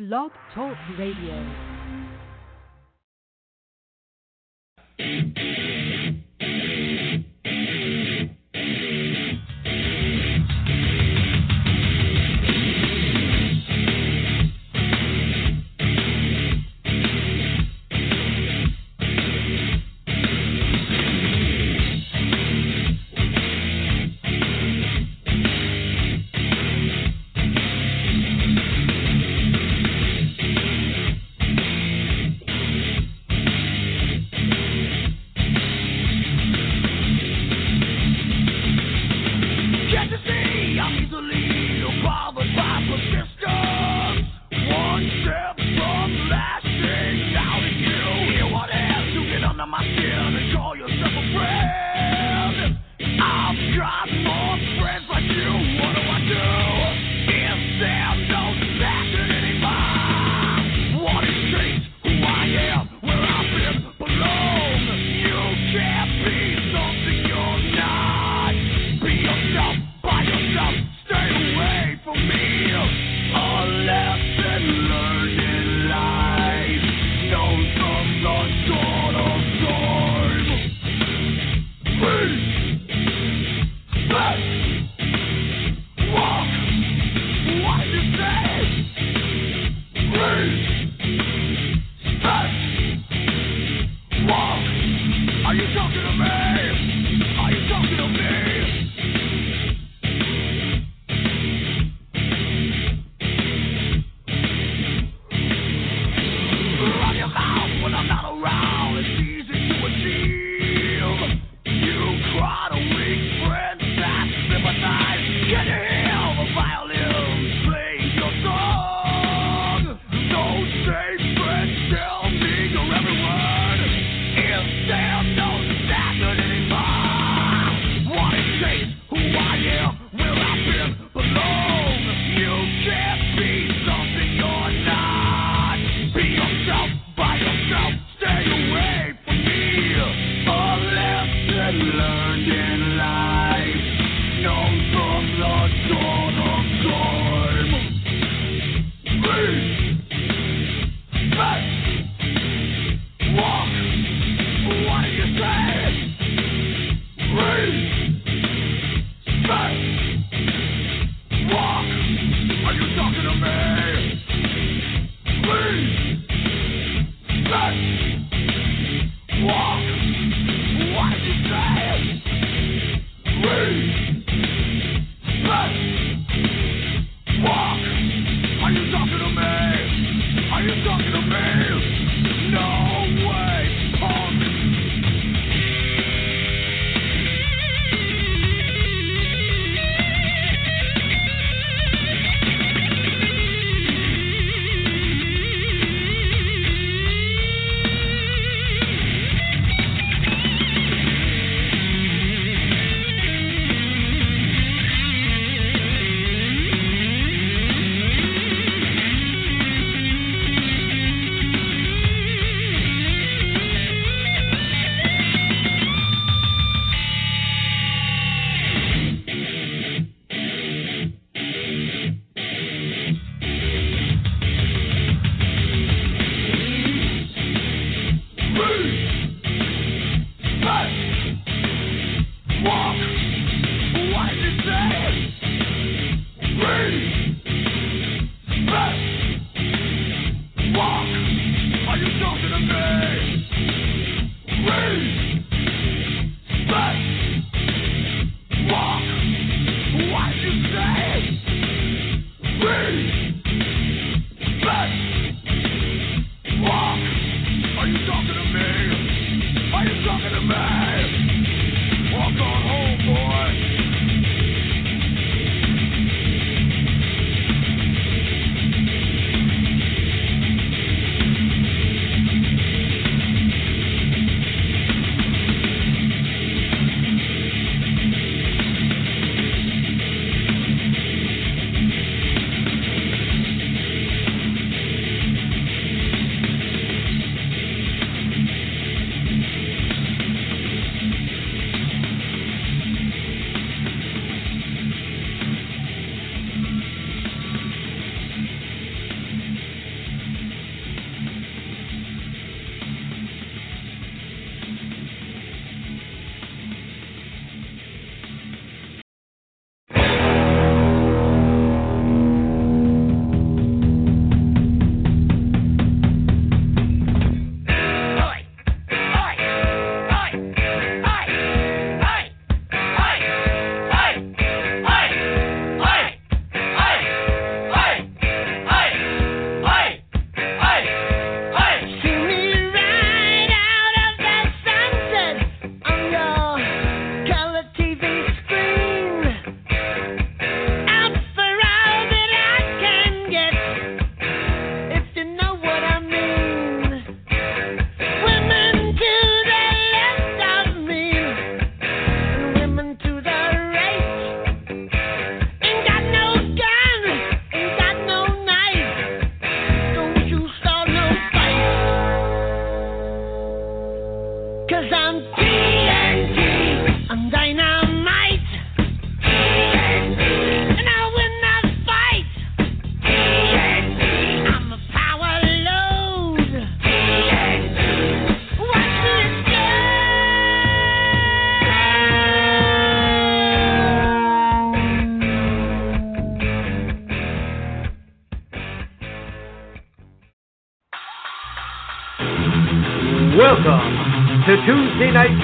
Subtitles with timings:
[0.00, 1.44] Blog Talk Radio.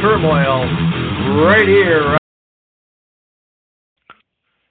[0.01, 0.65] Turmoil,
[1.47, 2.19] right here.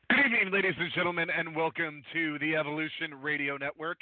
[0.09, 3.97] Good evening, ladies and gentlemen, and welcome to the Evolution Radio Network.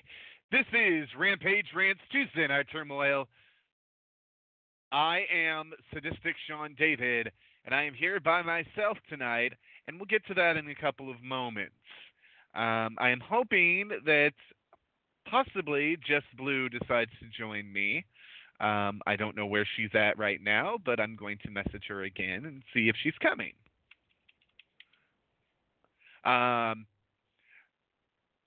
[0.52, 3.28] This is Rampage Rants Tuesday Night Turmoil.
[4.92, 7.32] I am Sadistic Sean David,
[7.66, 9.54] and I am here by myself tonight,
[9.88, 11.74] and we'll get to that in a couple of moments.
[12.54, 14.34] Um, I am hoping that
[15.30, 18.04] possibly Jess Blue decides to join me.
[18.60, 22.04] Um, I don't know where she's at right now, but I'm going to message her
[22.04, 23.54] again and see if she's coming.
[26.26, 26.86] Um,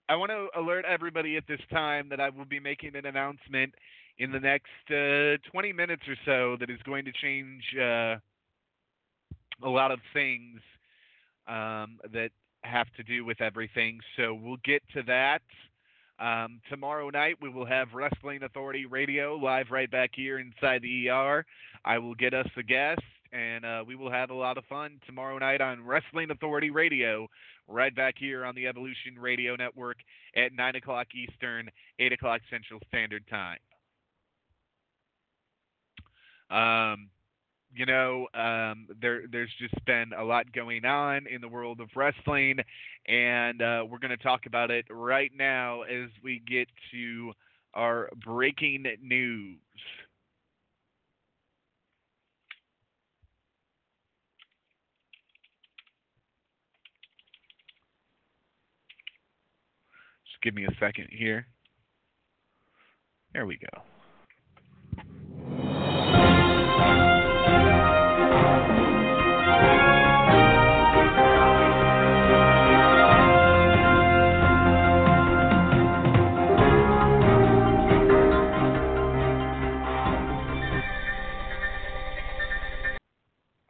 [0.09, 3.75] I want to alert everybody at this time that I will be making an announcement
[4.19, 8.17] in the next uh, 20 minutes or so that is going to change uh,
[9.63, 10.61] a lot of things
[11.49, 12.31] um, that
[12.63, 14.01] have to do with everything.
[14.17, 15.43] So we'll get to that.
[16.19, 21.11] Um, tomorrow night we will have Wrestling Authority Radio live right back here inside the
[21.11, 21.45] ER.
[21.85, 23.03] I will get us a guest,
[23.33, 27.29] and uh, we will have a lot of fun tomorrow night on Wrestling Authority Radio,
[27.69, 29.99] right back here on the Evolution Radio Network
[30.35, 31.69] at 9 o'clock Eastern,
[31.99, 33.59] 8 o'clock Central Standard Time.
[36.49, 37.11] Um,
[37.77, 41.89] you know, um, there there's just been a lot going on in the world of
[41.95, 42.57] wrestling,
[43.07, 47.33] and uh, we're going to talk about it right now as we get to
[47.75, 49.59] our breaking news.
[60.25, 61.47] Just give me a second here.
[63.35, 63.83] There we go.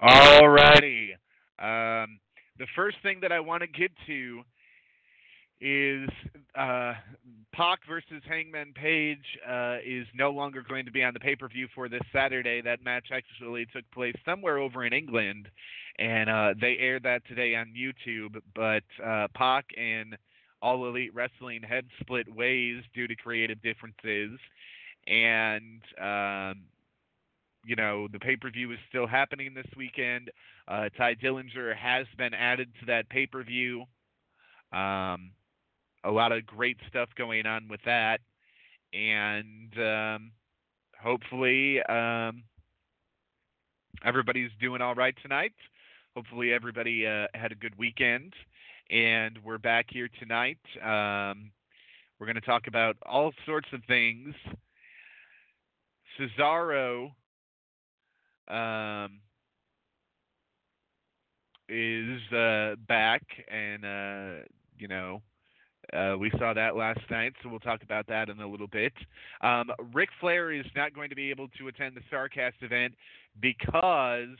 [0.06, 1.08] Alrighty.
[1.58, 2.20] Um,
[2.58, 4.42] the first thing that I want to get to
[5.58, 6.08] is
[6.54, 6.92] uh,
[7.54, 11.48] Pac versus Hangman Page uh, is no longer going to be on the pay per
[11.48, 12.60] view for this Saturday.
[12.60, 15.48] That match actually took place somewhere over in England,
[15.98, 18.38] and uh, they aired that today on YouTube.
[18.54, 20.16] But uh, Pac and
[20.60, 24.38] All Elite Wrestling had split ways due to creative differences,
[25.06, 26.64] and um,
[27.66, 30.30] you know the pay per view is still happening this weekend.
[30.68, 33.82] Uh, Tye Dillinger has been added to that pay per view.
[34.72, 35.32] Um,
[36.04, 38.20] a lot of great stuff going on with that,
[38.92, 40.30] and um,
[41.02, 42.44] hopefully um,
[44.04, 45.52] everybody's doing all right tonight.
[46.14, 48.32] Hopefully everybody uh, had a good weekend,
[48.90, 50.58] and we're back here tonight.
[50.76, 51.50] Um,
[52.18, 54.34] we're going to talk about all sorts of things.
[56.18, 57.10] Cesaro
[58.48, 59.20] um,
[61.68, 64.44] is uh, back, and uh,
[64.78, 65.22] you know
[65.92, 68.92] uh, we saw that last night, so we'll talk about that in a little bit.
[69.40, 72.94] Um, Ric Flair is not going to be able to attend the Starcast event
[73.40, 74.36] because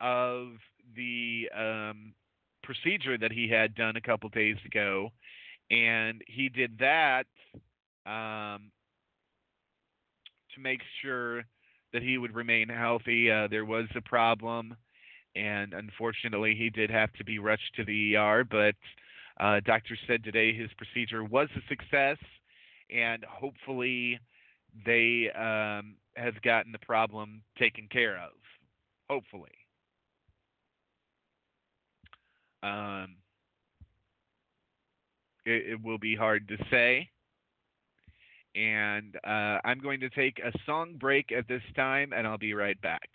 [0.00, 0.48] of
[0.96, 2.12] the um,
[2.62, 5.10] procedure that he had done a couple days ago,
[5.70, 7.26] and he did that
[8.06, 8.70] um,
[10.54, 11.44] to make sure
[11.92, 13.30] that he would remain healthy.
[13.30, 14.76] Uh, there was a problem,
[15.36, 18.74] and unfortunately, he did have to be rushed to the ER, but
[19.40, 19.60] uh,
[20.06, 22.18] said today his procedure was a success,
[22.90, 24.18] and hopefully
[24.86, 28.32] they um, have gotten the problem taken care of.
[29.08, 29.50] Hopefully.
[32.62, 33.16] Um,
[35.44, 37.08] it, it, will be hard to say.
[38.54, 42.54] And uh, I'm going to take a song break at this time, and I'll be
[42.54, 43.08] right back.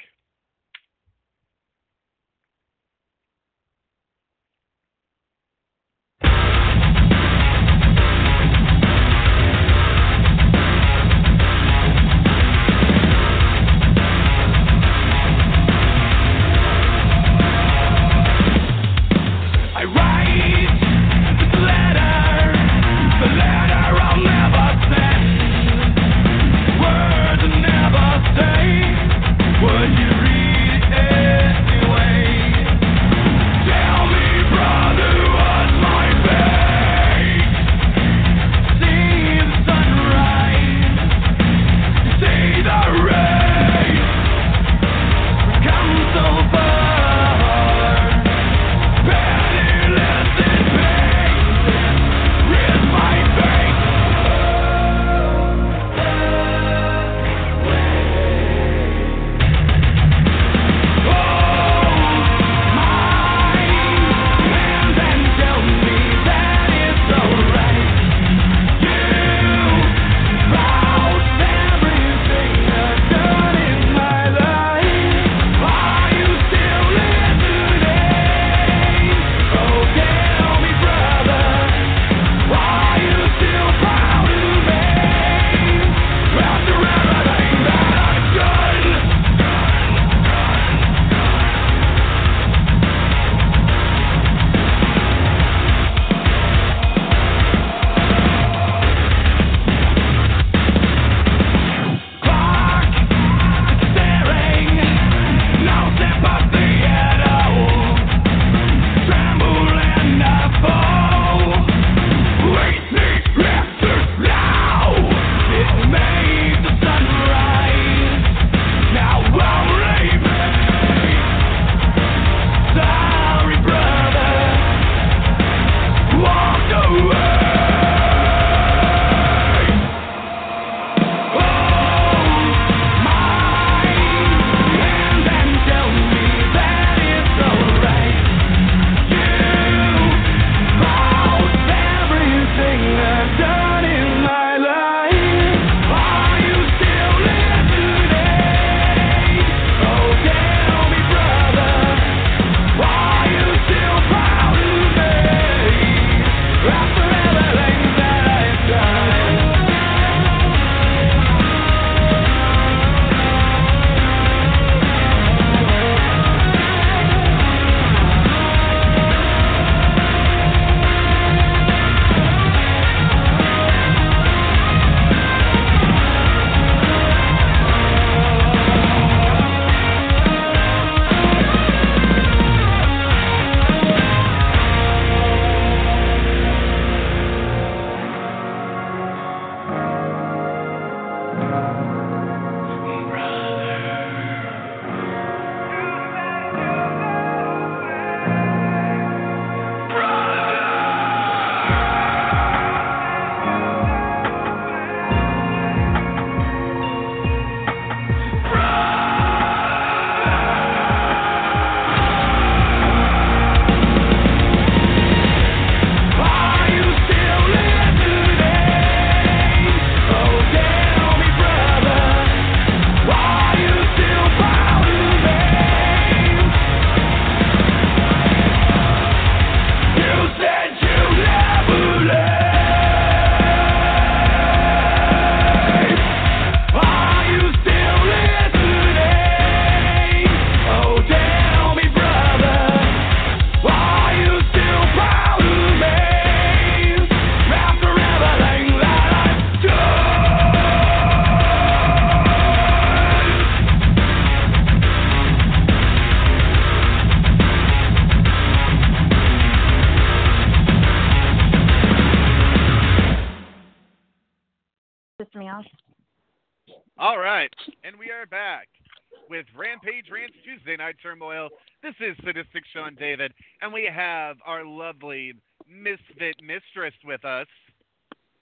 [272.78, 275.34] Sean David, and we have our lovely
[275.68, 277.48] Misfit Mistress with us.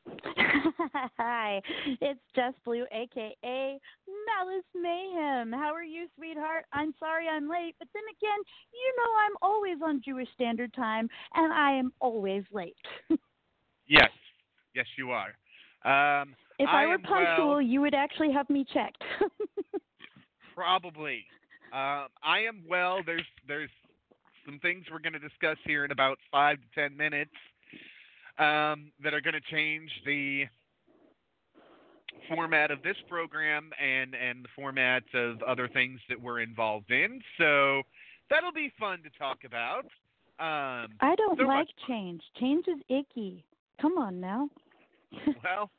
[1.18, 1.62] Hi,
[2.02, 3.80] it's Jess Blue, aka
[4.28, 5.54] Malice Mayhem.
[5.54, 6.66] How are you, sweetheart?
[6.74, 8.40] I'm sorry I'm late, but then again,
[8.74, 12.76] you know I'm always on Jewish Standard Time, and I am always late.
[13.88, 14.10] Yes,
[14.74, 15.28] yes, you are.
[15.86, 17.62] Um, if I I, were punctual, well.
[17.62, 19.04] you would actually have me checked.
[20.56, 21.24] Probably.
[21.72, 23.02] Um, I am well.
[23.06, 23.70] There's there's
[24.46, 27.32] some things we're going to discuss here in about five to ten minutes
[28.38, 30.46] um, that are going to change the
[32.30, 37.22] format of this program and and the format of other things that we're involved in.
[37.38, 37.82] So
[38.30, 39.86] that'll be fun to talk about.
[40.38, 42.22] Um, I don't so like change.
[42.40, 43.44] Change is icky.
[43.82, 44.50] Come on now.
[45.44, 45.70] Well,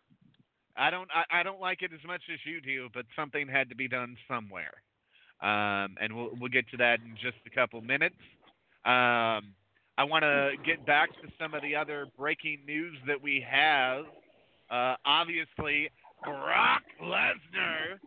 [0.77, 3.69] I don't I, I don't like it as much as you do, but something had
[3.69, 4.73] to be done somewhere.
[5.43, 8.17] Um, and we'll we'll get to that in just a couple minutes.
[8.87, 9.53] Um,
[9.99, 14.05] I want to get back to some of the other breaking news that we have.
[14.71, 15.91] Uh, obviously,
[16.23, 17.99] Brock Lesnar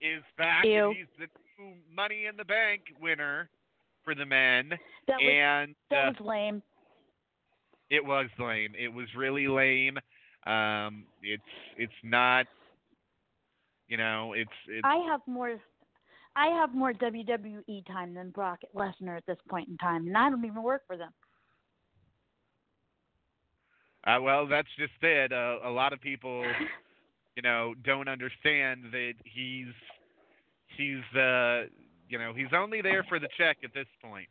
[0.00, 0.64] is back.
[0.64, 0.94] Ew.
[0.96, 1.26] He's the
[1.58, 3.48] new Money in the Bank winner
[4.04, 4.70] for the men,
[5.06, 6.62] That was and that uh, was lame.
[7.90, 8.72] it was lame.
[8.78, 9.98] It was really lame.
[10.46, 11.42] Um, it's
[11.76, 12.46] it's not.
[13.88, 14.84] You know, it's it's.
[14.84, 15.58] I have more.
[16.36, 20.30] I have more WWE time than Brock Lesnar at this point in time, and I
[20.30, 21.10] don't even work for them.
[24.06, 25.32] Uh, well, that's just it.
[25.32, 26.44] Uh, a lot of people,
[27.36, 29.74] you know, don't understand that he's
[30.76, 31.64] he's uh
[32.08, 34.28] you know he's only there for the check at this point.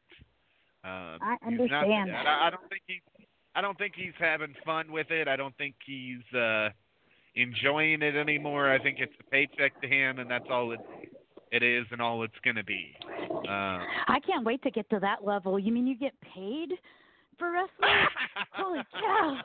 [0.84, 2.26] Um, I not- understand that.
[2.26, 3.02] I, I don't think he's
[3.56, 5.28] I don't think he's having fun with it.
[5.28, 6.70] I don't think he's uh
[7.36, 8.72] enjoying it anymore.
[8.72, 10.80] I think it's a paycheck to him, and that's all it
[11.52, 12.94] it is, and all it's going to be.
[13.48, 15.58] Um, I can't wait to get to that level.
[15.58, 16.74] You mean you get paid
[17.38, 18.08] for wrestling?
[18.54, 19.40] Holy cow!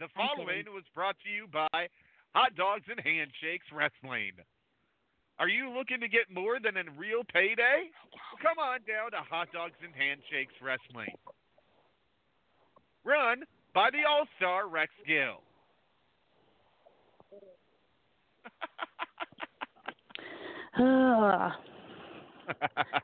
[0.00, 1.88] The following was brought to you by
[2.34, 4.32] Hot Dogs and Handshakes Wrestling.
[5.40, 7.90] Are you looking to get more than a real payday?
[8.42, 11.14] Come on down to Hot Dogs and Handshakes Wrestling.
[13.04, 13.42] Run
[13.74, 15.42] by the All Star Rex Gill.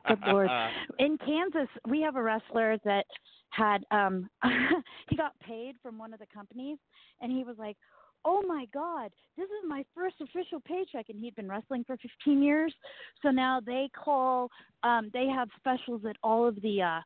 [0.06, 0.50] Good lord.
[0.98, 3.06] In Kansas, we have a wrestler that
[3.50, 4.28] had um
[5.08, 6.78] he got paid from one of the companies
[7.20, 7.76] and he was like,
[8.24, 12.42] "Oh my god, this is my first official paycheck." And he'd been wrestling for 15
[12.42, 12.74] years.
[13.22, 14.50] So now they call
[14.82, 17.00] um they have specials at all of the uh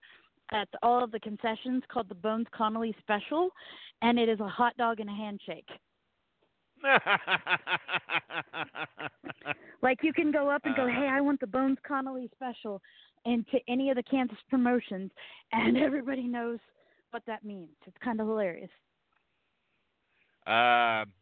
[0.50, 3.50] at all of the concessions called the Bones Connolly special
[4.00, 5.68] and it is a hot dog and a handshake.
[9.83, 10.88] Like you can go up and go, Uh.
[10.88, 12.83] "Hey, I want the Bones Connolly special,"
[13.25, 15.11] into any of the Kansas promotions,
[15.53, 16.59] and everybody knows
[17.11, 17.71] what that means.
[17.87, 18.71] It's kind of hilarious.
[20.47, 21.12] Um,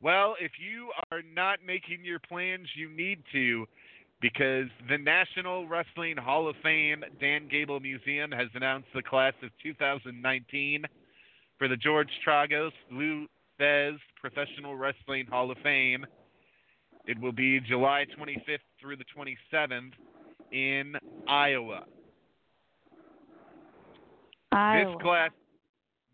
[0.00, 3.66] well, if you are not making your plans, you need to,
[4.20, 9.50] because the National Wrestling Hall of Fame Dan Gable Museum has announced the class of
[9.62, 10.84] 2019
[11.58, 13.26] for the George Tragos Lou
[13.60, 16.06] Thesz Professional Wrestling Hall of Fame.
[17.06, 19.92] It will be July 25th through the 27th
[20.52, 20.94] in
[21.26, 21.84] Iowa.
[24.52, 24.92] Iowa.
[24.92, 25.30] This class,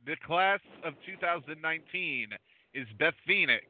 [0.07, 2.29] the class of 2019
[2.75, 3.65] is Beth Phoenix,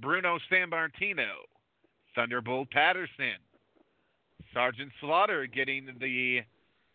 [0.00, 1.44] Bruno Sammartino,
[2.14, 3.38] Thunderbolt Patterson,
[4.52, 6.40] Sergeant Slaughter getting the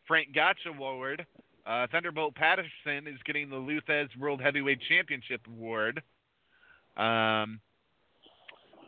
[0.08, 1.25] Frank Gotch Award.
[1.65, 6.01] Uh, Thunderbolt Patterson is getting the Lou Thesz World Heavyweight Championship Award.
[6.95, 7.60] Um,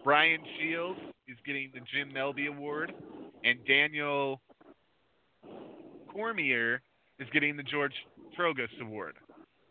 [0.03, 2.93] Brian Shields is getting the Jim Melby Award,
[3.43, 4.41] and Daniel
[6.13, 6.81] Cormier
[7.19, 7.93] is getting the George
[8.37, 9.15] Tragos Award.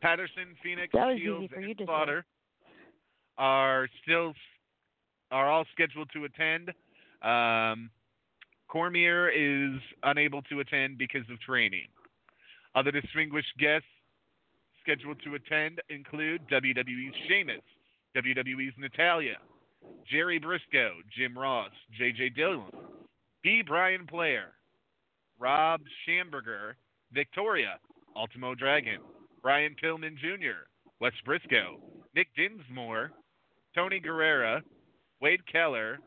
[0.01, 1.77] Patterson, Phoenix, Shields, and.
[1.85, 2.25] Slaughter
[3.39, 4.33] are still
[5.31, 6.73] are all scheduled to attend.
[7.23, 7.91] Um,
[8.69, 11.87] Cormier is unable to attend because of training.
[12.77, 13.89] Other distinguished guests
[14.83, 17.63] scheduled to attend include WWE's Sheamus,
[18.15, 19.37] WWE's Natalya,
[20.11, 22.31] Jerry Brisco, Jim Ross, J.J.
[22.31, 22.71] Dillon,
[23.43, 23.63] B.
[23.67, 24.53] Brian Blair,
[25.39, 26.75] Rob Schamberger,
[27.13, 27.79] Victoria,
[28.15, 28.99] Ultimo Dragon,
[29.43, 30.69] Brian Pillman Jr.,
[31.01, 31.81] Wes Brisco,
[32.15, 33.11] Nick Dinsmore,
[33.75, 34.61] Tony Guerrera,
[35.23, 35.99] Wade Keller,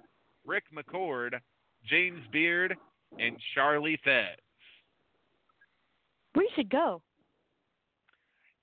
[0.45, 1.33] Rick McCord,
[1.89, 2.75] James Beard,
[3.17, 4.37] and Charlie Thesz.
[6.35, 7.01] We should go.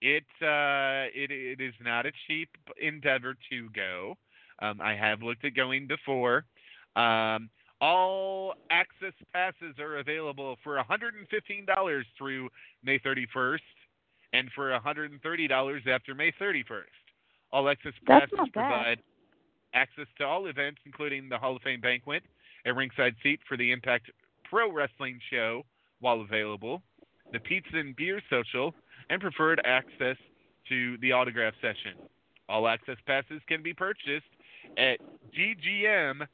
[0.01, 2.49] it uh, it it is not a cheap
[2.81, 4.15] endeavor to go.
[4.61, 6.45] Um, I have looked at going before.
[6.95, 7.51] Um,
[7.81, 12.49] all access passes are available for $115 through
[12.83, 13.59] May 31st,
[14.33, 16.85] and for $130 after May 31st.
[17.53, 18.99] All access passes provide
[19.75, 22.23] access to all events, including the Hall of Fame banquet,
[22.65, 24.11] a ringside seat for the Impact
[24.49, 25.63] Pro Wrestling show
[26.01, 26.83] while available,
[27.33, 28.73] the pizza and beer social,
[29.11, 30.17] and preferred access
[30.69, 31.95] to the autograph session.
[32.49, 34.25] All access passes can be purchased
[34.79, 34.99] at
[35.37, 36.27] ggm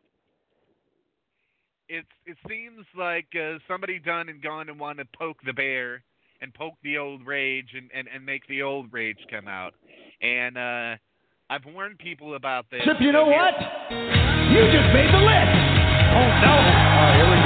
[1.88, 6.02] it's it seems like uh, somebody done and gone and want to poke the bear
[6.40, 9.74] and poke the old rage and, and, and make the old rage come out.
[10.20, 10.96] And uh,
[11.50, 12.82] I've warned people about this.
[12.84, 13.56] Chip, you know here- what?
[14.52, 15.54] You just made the list.
[16.12, 16.54] Oh no!
[16.60, 17.37] Oh,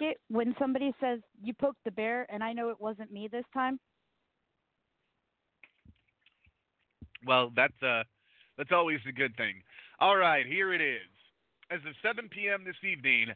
[0.00, 3.28] like it when somebody says you poked the bear, and I know it wasn't me
[3.30, 3.78] this time.
[7.26, 8.02] Well, that's uh,
[8.56, 9.54] that's always a good thing.
[10.00, 11.00] All right, here it is.
[11.70, 12.62] As of 7 p.m.
[12.64, 13.28] this evening,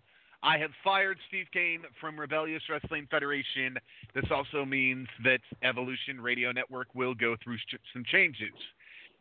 [0.42, 3.76] I have fired Steve Kane from Rebellious Wrestling Federation.
[4.14, 7.56] This also means that Evolution Radio Network will go through
[7.92, 8.54] some changes.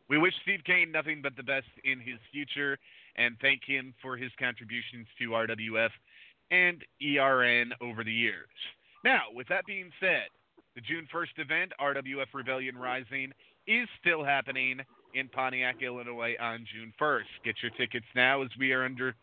[0.09, 2.77] We wish Steve Kane nothing but the best in his future
[3.15, 5.89] and thank him for his contributions to RWF
[6.51, 8.47] and ERN over the years.
[9.03, 10.27] Now, with that being said,
[10.75, 13.31] the June 1st event, RWF Rebellion Rising,
[13.67, 14.79] is still happening
[15.13, 17.23] in Pontiac, Illinois on June 1st.
[17.43, 19.15] Get your tickets now as we are under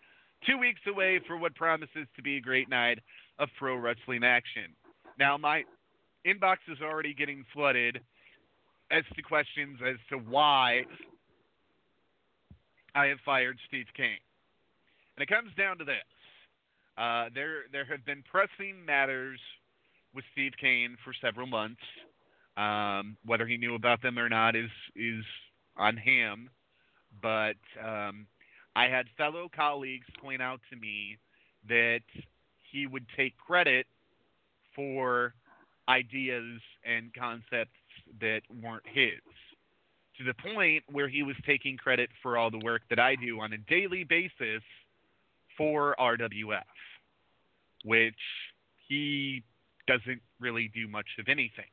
[0.47, 2.99] two weeks away for what promises to be a great night
[3.39, 4.75] of pro wrestling action.
[5.19, 5.65] Now, my
[6.27, 8.01] inbox is already getting flooded
[8.91, 10.85] as to questions as to why
[12.95, 14.19] I have fired Steve King.
[15.17, 15.97] And it comes down to this.
[16.97, 19.39] Uh, there, there have been pressing matters
[20.15, 21.83] with Steve Kane for several months.
[22.57, 25.25] Um, whether he knew about them or not is is
[25.77, 26.49] on him.
[27.21, 28.27] But um,
[28.75, 31.19] I had fellow colleagues point out to me
[31.69, 32.01] that
[32.73, 33.87] he would take credit
[34.75, 35.35] for
[35.89, 37.79] ideas and concepts
[38.21, 39.21] that weren't his.
[40.19, 43.41] To the point where he was taking credit for all the work that I do
[43.41, 44.63] on a daily basis
[45.59, 46.63] for RWF,
[47.87, 48.15] which
[48.89, 49.43] he
[49.87, 51.71] doesn't really do much of anything.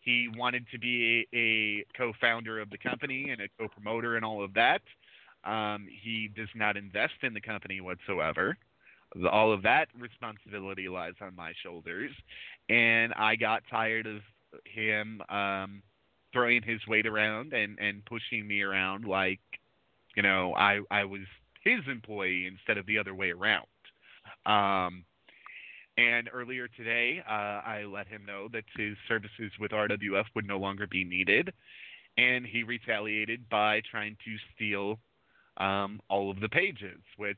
[0.00, 4.44] He wanted to be a, a co-founder of the company and a co-promoter and all
[4.44, 4.82] of that.
[5.44, 8.56] Um, he does not invest in the company whatsoever.
[9.30, 12.10] All of that responsibility lies on my shoulders,
[12.68, 14.20] and I got tired of
[14.64, 15.82] him um,
[16.32, 19.40] throwing his weight around and and pushing me around like,
[20.16, 21.20] you know, I I was
[21.62, 23.66] his employee instead of the other way around.
[24.46, 25.04] Um,
[25.96, 27.32] and earlier today, uh,
[27.64, 31.52] I let him know that his services with RWF would no longer be needed,
[32.16, 34.98] and he retaliated by trying to steal
[35.56, 37.36] um, all of the pages, which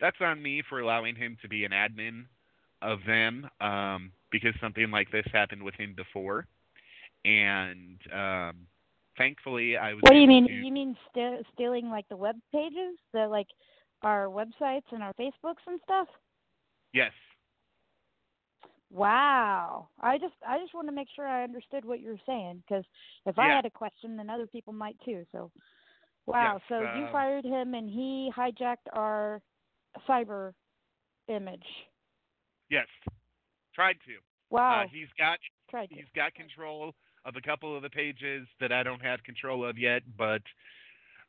[0.00, 2.24] that's on me for allowing him to be an admin
[2.82, 6.46] of them um, because something like this happened with him before,
[7.24, 8.66] and um,
[9.16, 10.02] thankfully I was.
[10.02, 10.46] What do you mean?
[10.48, 13.48] to- You mean st- stealing like the web pages, the like
[14.02, 16.08] our websites and our Facebooks and stuff?
[16.92, 17.12] Yes.
[18.94, 19.88] Wow.
[20.00, 22.84] I just I just want to make sure I understood what you were saying because
[23.26, 25.24] if I had a question, then other people might too.
[25.32, 25.50] So,
[26.26, 26.54] wow.
[26.54, 29.42] Yes, so you um, fired him and he hijacked our
[30.08, 30.52] cyber
[31.26, 31.66] image.
[32.70, 32.86] Yes.
[33.74, 34.12] Tried to.
[34.50, 34.84] Wow.
[34.84, 35.96] Uh, he's got Tried to.
[35.96, 39.76] he's got control of a couple of the pages that I don't have control of
[39.76, 40.42] yet, but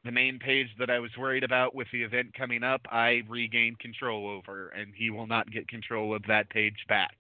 [0.04, 3.80] the main page that I was worried about with the event coming up, I regained
[3.80, 7.16] control over, and he will not get control of that page back.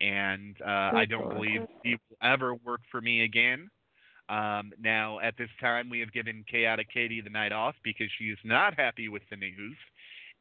[0.00, 3.70] And uh, I don't believe he will ever work for me again.
[4.30, 8.26] Um, now, at this time, we have given Chaotic Katie the night off because she
[8.26, 9.76] is not happy with the news.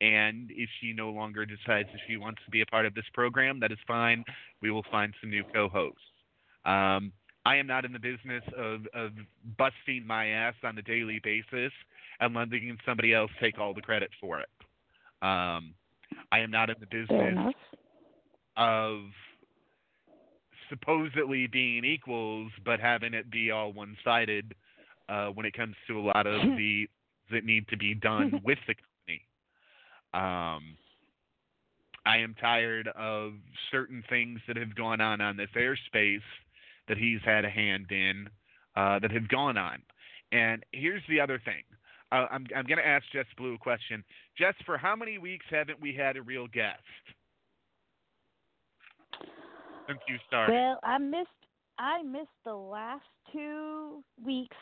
[0.01, 3.05] And if she no longer decides that she wants to be a part of this
[3.13, 4.23] program, that is fine.
[4.61, 5.99] We will find some new co-hosts.
[6.65, 7.11] Um,
[7.45, 9.11] I am not in the business of, of
[9.57, 11.73] busting my ass on a daily basis
[12.19, 14.49] and letting somebody else take all the credit for it.
[15.21, 15.73] Um,
[16.31, 17.53] I am not in the business
[18.55, 18.99] of
[20.69, 24.53] supposedly being equals, but having it be all one-sided
[25.07, 26.87] uh, when it comes to a lot of the
[27.31, 29.21] that need to be done with the company.
[30.13, 30.77] Um,
[32.05, 33.33] I am tired of
[33.71, 36.21] certain things that have gone on on this airspace
[36.87, 38.27] that he's had a hand in
[38.75, 39.79] uh, that have gone on.
[40.31, 41.63] And here's the other thing.
[42.11, 44.03] Uh, I'm I'm going to ask Jess Blue a question.
[44.37, 46.81] Jess, for how many weeks haven't we had a real guest
[49.89, 50.53] since you started?
[50.53, 51.27] Well, I missed
[51.77, 54.57] I missed the last two weeks,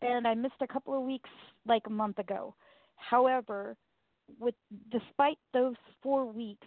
[0.00, 1.30] and I missed a couple of weeks
[1.66, 2.54] like a month ago.
[2.96, 3.76] However,
[4.38, 4.54] with
[4.90, 6.66] despite those four weeks,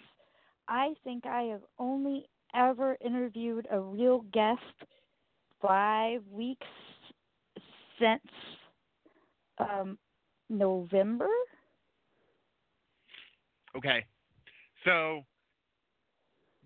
[0.67, 4.61] I think I have only ever interviewed a real guest
[5.61, 6.67] five weeks
[7.99, 8.21] since
[9.59, 9.97] um,
[10.49, 11.29] November.
[13.75, 14.05] Okay.
[14.83, 15.23] So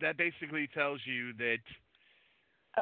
[0.01, 1.57] that basically tells you that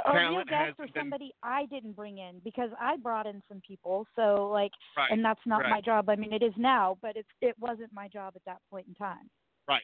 [0.06, 3.26] A real Talent guest hasn't or been- somebody I didn't bring in because I brought
[3.26, 4.06] in some people.
[4.16, 6.10] So like right, and that's not my job.
[6.10, 8.94] I mean, it is now, but it's it wasn't my job at that point in
[8.96, 9.30] time.
[9.68, 9.84] Right.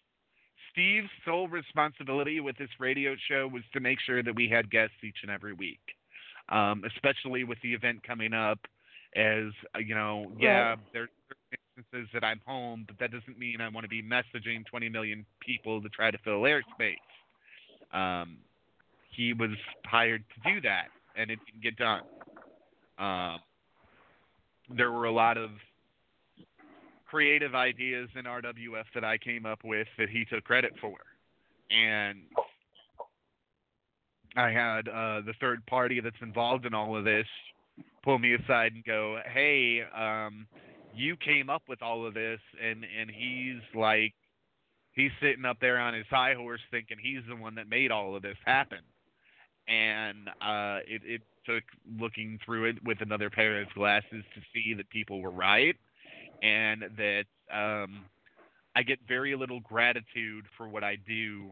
[0.72, 4.96] Steve's sole responsibility with this radio show was to make sure that we had guests
[5.04, 5.82] each and every week,
[6.50, 8.60] um, especially with the event coming up.
[9.16, 10.80] As uh, you know, yeah, Right.
[10.92, 11.10] there's
[11.78, 15.26] instances that I'm home, but that doesn't mean I want to be messaging 20 million
[15.40, 16.96] people to try to fill airspace.
[17.94, 18.38] Um,
[19.10, 19.52] he was
[19.86, 22.02] hired to do that, and it didn't get done.
[22.98, 23.40] Um,
[24.76, 25.52] there were a lot of
[27.06, 30.98] creative ideas in RWF that I came up with that he took credit for.
[31.70, 32.20] And
[34.36, 37.28] I had uh, the third party that's involved in all of this
[38.04, 40.48] pull me aside and go, "Hey, um,
[40.94, 44.14] you came up with all of this," and and he's like,
[44.94, 48.16] he's sitting up there on his high horse thinking he's the one that made all
[48.16, 48.80] of this happen.
[49.68, 51.64] And uh, it it took
[52.00, 55.76] looking through it with another pair of glasses to see that people were right
[56.42, 58.06] and that um,
[58.76, 61.52] I get very little gratitude for what I do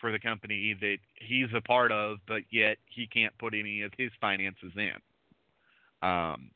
[0.00, 3.92] for the company that he's a part of, but yet he can't put any of
[3.96, 6.08] his finances in.
[6.08, 6.50] Um,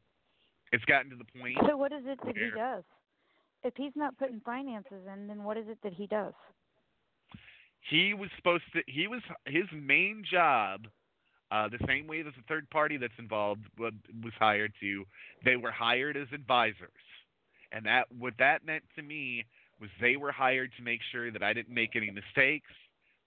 [0.72, 1.56] it's gotten to the point.
[1.68, 2.82] So what is it that he does?
[3.66, 6.34] If he's not putting finances in, then what is it that he does?
[7.90, 10.86] he was supposed to he was his main job
[11.50, 13.92] uh the same way that the third party that's involved was
[14.38, 15.04] hired to
[15.44, 16.90] they were hired as advisors.
[17.72, 19.44] And that what that meant to me
[19.80, 22.70] was they were hired to make sure that I didn't make any mistakes.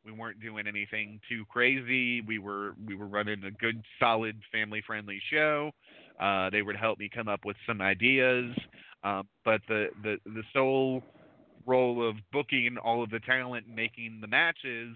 [0.06, 2.22] We weren't doing anything too crazy.
[2.22, 5.72] We were we were running a good solid family friendly show.
[6.20, 8.56] Uh they would help me come up with some ideas
[9.04, 11.04] um but the the the sole
[11.66, 14.96] role of booking all of the talent and making the matches.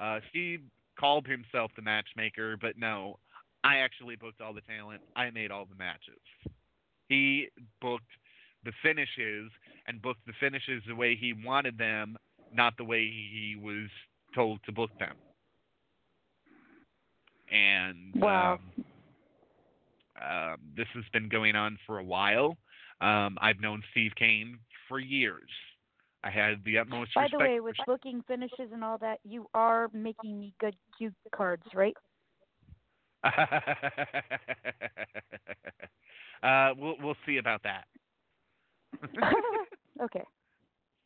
[0.00, 0.60] Uh, Steve
[0.98, 3.18] called himself the matchmaker, but no,
[3.64, 5.00] I actually booked all the talent.
[5.16, 6.20] I made all the matches.
[7.08, 7.48] He
[7.80, 8.04] booked
[8.64, 9.50] the finishes
[9.86, 12.16] and booked the finishes the way he wanted them,
[12.52, 13.88] not the way he was
[14.34, 15.16] told to book them.
[17.50, 18.54] And Wow.
[18.54, 18.84] um,
[20.22, 22.56] um, this has been going on for a while.
[23.02, 25.50] Um, I've known Steve Kane for years.
[26.24, 27.42] I had the utmost By respect.
[27.42, 31.64] the way, with booking finishes and all that, you are making me good cue cards,
[31.74, 31.96] right?
[33.24, 33.30] uh,
[36.76, 37.86] we'll we'll see about that.
[40.02, 40.22] okay.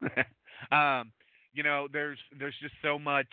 [0.70, 1.10] um,
[1.54, 3.26] you know, there's there's just so much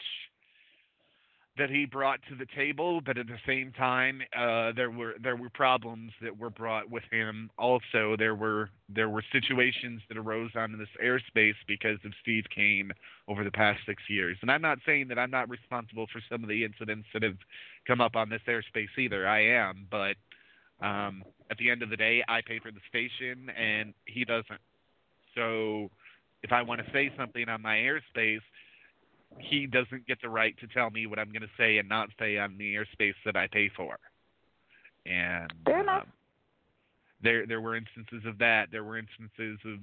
[1.57, 5.35] that he brought to the table, but at the same time, uh, there were there
[5.35, 7.49] were problems that were brought with him.
[7.59, 12.91] Also, there were there were situations that arose on this airspace because of Steve Kane
[13.27, 14.37] over the past six years.
[14.41, 17.37] And I'm not saying that I'm not responsible for some of the incidents that have
[17.85, 19.27] come up on this airspace either.
[19.27, 20.15] I am, but
[20.83, 24.61] um, at the end of the day, I pay for the station, and he doesn't.
[25.35, 25.89] So,
[26.41, 28.41] if I want to say something on my airspace
[29.39, 32.09] he doesn't get the right to tell me what I'm going to say and not
[32.19, 33.97] say on the airspace that I pay for.
[35.05, 35.51] And.
[36.01, 36.07] Um,
[37.23, 38.67] there there were instances of that.
[38.71, 39.79] There were instances of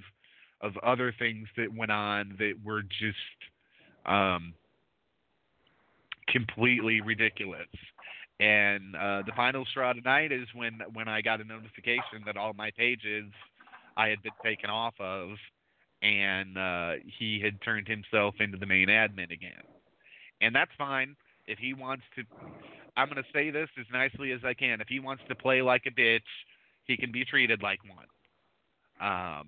[0.61, 3.39] of other things that went on that were just
[4.05, 4.53] um,
[6.27, 7.67] completely ridiculous.
[8.39, 12.53] And uh, the final straw tonight is when when I got a notification that all
[12.53, 13.25] my pages
[13.97, 15.29] I had been taken off of
[16.01, 19.63] and uh, he had turned himself into the main admin again.
[20.41, 21.15] And that's fine
[21.47, 22.23] if he wants to.
[22.97, 24.81] I'm going to say this as nicely as I can.
[24.81, 26.19] If he wants to play like a bitch,
[26.85, 28.05] he can be treated like one.
[28.99, 29.47] Um,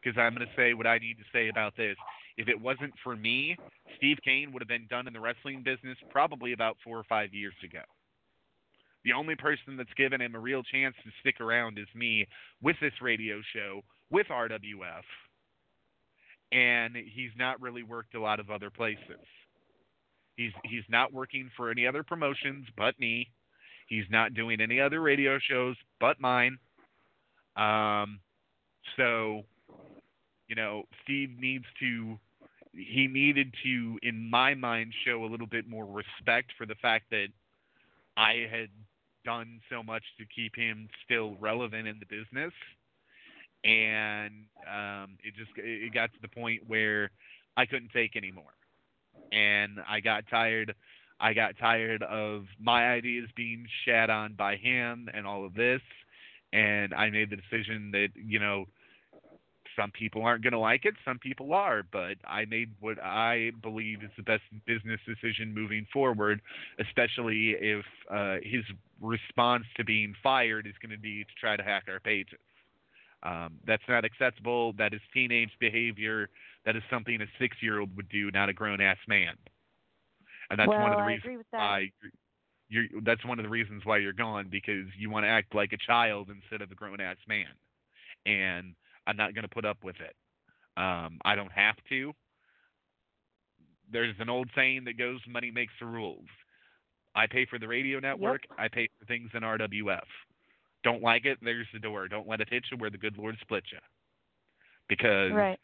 [0.00, 1.96] because I'm going to say what I need to say about this.
[2.36, 3.56] If it wasn't for me,
[3.96, 7.34] Steve Kane would have been done in the wrestling business probably about four or five
[7.34, 7.82] years ago.
[9.04, 12.26] The only person that's given him a real chance to stick around is me
[12.62, 15.02] with this radio show, with RWF
[16.52, 19.20] and he's not really worked a lot of other places.
[20.36, 23.28] He's he's not working for any other promotions but me.
[23.88, 26.58] He's not doing any other radio shows but mine.
[27.56, 28.20] Um,
[28.96, 29.42] so,
[30.46, 32.18] you know, Steve needs to
[32.72, 37.06] he needed to, in my mind, show a little bit more respect for the fact
[37.10, 37.26] that
[38.16, 38.68] I had
[39.24, 42.52] done so much to keep him still relevant in the business
[43.64, 47.10] and um, it just it got to the point where
[47.56, 48.54] I couldn't take anymore,
[49.32, 50.74] and I got tired.
[51.20, 55.80] I got tired of my ideas being shat on by him and all of this,
[56.52, 58.66] and I made the decision that you know
[59.78, 63.52] some people aren't going to like it, some people are, but I made what I
[63.62, 66.40] believe is the best business decision moving forward,
[66.80, 68.64] especially if uh, his
[69.00, 72.38] response to being fired is going to be to try to hack our pages.
[73.22, 74.72] Um, that's not acceptable.
[74.74, 76.28] That is teenage behavior.
[76.64, 79.34] That is something a six-year-old would do, not a grown-ass man.
[80.50, 81.90] And that's well, one of the I reasons why
[82.68, 82.84] you're.
[83.04, 85.76] That's one of the reasons why you're gone because you want to act like a
[85.76, 87.46] child instead of a grown-ass man.
[88.24, 88.74] And
[89.06, 90.14] I'm not going to put up with it.
[90.80, 92.12] Um, I don't have to.
[93.90, 96.26] There's an old saying that goes, "Money makes the rules."
[97.14, 98.42] I pay for the radio network.
[98.50, 98.58] Yep.
[98.60, 100.00] I pay for things in RWF.
[100.84, 102.08] Don't like it, there's the door.
[102.08, 103.78] Don't let it hit you where the good Lord split you.
[104.88, 105.58] Because right.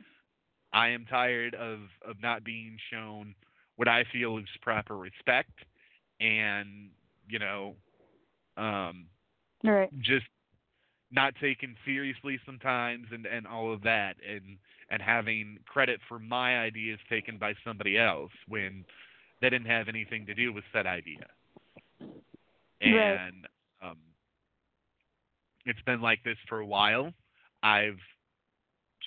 [0.73, 3.35] I am tired of, of not being shown
[3.77, 5.53] what I feel is proper respect
[6.21, 6.91] and,
[7.29, 7.75] you know,
[8.57, 9.07] um,
[9.63, 9.91] right.
[10.03, 10.27] just
[11.11, 14.59] not taken seriously sometimes and, and all of that and
[14.91, 18.85] and having credit for my ideas taken by somebody else when
[19.41, 21.27] they didn't have anything to do with said idea.
[22.81, 23.33] And Right.
[25.67, 27.13] It's been like this for a while.
[27.63, 27.99] I've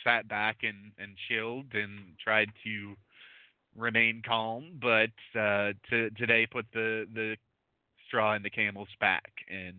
[0.03, 2.95] sat back and, and chilled and tried to
[3.75, 7.35] remain calm, but uh, to, today put the, the
[8.07, 9.75] straw in the camel's back, and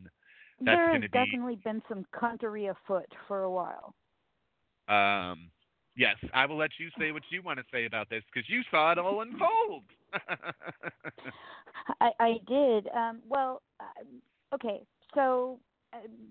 [0.61, 3.95] that's there going has to be definitely been some cuntery afoot for a while.
[4.89, 5.51] um,
[5.97, 6.17] yes.
[6.35, 8.93] I will let you say what you want to say about this because you saw
[8.93, 9.85] it all unfold.
[12.01, 12.89] I, I did.
[12.95, 14.83] Um, well, uh, okay.
[15.15, 15.59] So,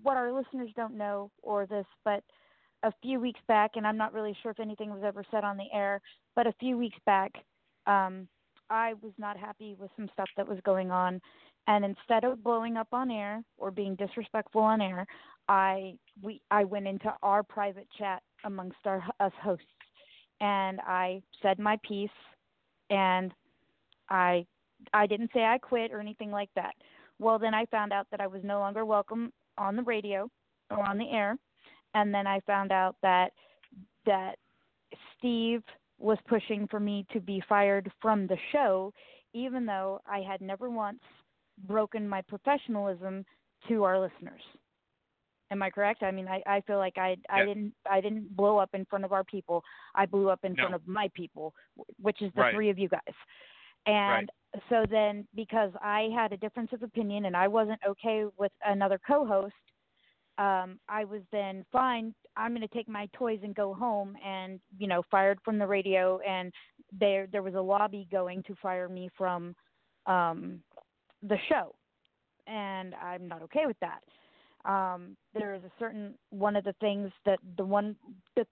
[0.02, 2.22] what our listeners don't know, or this, but
[2.82, 5.56] a few weeks back, and I'm not really sure if anything was ever said on
[5.56, 6.00] the air,
[6.36, 7.32] but a few weeks back,
[7.86, 8.28] um,
[8.70, 11.20] I was not happy with some stuff that was going on,
[11.66, 15.06] and instead of blowing up on air or being disrespectful on air,
[15.48, 19.64] I we I went into our private chat amongst our us hosts,
[20.40, 22.10] and I said my piece,
[22.90, 23.32] and
[24.10, 24.46] I
[24.92, 26.74] I didn't say I quit or anything like that.
[27.18, 30.30] Well, then I found out that I was no longer welcome on the radio
[30.70, 31.36] or on the air,
[31.94, 33.32] and then I found out that
[34.06, 34.36] that
[35.18, 35.62] Steve
[35.98, 38.92] was pushing for me to be fired from the show,
[39.32, 41.00] even though I had never once
[41.66, 43.24] broken my professionalism
[43.68, 44.40] to our listeners.
[45.50, 46.02] Am I correct?
[46.02, 49.04] I mean, I, I feel like I I didn't I didn't blow up in front
[49.04, 49.64] of our people.
[49.94, 50.62] I blew up in No.
[50.62, 51.54] front of my people,
[52.00, 52.54] which is the Right.
[52.54, 53.14] three of you guys.
[53.88, 54.30] And
[54.68, 59.00] so then because I had a difference of opinion and I wasn't okay with another
[59.06, 59.54] co-host,
[60.38, 62.14] um, I was then fine.
[62.36, 65.66] I'm going to take my toys and go home and you know fired from the
[65.66, 66.52] radio and
[66.98, 69.54] there there was a lobby going to fire me from
[70.06, 70.60] um
[71.22, 71.74] the show
[72.46, 74.00] and I'm not okay with that.
[74.70, 77.96] Um there is a certain one of the things that the one
[78.36, 78.46] the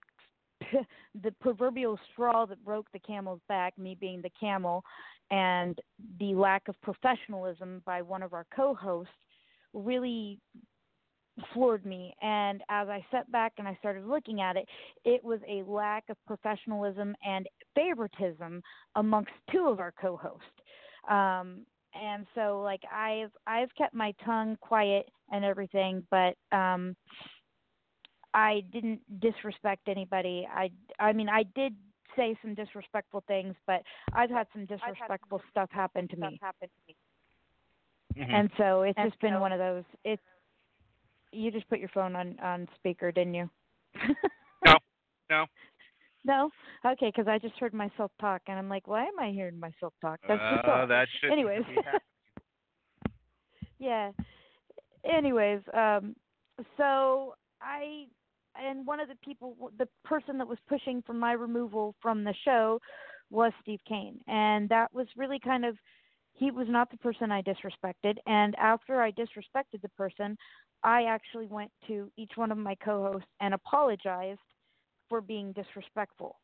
[1.22, 4.84] the proverbial straw that broke the camel's back, me being the camel,
[5.30, 5.78] and
[6.20, 9.12] the lack of professionalism by one of our co-hosts
[9.72, 10.38] really
[11.52, 12.14] floored me.
[12.22, 14.66] And as I sat back and I started looking at it,
[15.04, 18.62] it was a lack of professionalism and favoritism
[18.94, 20.44] amongst two of our co-hosts.
[21.10, 26.94] Um, and so, like I've I've kept my tongue quiet and everything, but um,
[28.36, 30.46] I didn't disrespect anybody.
[30.52, 30.70] I
[31.00, 31.74] I mean I did
[32.14, 33.82] say some disrespectful things, but
[34.12, 36.38] I've had some disrespectful had stuff happen to me.
[36.42, 36.96] Happen to me.
[38.22, 38.34] Mm-hmm.
[38.34, 39.84] And so it's and just so, been one of those.
[40.04, 40.22] It's
[41.32, 43.50] you just put your phone on on speaker, didn't you?
[44.66, 44.74] no,
[45.30, 45.46] no.
[46.24, 46.50] No,
[46.84, 49.94] okay, because I just heard myself talk, and I'm like, why am I hearing myself
[50.00, 50.18] talk?
[50.26, 51.30] That's uh, that should.
[51.30, 51.62] Anyways.
[53.78, 54.10] yeah.
[55.08, 56.16] Anyways, um,
[56.76, 58.06] so I
[58.62, 62.34] and one of the people, the person that was pushing for my removal from the
[62.44, 62.80] show,
[63.30, 65.76] was Steve Kane, and that was really kind of
[66.32, 68.16] he was not the person I disrespected.
[68.26, 70.36] And after I disrespected the person,
[70.82, 74.38] I actually went to each one of my co-hosts and apologized
[75.08, 76.38] for being disrespectful.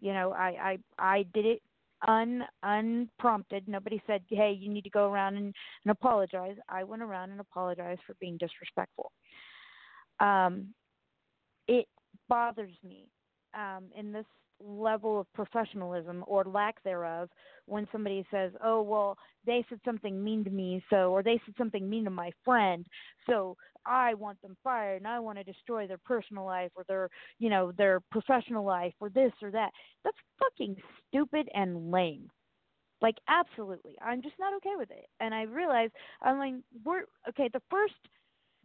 [0.00, 1.62] You know, I I I did it
[2.08, 3.68] un unprompted.
[3.68, 7.40] Nobody said, "Hey, you need to go around and, and apologize." I went around and
[7.40, 9.12] apologized for being disrespectful.
[10.18, 10.74] Um,
[11.70, 11.86] it
[12.28, 13.06] bothers me
[13.54, 14.26] um, in this
[14.62, 17.30] level of professionalism or lack thereof
[17.66, 19.16] when somebody says, "Oh, well,
[19.46, 22.84] they said something mean to me, so or they said something mean to my friend,
[23.24, 23.56] so
[23.86, 27.08] I want them fired and I want to destroy their personal life or their,
[27.38, 29.70] you know, their professional life or this or that."
[30.04, 30.76] That's fucking
[31.08, 32.28] stupid and lame.
[33.00, 33.96] Like absolutely.
[34.02, 35.06] I'm just not okay with it.
[35.20, 35.90] And I realize
[36.20, 36.54] I'm like
[36.84, 37.94] we're okay, the first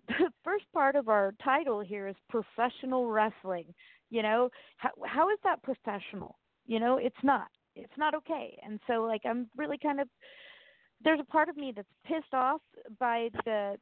[0.07, 3.73] the first part of our title here is professional wrestling.
[4.09, 6.37] You know, how how is that professional?
[6.65, 7.47] You know, it's not.
[7.75, 8.57] It's not okay.
[8.63, 10.07] And so like I'm really kind of
[11.03, 12.61] there's a part of me that's pissed off
[12.99, 13.75] by the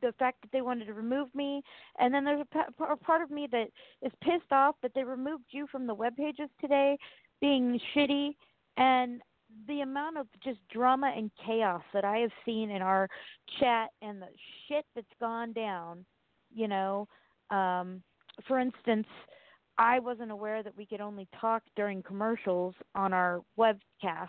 [0.00, 1.60] the fact that they wanted to remove me,
[1.98, 3.68] and then there's a, a part of me that
[4.00, 6.96] is pissed off that they removed you from the web pages today,
[7.40, 8.30] being shitty,
[8.76, 9.20] and
[9.66, 13.08] the amount of just drama and chaos that I have seen in our
[13.60, 14.28] chat and the
[14.66, 16.04] shit that's gone down,
[16.54, 17.08] you know,
[17.50, 18.02] um,
[18.46, 19.06] for instance,
[19.78, 24.28] I wasn't aware that we could only talk during commercials on our webcast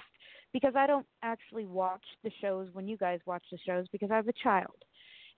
[0.53, 4.15] because I don't actually watch the shows when you guys watch the shows because I
[4.15, 4.76] have a child.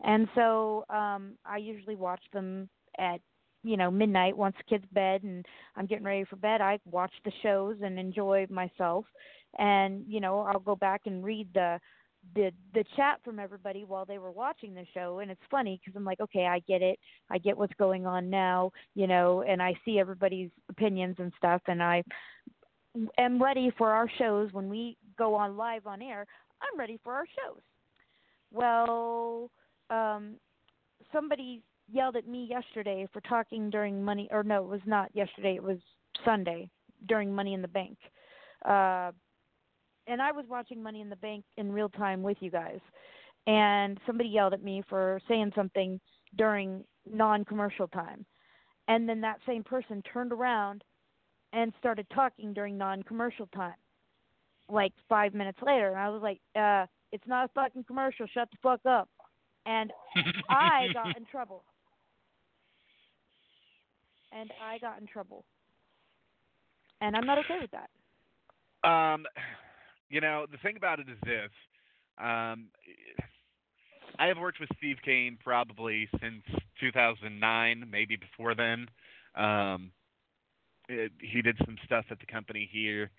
[0.03, 3.21] And so um I usually watch them at
[3.63, 6.61] you know midnight once kids bed and I'm getting ready for bed.
[6.61, 9.05] I watch the shows and enjoy myself
[9.57, 11.79] and you know I'll go back and read the
[12.35, 15.19] the the chat from everybody while they were watching the show.
[15.19, 16.99] And it's funny because i'm like okay i get it.
[17.29, 21.61] I get what's going on now you know and i see everybody's opinions and stuff.
[21.67, 22.03] And i
[23.17, 24.53] am ready for our shows.
[24.53, 26.25] When we go on live on air
[26.61, 27.61] i'm ready for our shows.
[28.51, 29.49] Well
[29.89, 30.35] um
[31.11, 35.55] somebody yelled at me yesterday for talking during money or no it was not yesterday.
[35.55, 35.79] It was
[36.23, 36.69] sunday
[37.07, 37.97] during money in the bank.
[38.63, 39.11] Uh
[40.11, 42.79] and I was watching Money in the Bank in real time with you guys,
[43.47, 46.01] and somebody yelled at me for saying something
[46.37, 48.25] during non-commercial time,
[48.89, 50.83] and then that same person turned around
[51.53, 53.75] and started talking during non-commercial time,
[54.67, 58.27] like five minutes later, and I was like, uh, "It's not a fucking commercial.
[58.27, 59.09] Shut the fuck up,"
[59.65, 59.93] and
[60.49, 61.63] I got in trouble,
[64.33, 65.45] and I got in trouble,
[66.99, 67.89] and I'm not okay with that.
[68.83, 69.25] Um
[70.11, 71.49] you know, the thing about it is this.
[72.19, 72.67] Um,
[74.19, 76.43] I have worked with Steve Kane probably since
[76.81, 78.87] 2009, maybe before then.
[79.35, 79.91] Um,
[80.89, 83.09] it, he did some stuff at the company here,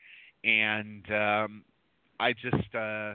[0.45, 1.65] and um,
[2.21, 3.15] I just, uh,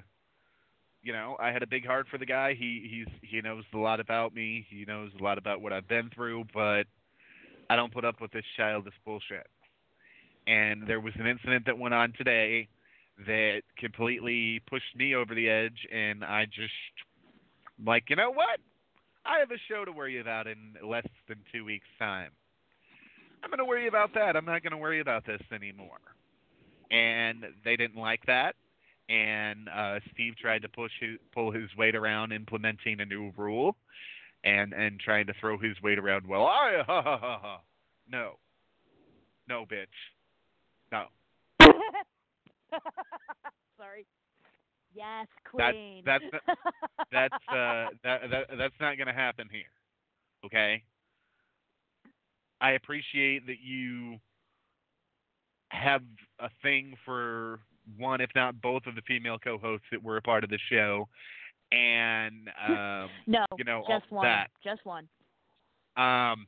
[1.03, 2.55] you know, I had a big heart for the guy.
[2.55, 4.65] He he's he knows a lot about me.
[4.67, 6.85] He knows a lot about what I've been through, but
[7.69, 9.45] I don't put up with this childish bullshit.
[10.47, 12.69] And there was an incident that went on today
[13.25, 16.73] that completely pushed me over the edge, and I just
[17.85, 18.59] like, you know what?
[19.25, 22.31] I have a show to worry about in less than two weeks' time.
[23.43, 24.35] I'm going to worry about that.
[24.35, 25.99] I'm not going to worry about this anymore.
[26.91, 28.55] And they didn't like that.
[29.09, 33.75] And uh, Steve tried to push his, pull his weight around implementing a new rule.
[34.43, 36.27] and and trying to throw his weight around.
[36.27, 37.61] Well, I ha ha ha ha.
[38.09, 38.33] No,
[39.49, 39.87] no, bitch,
[40.91, 41.05] no.
[43.77, 44.05] Sorry.
[44.93, 46.03] Yes, That- queen.
[46.05, 46.23] that's
[47.11, 49.71] That's uh that, that that's not going to happen here.
[50.45, 50.83] Okay.
[52.59, 54.17] I appreciate that you
[55.69, 56.01] have
[56.39, 57.59] a thing for
[57.97, 61.07] one, if not both, of the female co-hosts that were a part of the show,
[61.71, 64.25] and um, no, you know just one.
[64.25, 64.47] that.
[64.63, 65.07] Just one.
[65.95, 66.47] Um,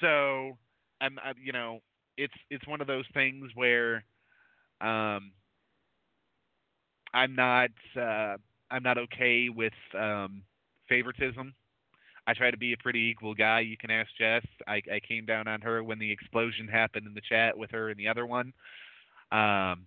[0.00, 0.56] so
[1.00, 1.80] I'm, I, you know,
[2.16, 4.04] it's it's one of those things where,
[4.80, 5.32] um,
[7.12, 8.36] I'm not uh,
[8.70, 10.42] I'm not okay with um,
[10.88, 11.54] favoritism.
[12.26, 13.60] I try to be a pretty equal guy.
[13.60, 14.44] You can ask Jess.
[14.68, 17.88] I, I came down on her when the explosion happened in the chat with her
[17.88, 18.52] and the other one.
[19.32, 19.86] Um,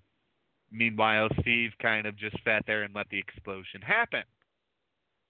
[0.72, 4.24] meanwhile, Steve kind of just sat there and let the explosion happen,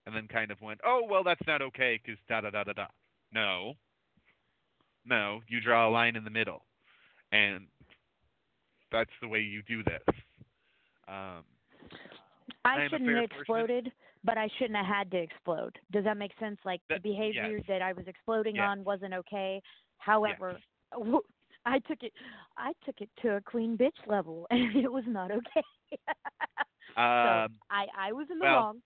[0.06, 2.74] and then kind of went, "Oh well, that's not okay because da da da da
[2.74, 2.88] da."
[3.34, 3.74] No.
[5.06, 6.64] No, you draw a line in the middle.
[7.32, 7.68] And
[8.94, 10.16] that's the way you do this.
[11.10, 11.44] Um,
[12.64, 13.40] I I shouldn't have person.
[13.42, 13.92] exploded,
[14.24, 15.78] but I shouldn't have had to explode.
[15.92, 16.58] Does that make sense?
[16.64, 17.66] Like That- the behavior yes.
[17.68, 18.70] that I was exploding Yes.
[18.70, 19.62] on wasn't okay.
[19.98, 20.58] However,
[21.66, 22.14] I took it
[22.58, 25.64] I took it to a queen bitch level and it was not okay.
[26.96, 28.82] so um, I I was in the well, wrong.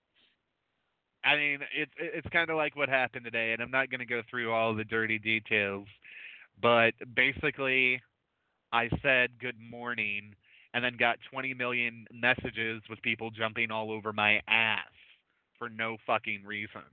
[1.24, 4.06] I mean, it's it's kind of like what happened today, and I'm not going to
[4.06, 5.88] go through all the dirty details,
[6.62, 8.02] but basically,
[8.72, 10.36] I said good morning,
[10.74, 14.82] and then got 20 million messages with people jumping all over my ass
[15.58, 16.84] for no fucking reason.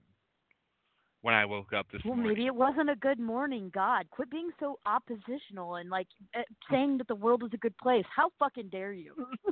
[1.22, 2.24] When I woke up this Well, morning.
[2.24, 3.70] Well, maybe it wasn't a good morning.
[3.74, 7.76] God, quit being so oppositional and like eh, saying that the world is a good
[7.78, 8.04] place.
[8.14, 9.14] How fucking dare you?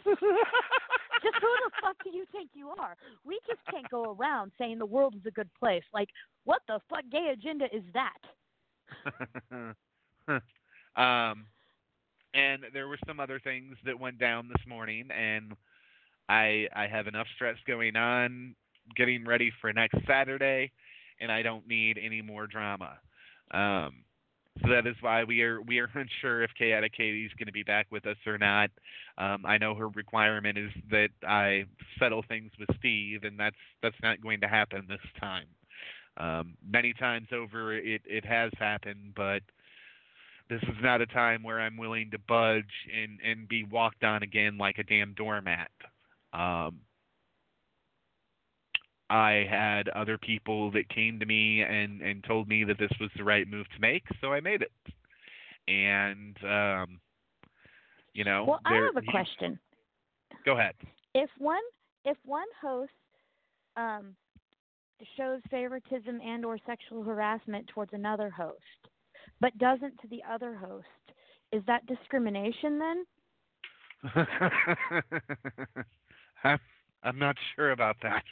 [1.22, 2.94] just who the fuck do you think you are?
[3.24, 5.84] We just can't go around saying the world is a good place.
[5.94, 6.08] Like,
[6.44, 8.20] what the fuck gay agenda is that?
[11.00, 11.46] um,
[12.34, 15.54] and there were some other things that went down this morning, and
[16.28, 18.54] I I have enough stress going on
[18.96, 20.72] getting ready for next Saturday,
[21.20, 22.98] and I don't need any more drama.
[23.52, 24.04] Um,
[24.60, 27.52] so that is why we are we are unsure if Chaotic Katie is going to
[27.52, 28.70] be back with us or not.
[29.18, 31.64] Um, I know her requirement is that I
[31.98, 35.46] settle things with Steve, and that's that's not going to happen this time.
[36.18, 39.42] Um, many times over, it it has happened, but
[40.48, 42.64] this is not a time where I'm willing to budge
[42.94, 45.70] and and be walked on again like a damn doormat.
[46.32, 46.80] Um,
[49.10, 53.10] I had other people that came to me and and told me that this was
[53.16, 54.72] the right move to make, so I made it.
[55.68, 57.00] And um,
[58.14, 59.58] you know, well, I have a question.
[60.44, 60.74] Go ahead.
[61.14, 61.62] If one
[62.04, 62.90] if one host
[63.76, 64.14] um,
[65.16, 68.58] shows favoritism and or sexual harassment towards another host,
[69.40, 70.86] but doesn't to the other host,
[71.52, 73.04] is that discrimination then?
[76.44, 76.58] I'm
[77.04, 78.24] I'm not sure about that.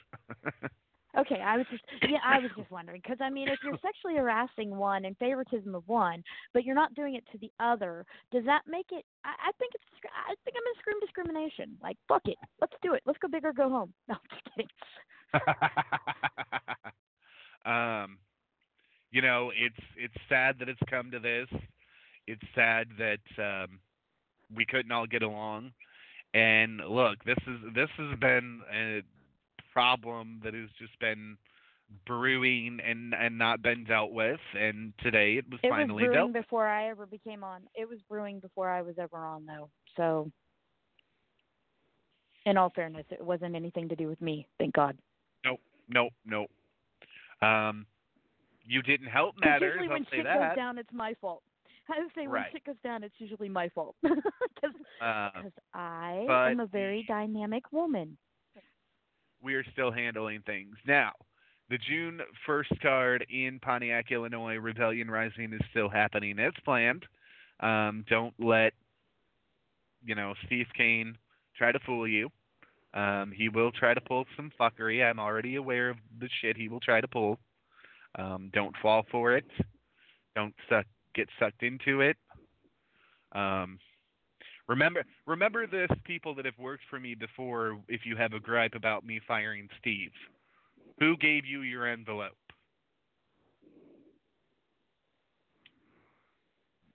[1.18, 4.14] Okay, I was just yeah, I was just wondering because I mean, if you're sexually
[4.16, 6.22] harassing one and favoritism of one,
[6.54, 9.04] but you're not doing it to the other, does that make it?
[9.24, 11.76] I, I think it's I think I'm gonna scream discrimination.
[11.82, 13.02] Like fuck it, let's do it.
[13.06, 13.92] Let's go big or go home.
[14.08, 14.68] No, I'm just kidding.
[17.66, 18.18] um,
[19.10, 21.48] you know, it's it's sad that it's come to this.
[22.26, 23.80] It's sad that um,
[24.54, 25.72] we couldn't all get along.
[26.32, 29.02] And look, this is this has been a
[29.72, 31.36] problem that has just been
[32.06, 34.38] brewing and and not been dealt with.
[34.56, 36.32] And today it was It was brewing dealt.
[36.32, 37.62] before I ever became on.
[37.74, 39.68] It was brewing before I was ever on, though.
[39.96, 40.30] So,
[42.46, 44.46] in all fairness, it wasn't anything to do with me.
[44.58, 44.96] Thank God.
[45.44, 46.50] Nope, nope, nope.
[47.42, 47.86] Um,
[48.64, 49.72] you didn't help matters.
[49.74, 50.48] usually I'll when shit that.
[50.50, 51.42] goes down, it's my fault.
[51.88, 52.52] I would say when Right.
[52.52, 55.30] shit goes down, it's usually my fault because Uh,
[55.74, 58.16] I am a very dynamic woman.
[59.42, 60.76] we are still handling things.
[60.86, 61.12] Now,
[61.68, 67.06] the June 1st card in Pontiac, Illinois, Rebellion Rising is still happening as planned.
[67.60, 68.72] Um, don't let,
[70.04, 71.16] you know, Steve Kane
[71.56, 72.28] try to fool you.
[72.92, 75.02] Um, he will try to pull some fuckery.
[75.04, 77.38] I'm already aware of the shit he will try to pull.
[78.16, 79.46] Um, don't fall for it.
[80.34, 82.16] Don't suck, get sucked into it.
[83.32, 83.78] Um,
[84.68, 87.80] Remember, remember this, people that have worked for me before.
[87.88, 90.12] If you have a gripe about me firing Steve,
[91.00, 92.36] who gave you your envelope?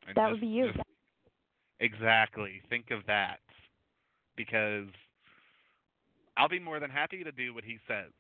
[0.08, 0.72] And That just- would be you.
[0.72, 0.90] just-
[1.82, 2.62] exactly.
[2.70, 3.42] Think of that,
[4.38, 4.88] because
[6.38, 8.14] I'll be more than happy to do what he says.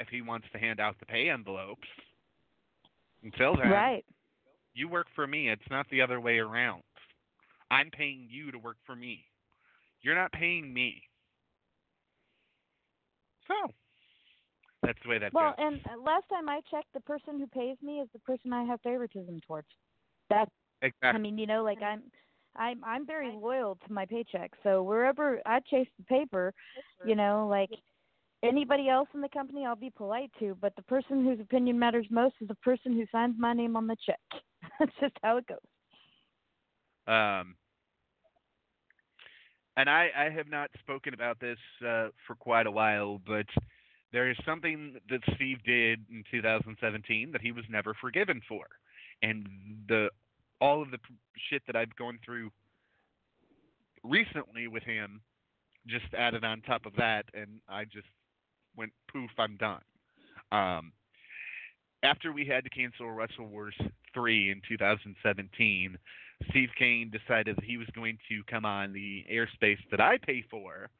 [0.00, 1.88] If he wants to hand out the pay envelopes.
[3.22, 4.04] Until then, Right.
[4.74, 5.48] you work for me.
[5.48, 6.82] It's not the other way around.
[7.70, 9.24] I'm paying you to work for me.
[10.02, 11.02] You're not paying me.
[13.48, 13.72] So
[14.82, 15.66] that's the way that Well, goes.
[15.66, 18.64] and uh, last time I checked, the person who pays me is the person I
[18.64, 19.68] have favoritism towards.
[20.30, 20.48] That
[20.82, 21.08] exactly.
[21.08, 22.02] I mean, you know, like I'm,
[22.56, 24.52] I'm, I'm very loyal to my paycheck.
[24.62, 26.52] So wherever I chase the paper,
[27.06, 27.70] you know, like
[28.44, 30.56] anybody else in the company, I'll be polite to.
[30.60, 33.86] But the person whose opinion matters most is the person who signs my name on
[33.86, 34.20] the check.
[34.78, 35.58] That's just how it goes.
[37.06, 37.56] Um,
[39.76, 43.46] and I, I have not spoken about this uh, for quite a while, but
[44.12, 48.64] there is something that Steve did in 2017 that he was never forgiven for,
[49.22, 49.46] and
[49.88, 50.08] the
[50.60, 50.98] all of the
[51.50, 52.50] shit that I've gone through
[54.04, 55.20] recently with him
[55.86, 58.06] just added on top of that, and I just
[58.76, 59.80] went poof, I'm done.
[60.52, 60.92] Um,
[62.02, 63.74] after we had to cancel Wrestle Wars
[64.12, 65.96] 3 in 2017,
[66.50, 70.42] Steve Kane decided that he was going to come on the airspace that I pay
[70.50, 70.90] for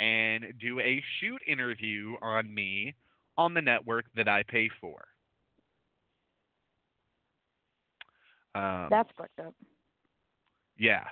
[0.00, 2.94] and do a shoot interview on me
[3.36, 5.04] on the network that I pay for.
[8.54, 9.54] Um, That's fucked up.
[10.76, 11.04] yeah.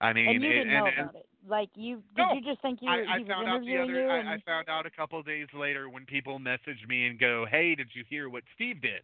[0.00, 1.26] I mean, And you didn't know and- and- about it.
[1.46, 3.76] Like you, did No, you just think you I, were, I he found out the
[3.76, 3.92] other.
[3.92, 4.08] you?
[4.08, 7.44] I, I found out a couple of days later when people message me and go,
[7.50, 9.02] "Hey, did you hear what Steve did?"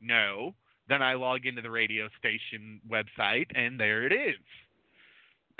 [0.00, 0.54] No.
[0.88, 4.38] Then I log into the radio station website and there it is.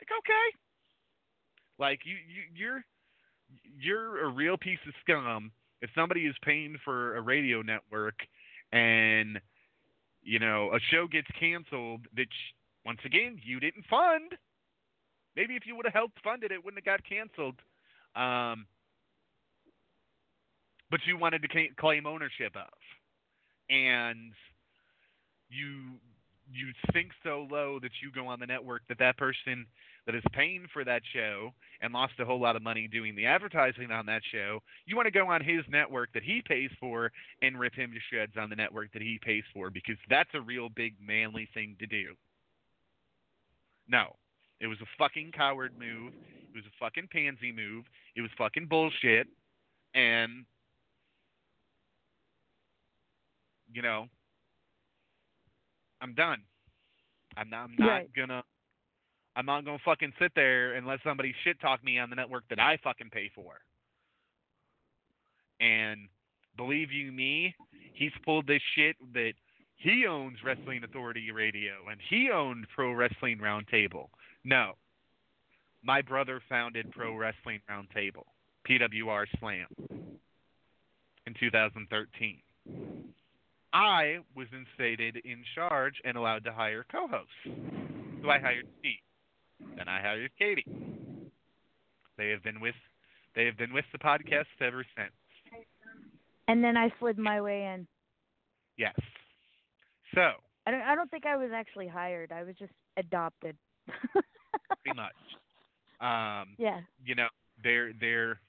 [0.01, 0.57] Like, okay.
[1.79, 2.85] Like you, you you're
[3.79, 5.51] you're a real piece of scum
[5.83, 8.15] if somebody is paying for a radio network
[8.73, 9.41] and
[10.23, 12.27] you know a show gets canceled that
[12.85, 14.33] once again you didn't fund
[15.37, 17.57] maybe if you would have helped fund it, it wouldn't have got canceled.
[18.14, 18.66] Um,
[20.91, 22.72] but you wanted to claim ownership of,
[23.68, 24.32] and
[25.49, 25.99] you
[26.53, 29.66] you think so low that you go on the network that that person
[30.07, 33.26] that is paying for that show and lost a whole lot of money doing the
[33.26, 37.11] advertising on that show, you want to go on his network that he pays for
[37.43, 40.41] and rip him to shreds on the network that he pays for because that's a
[40.41, 42.14] real big manly thing to do.
[43.89, 44.14] No,
[44.61, 46.13] it was a fucking coward move.
[46.15, 47.85] It was a fucking pansy move.
[48.15, 49.27] It was fucking bullshit.
[49.95, 50.45] And
[53.73, 54.07] you know,
[56.01, 56.43] I'm done.
[57.37, 58.13] I'm not, I'm not Right.
[58.15, 58.43] gonna.
[59.35, 62.45] I'm not gonna fucking sit there and let somebody shit talk me on the network
[62.49, 63.61] that I fucking pay for.
[65.61, 66.09] And
[66.57, 67.55] believe you me,
[67.93, 69.35] he's pulled this shit that
[69.77, 74.09] he owns Wrestling Authority Radio and he owned Pro Wrestling Roundtable.
[74.47, 74.74] No.
[75.82, 78.22] My brother founded Pro Wrestling Roundtable,
[78.68, 79.66] PWR Slam,
[81.26, 82.38] in 2013.
[83.72, 87.59] I was instated in charge and allowed to hire co hosts.
[88.22, 89.74] So I hired Steve.
[89.76, 90.64] Then I hired Katie.
[92.16, 92.74] They have been with
[93.34, 95.12] they have been with the podcast ever since.
[96.47, 97.86] and then I slid my way in.
[98.78, 98.94] Yes.
[100.14, 100.30] So,
[100.66, 100.82] I don't.
[100.82, 102.30] I don't think I was actually hired.
[102.30, 103.57] I was just adopted.
[104.69, 105.14] pretty much.
[106.01, 106.81] Um yeah.
[107.05, 107.29] you know,
[107.62, 108.41] they're they're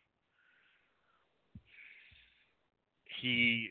[3.21, 3.69] he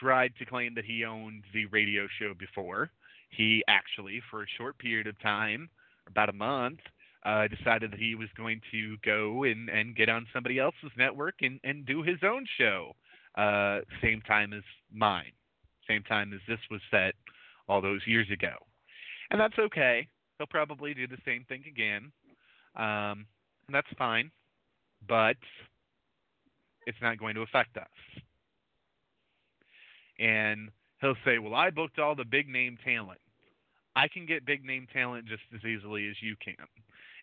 [0.00, 2.90] tried to claim that he owned the radio show before.
[3.30, 5.68] He actually, for a short period of time,
[6.06, 6.80] about a month,
[7.24, 11.36] uh, decided that he was going to go and, and get on somebody else's network
[11.40, 12.92] and, and do his own show,
[13.36, 15.32] uh, same time as mine,
[15.88, 17.14] same time as this was set
[17.68, 18.54] all those years ago.
[19.30, 20.08] And that's okay.
[20.42, 22.10] He'll probably do the same thing again.
[22.74, 23.26] Um,
[23.68, 24.28] and that's fine,
[25.06, 25.36] but
[26.84, 27.86] it's not going to affect us.
[30.18, 30.70] And
[31.00, 33.20] he'll say, Well, I booked all the big name talent.
[33.94, 36.66] I can get big name talent just as easily as you can.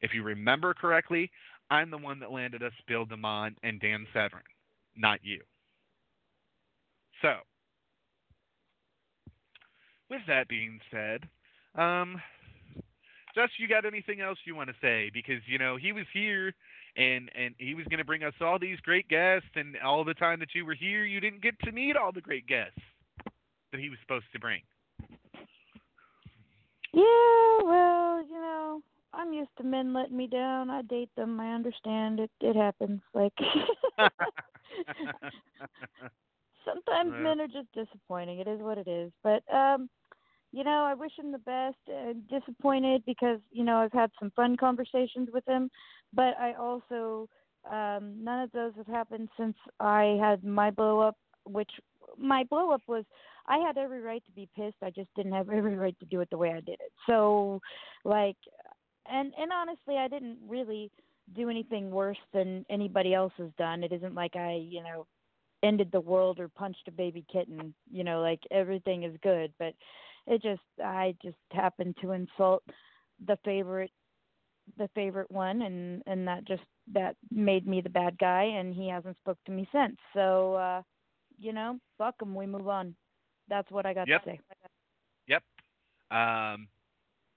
[0.01, 1.29] If you remember correctly,
[1.69, 4.43] I'm the one that landed us Bill DeMott and Dan Severn,
[4.95, 5.41] not you.
[7.21, 7.33] So,
[10.09, 11.27] with that being said,
[11.75, 12.21] um,
[13.35, 15.09] Just you got anything else you want to say?
[15.13, 16.53] Because you know he was here,
[16.97, 20.13] and and he was going to bring us all these great guests, and all the
[20.13, 22.79] time that you were here, you didn't get to meet all the great guests
[23.71, 24.61] that he was supposed to bring.
[26.91, 28.81] Yeah, well, you know,
[29.13, 30.69] I'm used to men letting me down.
[30.71, 31.39] I date them.
[31.39, 32.31] I understand it.
[32.41, 33.01] It happens.
[33.13, 33.33] Like
[36.65, 37.23] sometimes Yeah.
[37.23, 38.39] men are just disappointing.
[38.39, 39.11] It is what it is.
[39.23, 39.89] But um,
[40.51, 41.77] you know, I wish him the best.
[41.87, 45.69] Uh, disappointed because you know I've had some fun conversations with him,
[46.13, 47.27] but I also
[47.69, 51.69] Um, none of those have happened since I had my blow up, which
[52.17, 53.03] my blow up was
[53.47, 54.81] I had every right to be pissed.
[54.81, 56.93] I just didn't have every right to do it the way I did it.
[57.05, 57.59] So,
[58.05, 58.37] like,
[59.05, 60.89] and and honestly, I didn't really
[61.35, 63.83] do anything worse than anybody else has done.
[63.83, 65.05] It isn't like I, you know,
[65.61, 67.73] ended the world or punched a baby kitten.
[67.91, 69.73] You know, like everything is good, but
[70.27, 72.63] it just I just happened to insult
[73.25, 73.91] the favorite
[74.77, 76.63] the favorite one and and that just
[76.93, 79.97] that made me the bad guy and he hasn't spoke to me since.
[80.13, 80.81] So uh
[81.39, 82.95] you know fuck him we move on.
[83.47, 84.23] That's what i got yep.
[84.23, 84.39] to say.
[85.27, 85.43] Yep.
[86.11, 86.67] Um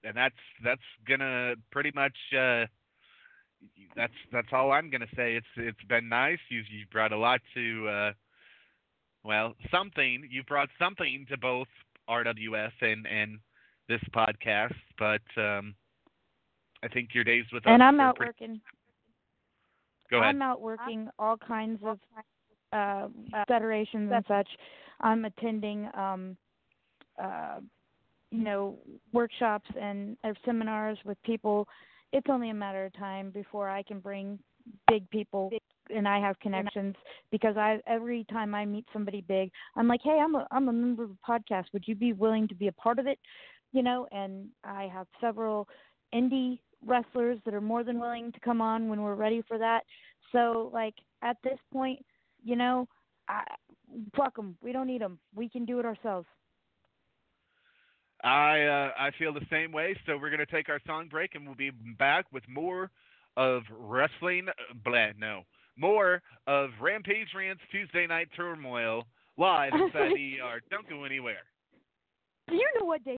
[0.03, 2.65] and that's that's gonna pretty much uh
[3.95, 5.35] that's that's all i'm gonna say.
[5.35, 6.39] It's it's been nice.
[6.49, 8.11] You've you brought a lot to uh
[9.23, 10.27] well something.
[10.29, 11.67] You brought something to both
[12.09, 13.39] rws and and
[13.89, 15.75] this podcast but um
[16.83, 17.71] I think your days with us.
[17.71, 18.61] And I'm are out pretty- working.
[20.11, 20.35] Go ahead.
[20.35, 21.97] I'm out working all kinds of
[22.73, 23.07] uh,
[23.47, 24.47] federations and such.
[24.99, 26.35] I'm attending, um,
[27.23, 27.59] uh,
[28.31, 28.77] you know,
[29.13, 31.67] workshops and uh, seminars with people.
[32.11, 34.37] It's only a matter of time before I can bring
[34.89, 35.51] big people,
[35.89, 36.95] and I have connections
[37.31, 40.73] because I every time I meet somebody big, I'm like, hey, I'm a I'm a
[40.73, 41.65] member of a podcast.
[41.73, 43.19] Would you be willing to be a part of it?
[43.71, 45.67] You know, and I have several
[46.13, 49.81] indie wrestlers that are more than willing to come on when we're ready for that.
[50.31, 52.03] So, like at this point,
[52.43, 52.87] you know,
[53.27, 53.43] I,
[54.15, 54.57] fuck them.
[54.61, 55.19] We don't need them.
[55.35, 56.27] We can do it ourselves.
[58.23, 59.95] I uh, I feel the same way.
[60.05, 62.89] So we're gonna take our song break, and we'll be back with more
[63.35, 64.47] of wrestling.
[64.85, 65.43] Blah, no,
[65.77, 69.03] more of Rampage Rants Tuesday Night Turmoil
[69.37, 70.61] live inside the ER.
[70.69, 71.43] Don't go anywhere.
[72.47, 73.17] Do you know what day?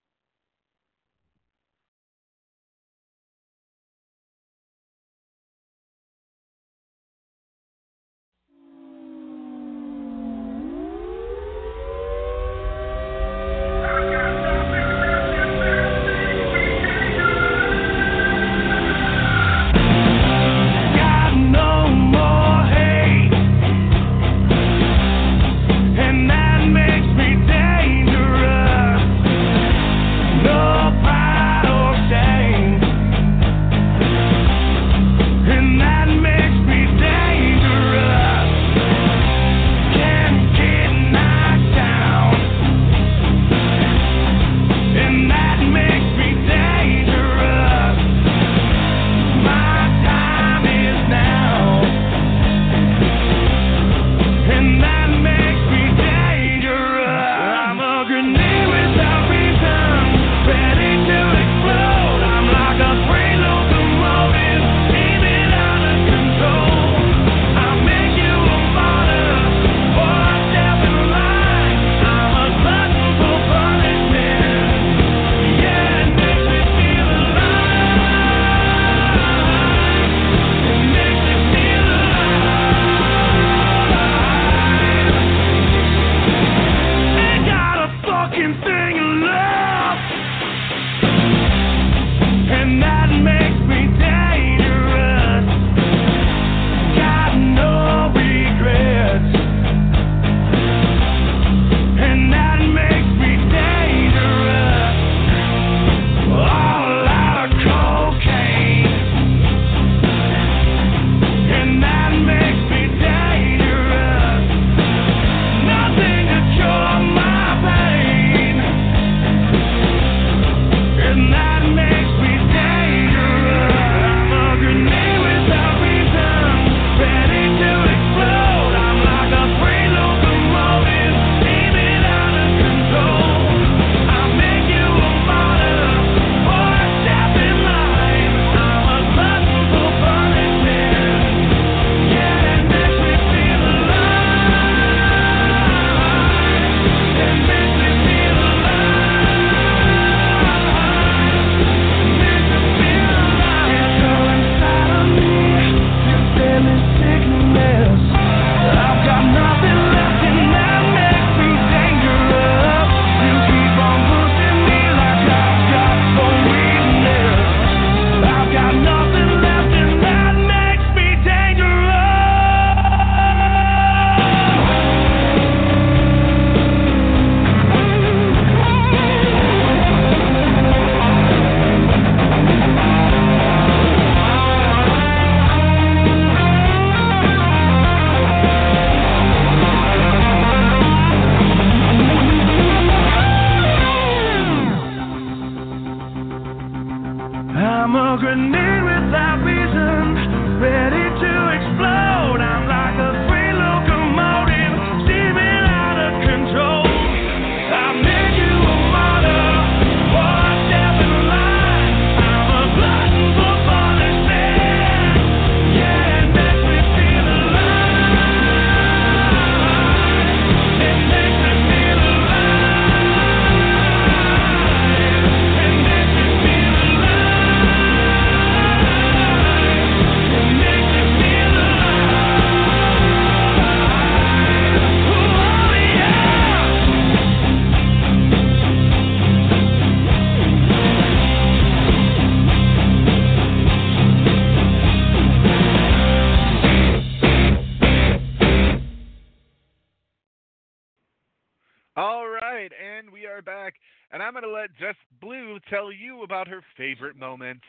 [256.96, 257.60] Favorite moment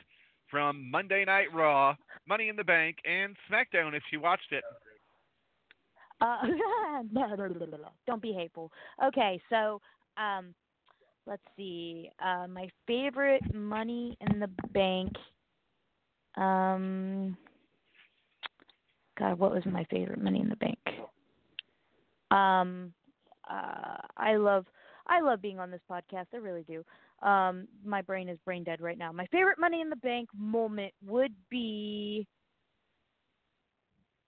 [0.49, 1.95] from Monday Night Raw,
[2.27, 4.63] Money in the Bank, and SmackDown if you watched it.
[6.21, 6.37] Uh,
[8.07, 8.71] don't be hateful.
[9.03, 9.81] Okay, so
[10.17, 10.53] um,
[11.25, 12.09] let's see.
[12.23, 15.11] Uh, my favorite Money in the Bank.
[16.37, 17.37] Um,
[19.19, 20.79] God, what was my favorite Money in the Bank?
[22.31, 22.93] Um,
[23.49, 24.65] uh, I love
[25.07, 26.27] I love being on this podcast.
[26.33, 26.83] I really do.
[27.21, 29.11] Um, my brain is brain dead right now.
[29.11, 32.27] My favorite Money in the Bank moment would be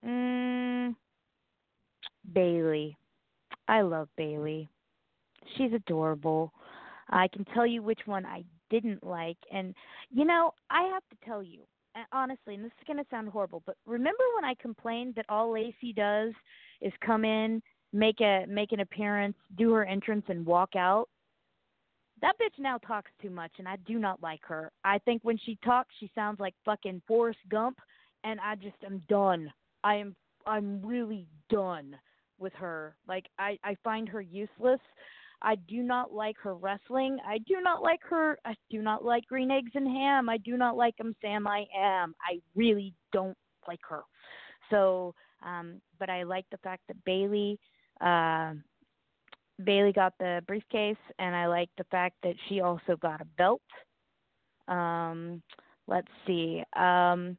[0.05, 0.95] mm,
[2.33, 2.97] Bayley.
[3.67, 4.69] I love Bayley.
[5.55, 6.51] She's adorable.
[7.09, 9.73] I can tell you which one I didn't like, and
[10.11, 11.61] you know I have to tell you
[12.11, 15.51] honestly, and this is going to sound horrible, but remember when I complained that all
[15.51, 16.33] Lacey does
[16.81, 17.61] is come in
[17.93, 21.09] make a make an appearance, do her entrance, and walk out.
[22.21, 24.71] That bitch now talks too much, and I do not like her.
[24.83, 27.79] I think when she talks, she sounds like fucking Forrest Gump,
[28.23, 29.51] and I just am done.
[29.83, 30.15] I am
[30.45, 31.95] I'm really done
[32.37, 32.95] with her.
[33.07, 34.81] Like I I find her useless.
[35.41, 37.17] I do not like her wrestling.
[37.25, 38.37] I do not like her.
[38.43, 40.27] I do not like green eggs and ham.
[40.27, 41.47] I do not like him, Sam.
[41.47, 42.13] I am.
[42.21, 44.01] I really don't like her.
[44.69, 45.15] So,
[45.45, 47.57] um, but I like the fact that Bayley,
[48.01, 48.53] uh,
[49.63, 53.61] Bayley got the briefcase, and I like the fact that she also got a belt.
[54.67, 55.41] Um,
[55.87, 56.63] let's see.
[56.75, 57.37] Um,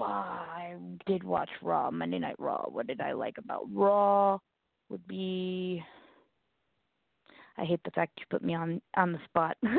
[0.00, 0.74] I
[1.06, 2.64] did watch Raw, Monday Night Raw.
[2.68, 4.38] What did I like about Raw?
[4.88, 5.82] Would be.
[7.56, 9.56] I hate the fact you put me on on the spot.
[9.64, 9.76] um,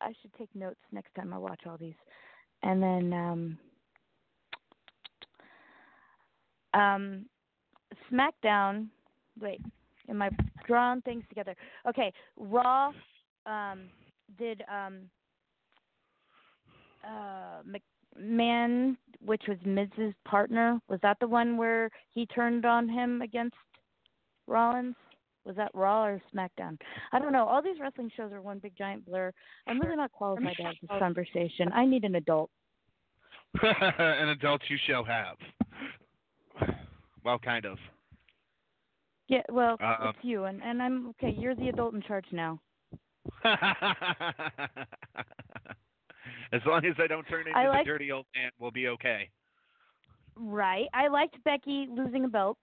[0.00, 1.94] I should take notes next time I watch all these.
[2.62, 3.58] And then um
[6.74, 7.26] um,
[8.10, 8.88] SmackDown.
[9.40, 9.60] Wait,
[10.08, 10.30] am I
[10.66, 11.54] drawing things together?
[11.88, 12.92] Okay, Raw
[13.46, 13.88] um,
[14.38, 15.02] did um,
[17.04, 17.62] uh,
[18.20, 20.78] McMahon, which was Miz's partner.
[20.88, 23.56] Was that the one where he turned on him against
[24.46, 24.96] Rollins?
[25.44, 26.78] Was that Raw or SmackDown?
[27.12, 27.46] I don't know.
[27.46, 29.32] All these wrestling shows are one big giant blur.
[29.66, 31.72] I'm really not qualified to have this conversation.
[31.72, 32.50] I need an adult.
[33.62, 35.36] an adult you shall have.
[37.24, 37.78] Well, kind of.
[39.28, 41.34] Yeah, well, uh, it's you, and and I'm okay.
[41.38, 42.60] You're the adult in charge now.
[43.44, 43.56] as
[46.66, 49.28] long as I don't turn into like, the dirty old man, we'll be okay.
[50.34, 50.86] Right.
[50.94, 52.56] I liked Becky losing a belt.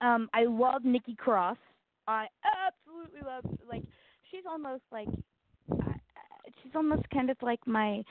[0.00, 1.58] Um, I love Nikki Cross.
[2.08, 2.26] I
[2.66, 3.84] absolutely love like
[4.30, 5.08] she's almost like
[5.70, 5.92] uh,
[6.62, 8.02] she's almost kind of like my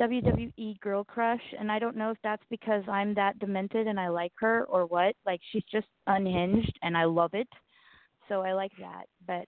[0.00, 4.08] WWE girl crush, and I don't know if that's because I'm that demented and I
[4.08, 5.14] like her or what.
[5.26, 7.48] Like she's just unhinged, and I love it.
[8.28, 9.46] So I like that, but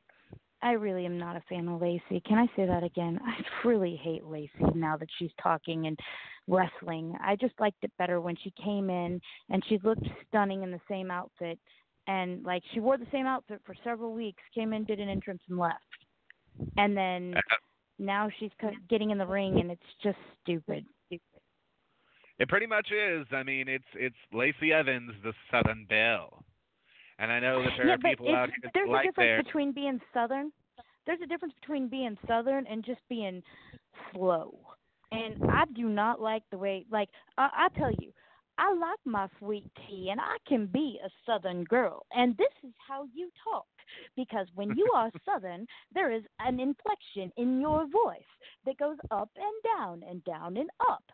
[0.62, 2.22] I really am not a fan of Lacey.
[2.26, 3.18] Can I say that again?
[3.24, 3.34] I
[3.68, 5.98] really hate Lacey now that she's talking and
[6.48, 7.14] wrestling.
[7.22, 10.80] I just liked it better when she came in and she looked stunning in the
[10.88, 11.58] same outfit.
[12.06, 15.42] And like she wore the same outfit for several weeks, came in, did an entrance,
[15.48, 15.78] and left.
[16.76, 17.34] And then
[18.00, 18.50] now she's
[18.88, 20.84] getting in the ring and it's just stupid.
[22.40, 23.26] It pretty much is.
[23.32, 26.42] I mean, it's it's Lacey Evans, the Southern Belle,
[27.18, 29.72] and I know that there yeah, are people out here there's like a difference between
[29.72, 30.50] being Southern.
[31.06, 33.42] There's a difference between being Southern and just being
[34.12, 34.58] slow.
[35.12, 38.10] And I do not like the way, like I, I tell you,
[38.56, 42.72] I like my sweet tea, and I can be a Southern girl, and this is
[42.88, 43.66] how you talk
[44.16, 48.22] because when you are Southern, there is an inflection in your voice
[48.66, 51.04] that goes up and down and down and up,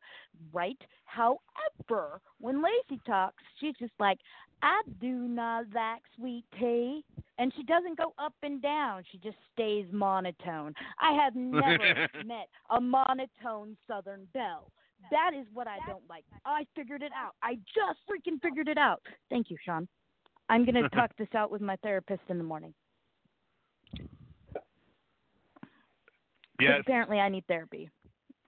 [0.52, 0.78] right?
[1.04, 4.18] However, when Lacey talks, she's just like,
[4.62, 7.04] I do not like sweet tea.
[7.38, 9.02] And she doesn't go up and down.
[9.12, 10.74] She just stays monotone.
[10.98, 14.70] I have never met a monotone Southern belle.
[15.10, 16.24] That is what I don't like.
[16.44, 17.34] I figured it out.
[17.42, 19.02] I just freaking figured it out.
[19.30, 19.86] Thank you, Sean.
[20.48, 22.74] I'm going to talk this out with my therapist in the morning.
[26.60, 26.78] Yes.
[26.80, 27.90] Apparently, I need therapy.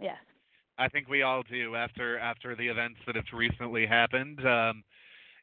[0.01, 0.17] Yes.
[0.79, 4.47] I think we all do after after the events that have recently happened.
[4.47, 4.85] Um,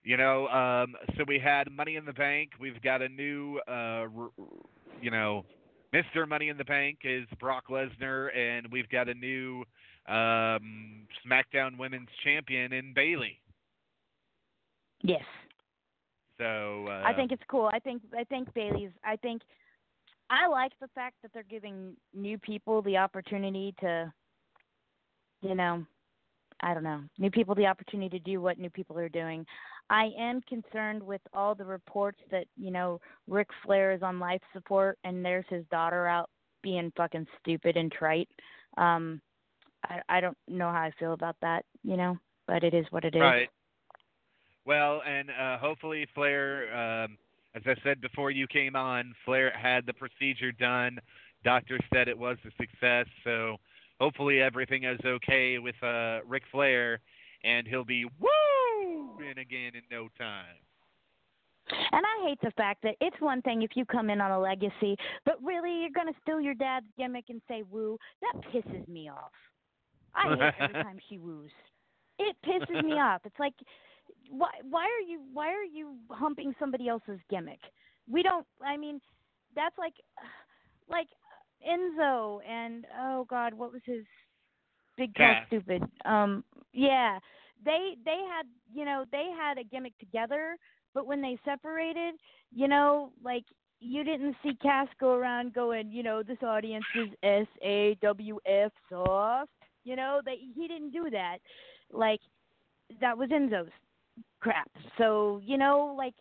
[0.04, 2.52] you know, um, so we had Money in the Bank.
[2.60, 4.06] We've got a new, uh,
[5.02, 5.44] you know,
[5.94, 6.28] Mr.
[6.28, 9.64] Money in the Bank is Brock Lesnar, and we've got a new
[10.08, 13.40] um, SmackDown Women's Champion in Bayley.
[15.02, 15.24] Yes.
[16.38, 17.70] So uh, I think it's cool.
[17.72, 18.92] I think I think Bayley's.
[19.04, 19.42] I think
[20.30, 24.12] I like the fact that they're giving new people the opportunity to,
[25.42, 25.86] you know,
[26.62, 29.46] I don't know, new people the opportunity to do what new people are doing.
[29.90, 34.42] I am concerned with all the reports that you know Ric Flair is on life
[34.54, 36.30] support and there's his daughter out
[36.64, 38.30] being fucking stupid and trite.
[38.78, 39.22] Um,
[39.84, 42.18] I I don't know how I feel about that, you know,
[42.48, 43.22] but it is what it is.
[43.22, 43.50] Right.
[44.66, 47.18] Well, and uh, hopefully Flair, um,
[47.56, 51.00] as I said before you came on, Flair had the procedure done.
[51.44, 53.58] Doctor said it was a success, so
[54.00, 57.00] hopefully everything is okay with uh, Ric Flair,
[57.44, 60.58] and he'll be woo in again in no time.
[61.70, 64.40] And I hate the fact that it's one thing if you come in on a
[64.40, 64.96] legacy,
[65.26, 67.98] but really you're going to steal your dad's gimmick and say woo.
[68.22, 69.32] That pisses me off.
[70.16, 71.52] I hate every time she woos.
[72.20, 73.22] It pisses me off.
[73.26, 73.54] It's like
[74.30, 77.60] why why are you why are you humping somebody else's gimmick?
[78.10, 79.00] We don't I mean
[79.56, 79.94] that's like
[80.90, 81.08] like
[81.68, 84.06] Enzo and oh god, what was his
[84.98, 85.84] big tall stupid?
[86.06, 87.20] Um yeah.
[87.64, 90.58] They they had you know, they had a gimmick together,
[90.94, 92.16] but when they separated,
[92.54, 93.44] you know, like
[93.80, 98.40] you didn't see Cass go around going, you know, this audience is S A W
[98.46, 99.52] F soft.
[99.84, 101.38] You know, they he didn't do that.
[101.92, 102.20] Like
[103.02, 103.72] that was Enzo's
[104.42, 104.70] crap.
[104.98, 106.14] So, you know, like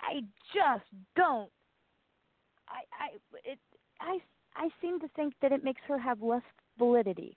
[0.00, 0.20] I, I
[0.54, 1.50] just don't
[2.70, 3.08] I I
[3.44, 3.58] it
[4.00, 4.18] I
[4.56, 6.42] I seem to think that it makes her have less
[6.78, 7.36] validity.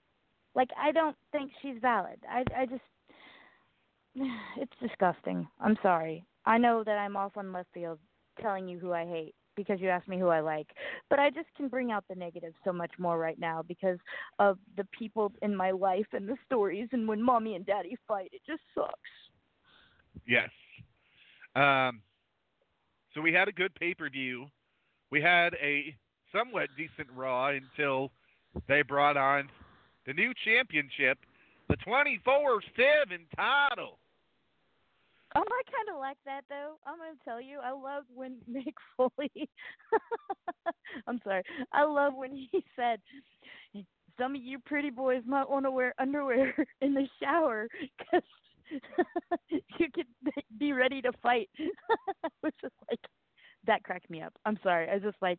[0.54, 2.20] Like I don't think she's valid.
[2.28, 2.82] I I just
[4.56, 5.46] it's disgusting.
[5.60, 6.24] I'm sorry.
[6.46, 7.98] I know that I'm off on left field
[8.40, 10.66] telling you who I hate because you asked me who I like,
[11.08, 13.98] but I just can bring out the negatives so much more right now because
[14.40, 18.30] of the people in my life and the stories and when mommy and daddy fight,
[18.32, 18.98] it just sucks.
[20.26, 20.50] Yes.
[21.56, 22.00] Um,
[23.14, 24.46] so we had a good pay per view.
[25.10, 25.94] We had a
[26.32, 28.10] somewhat decent Raw until
[28.68, 29.48] they brought on
[30.06, 31.18] the new championship,
[31.68, 32.60] the 24
[33.08, 33.98] 7 title.
[35.36, 36.74] Oh, I kind of like that though.
[36.86, 39.48] I'm gonna tell you, I love when Mick Foley.
[41.06, 41.42] I'm sorry.
[41.72, 43.00] I love when he said,
[44.18, 48.22] "Some of you pretty boys might want to wear underwear in the shower because
[49.48, 50.06] you could
[50.58, 51.50] be ready to fight."
[52.40, 53.00] Which is like
[53.66, 54.32] that cracked me up.
[54.44, 54.88] I'm sorry.
[54.88, 55.38] I was just like,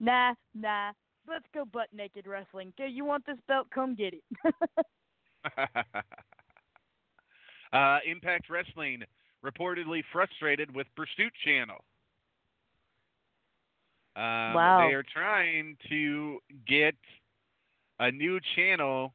[0.00, 0.92] nah, nah.
[1.26, 2.72] Let's go butt naked wrestling.
[2.78, 3.68] Okay, you want this belt?
[3.74, 4.22] Come get it.
[7.72, 9.04] uh, Impact Wrestling
[9.44, 11.82] reportedly frustrated with Pursuit Channel.
[14.16, 14.86] Um, Wow.
[14.86, 16.94] They are trying to get
[17.98, 19.14] a new channel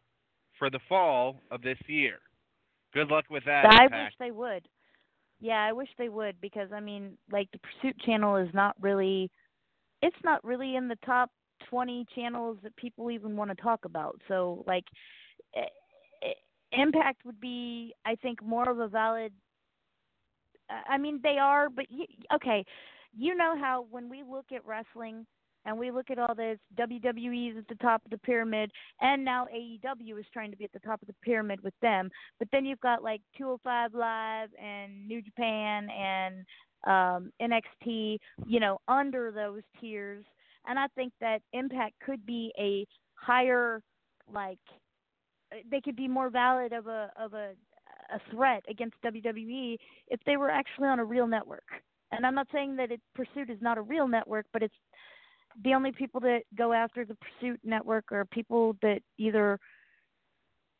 [0.57, 2.17] for the fall of this year.
[2.93, 3.65] Good luck with that.
[3.65, 4.67] I wish they would.
[5.39, 9.29] Yeah, I wish they would because I mean, like the Pursuit channel is not really
[10.01, 11.29] it's not really in the top
[11.69, 14.19] 20 channels that people even want to talk about.
[14.27, 14.85] So, like
[15.55, 15.65] eh,
[16.23, 16.33] eh,
[16.71, 19.33] Impact would be I think more of a valid
[20.87, 22.63] I mean, they are, but you, okay,
[23.17, 25.25] you know how when we look at wrestling
[25.65, 29.23] and we look at all this WWE is at the top of the pyramid, and
[29.23, 32.09] now AEW is trying to be at the top of the pyramid with them.
[32.39, 36.45] But then you've got like 205 Live and New Japan and
[36.85, 40.25] um, NXT, you know, under those tiers.
[40.67, 42.85] And I think that Impact could be a
[43.15, 43.81] higher,
[44.31, 44.59] like,
[45.69, 47.53] they could be more valid of a of a
[48.13, 51.65] a threat against WWE if they were actually on a real network.
[52.11, 54.73] And I'm not saying that it, Pursuit is not a real network, but it's
[55.63, 59.59] the only people that go after the Pursuit network are people that either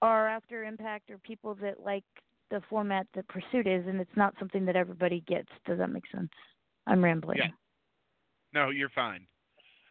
[0.02, 2.04] are after Impact or people that like
[2.52, 5.50] the format that Pursuit is, and it's not something that everybody gets.
[5.66, 6.30] Does that make sense?
[6.88, 7.38] I'm rambling.
[7.38, 7.50] Yeah.
[8.54, 9.28] No, you're fine.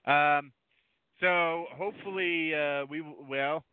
[0.06, 0.52] Um,
[1.20, 3.64] so hopefully uh, we well,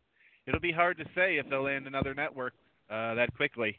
[0.46, 2.52] it'll be hard to say if they'll land another network
[2.90, 3.78] uh, that quickly.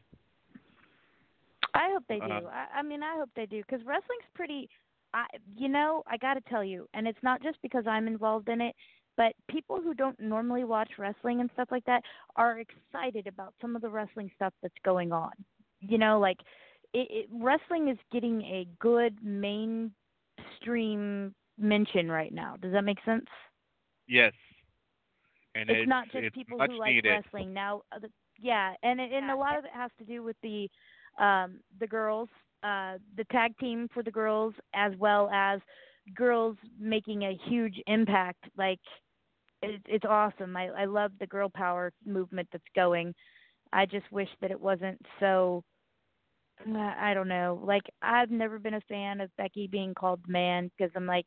[1.74, 2.26] I hope they do.
[2.26, 2.50] Uh-huh.
[2.52, 4.70] I, I mean, I hope they do because wrestling's pretty.
[5.14, 8.50] I, you know, I got to tell you, and it's not just because I'm involved
[8.50, 8.76] in it,
[9.16, 12.04] but people who don't normally watch wrestling and stuff like that
[12.36, 15.32] are excited about some of the wrestling stuff that's going on.
[15.80, 16.38] You know, like
[16.94, 19.94] it, it wrestling is getting a good mainstream
[21.58, 22.56] mention right now.
[22.62, 23.26] Does that make sense?
[24.08, 24.34] Yes.
[25.56, 27.10] And it's, not just it's people much who like needed.
[27.10, 27.82] wrestling now.
[27.92, 28.00] uh,
[28.40, 30.70] Yeah, and it, and a lot of it has to do with the
[31.20, 32.30] um the girls,
[32.64, 35.60] uh the tag team for the girls, as well as
[36.16, 38.44] girls making a huge impact.
[38.58, 38.80] Like
[39.62, 40.56] it, it's awesome.
[40.58, 43.14] I I love the girl power movement that's going.
[43.74, 45.64] I just wish that it wasn't so.
[46.68, 47.62] uh, I don't know.
[47.64, 51.26] Like I've never been a fan of Becky being called man because I'm like,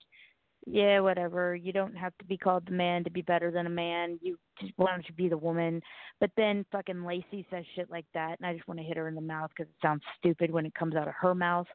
[0.66, 1.54] yeah, whatever.
[1.54, 4.18] You don't have to be called the man to be better than a man.
[4.22, 5.80] You just why don't you be the woman?
[6.20, 9.08] But then fucking Lacey says shit like that, and I just want to hit her
[9.08, 11.66] in the mouth because it sounds stupid when it comes out of her mouth.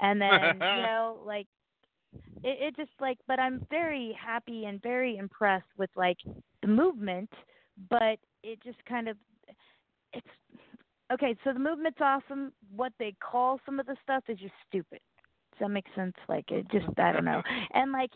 [0.00, 1.46] And then you know, like
[2.42, 6.18] it, it just like, but I'm very happy and very impressed with like
[6.62, 7.30] the movement,
[7.90, 9.16] but it just kind of
[10.12, 10.26] it's
[11.12, 11.36] okay.
[11.44, 12.52] So the movement's awesome.
[12.74, 15.00] What they call some of the stuff is just stupid.
[15.52, 16.14] Does that make sense?
[16.28, 17.42] Like it just I don't know.
[17.74, 18.10] And like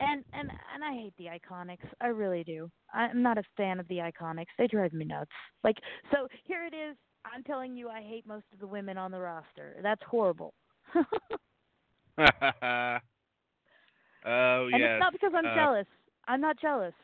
[0.00, 1.86] and and and I hate the IIconics.
[2.00, 2.70] I really do.
[2.92, 4.46] I'm not a fan of the IIconics.
[4.58, 5.30] They drive me nuts.
[5.64, 5.76] Like
[6.12, 6.96] so here it is.
[7.24, 9.76] I'm telling you I hate most of the women on the roster.
[9.82, 10.54] That's horrible.
[10.94, 11.02] oh
[12.18, 13.00] and
[14.70, 14.80] yes.
[14.80, 15.86] it's not because I'm uh, jealous.
[16.26, 16.94] I'm not jealous.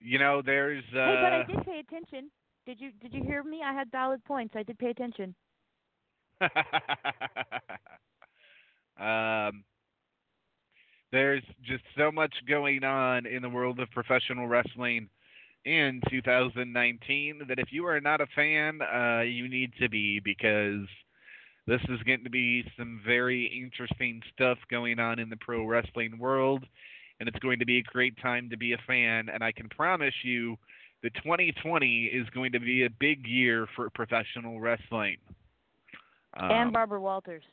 [0.00, 0.82] You know, there's.
[0.92, 2.30] Uh, Hey, but I did pay attention.
[2.66, 3.62] Did you did you hear me?
[3.64, 4.54] I had valid points.
[4.56, 5.34] I did pay attention.
[8.98, 9.64] um,
[11.12, 15.08] there's just so much going on in the world of professional wrestling
[15.64, 20.86] in 2019 that if you are not a fan, uh, you need to be because
[21.66, 26.18] this is going to be some very interesting stuff going on in the pro wrestling
[26.18, 26.64] world,
[27.20, 29.28] and it's going to be a great time to be a fan.
[29.28, 30.56] And I can promise you
[31.02, 35.18] that 2020 is going to be a big year for professional wrestling.
[36.34, 37.44] and Um, Barbara Walters.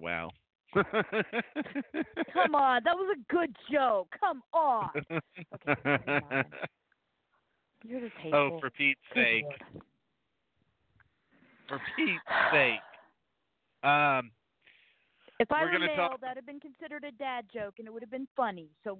[0.00, 0.30] Wow.
[0.74, 0.84] Come
[2.54, 4.08] on, that was a good joke.
[4.20, 4.90] Come on.
[5.00, 5.20] Okay,
[5.86, 6.44] never mind.
[7.86, 8.50] You're just hateful.
[8.56, 9.44] oh, for Pete's Good sake.
[9.44, 9.62] Lord.
[11.68, 12.20] For Pete's
[12.52, 12.80] sake.
[13.82, 14.30] Um,
[15.38, 18.02] If I We're male, talk- that'd have been considered a dad joke, and it would
[18.02, 18.68] have been funny.
[18.84, 18.98] So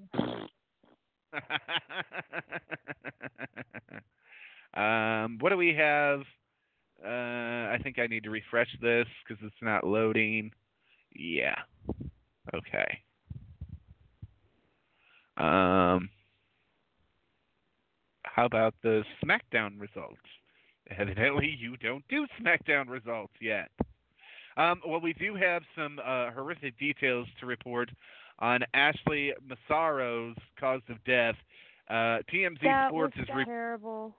[4.81, 6.21] um, what do we have?
[7.05, 10.51] Uh, I think I need to refresh this because it's not loading.
[11.15, 11.57] Yeah.
[12.55, 12.99] Okay.
[15.37, 16.09] Um,
[18.25, 20.17] how about the SmackDown results?
[20.99, 23.71] Evidently, you don't do SmackDown results yet.
[24.57, 27.91] Um, well, we do have some uh, horrific details to report
[28.41, 31.37] on Ashley Massaro's cause of death.
[31.89, 34.15] Uh, TMZ that Sports is re- terrible.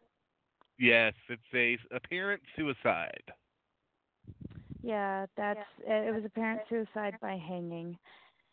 [0.80, 3.24] yes, it's a apparent suicide.
[4.81, 7.97] Yeah, that's it was apparent suicide by hanging.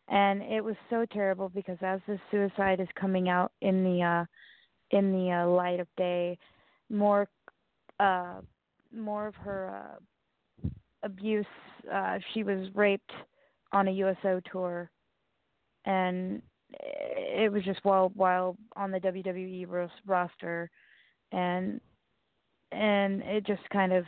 [0.09, 4.25] And it was so terrible because as the suicide is coming out in the uh
[4.97, 6.37] in the uh, light of day,
[6.89, 7.27] more
[7.99, 8.41] uh
[8.95, 9.99] more of her
[10.63, 10.69] uh
[11.03, 11.45] abuse
[11.91, 13.11] uh she was raped
[13.71, 14.89] on a USO tour.
[15.85, 16.41] And
[16.71, 20.69] it was just while while on the WWE roster.
[21.31, 21.79] And
[22.71, 24.05] and it just kind of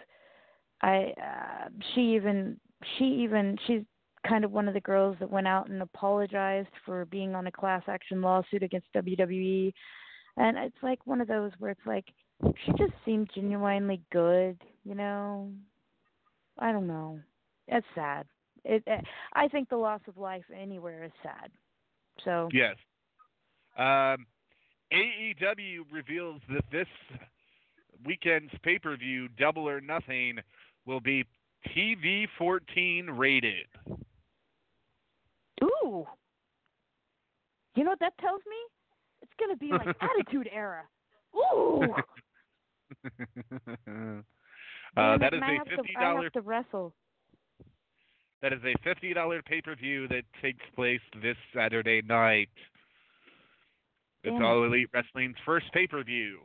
[0.81, 2.59] I uh, she even
[2.97, 3.81] she even she's
[4.27, 7.51] kind of one of the girls that went out and apologized for being on a
[7.51, 9.73] class action lawsuit against WWE
[10.39, 12.05] and it's like one of those where it's like
[12.65, 15.51] she just seemed genuinely good, you know.
[16.57, 17.19] I don't know.
[17.67, 18.25] It's sad.
[18.63, 21.51] It, it I think the loss of life anywhere is sad.
[22.23, 22.75] So Yes.
[23.77, 24.25] Um,
[24.91, 26.87] AEW reveals that this
[28.05, 30.39] weekend's pay per view, Double or Nothing,
[30.85, 31.25] will be
[31.75, 33.67] TV 14 rated.
[35.63, 36.05] Ooh.
[37.75, 38.55] You know what that tells me?
[39.21, 40.83] It's gonna be like Attitude Era.
[41.35, 41.83] Ooh.
[44.97, 46.93] uh, that is a to- fifty have to wrestle.
[48.41, 52.49] that is a fifty dollar pay per view that takes place this Saturday night.
[54.23, 54.43] It's Damn.
[54.43, 56.39] All Elite Wrestling's first pay per view.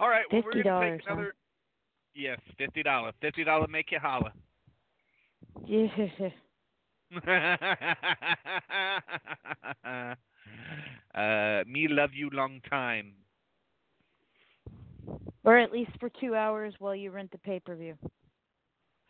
[0.00, 1.12] All right, well, we're gonna $50, huh?
[1.12, 1.34] another.
[2.14, 3.12] Yes, fifty dollar.
[3.20, 4.32] Fifty dollar make you holla.
[5.66, 5.88] Yeah.
[11.14, 13.14] uh, me love you long time.
[15.44, 17.96] Or at least for two hours while you rent the pay per view.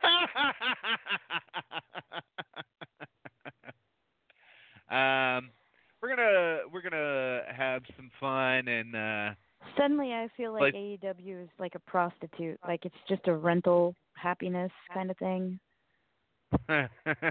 [4.91, 5.51] um,
[6.01, 9.31] we're gonna we're gonna have some fun and uh,
[9.77, 12.59] Suddenly I feel like Like- AEW is like a prostitute.
[12.67, 15.59] Like it's just a rental happiness kind of thing.
[16.69, 16.89] Yeah,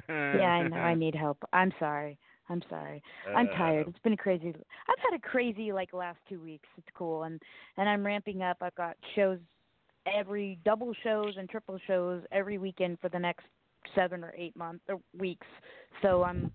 [0.07, 0.77] I know.
[0.77, 1.38] I need help.
[1.53, 2.18] I'm sorry.
[2.49, 3.01] I'm sorry.
[3.35, 3.88] I'm Uh, tired.
[3.89, 4.49] It's been a crazy.
[4.49, 6.68] I've had a crazy like last two weeks.
[6.77, 7.41] It's cool, and
[7.77, 8.57] and I'm ramping up.
[8.61, 9.39] I've got shows
[10.05, 13.45] every double shows and triple shows every weekend for the next
[13.95, 15.47] seven or eight months or weeks.
[16.01, 16.51] So I'm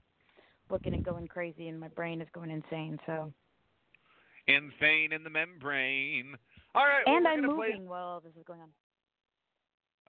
[0.71, 2.99] looking at going crazy, and my brain is going insane.
[3.05, 3.31] So
[4.49, 6.35] Insane in the membrane.
[6.75, 7.03] All right.
[7.07, 8.69] and we're I'm gonna play- moving while this is going on.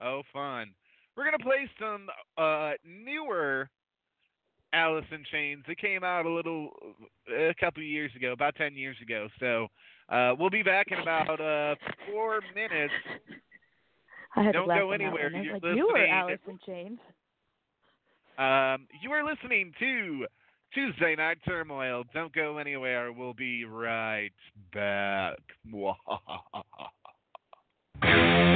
[0.00, 0.74] Oh, fun.
[1.16, 3.68] we're gonna play some uh, newer
[4.72, 5.62] Alice in Chains.
[5.68, 6.70] It came out a little,
[7.32, 9.28] a couple years ago, about ten years ago.
[9.38, 9.68] So
[10.08, 11.76] uh, we'll be back in about uh,
[12.10, 12.92] four minutes.
[14.36, 15.30] I had Don't to go anywhere.
[15.30, 16.98] You're like, you were Alice in Chains.
[18.36, 20.26] Um, you are listening to
[20.74, 22.04] Tuesday Night Turmoil.
[22.12, 23.12] Don't go anywhere.
[23.12, 24.32] We'll be right
[24.72, 25.38] back.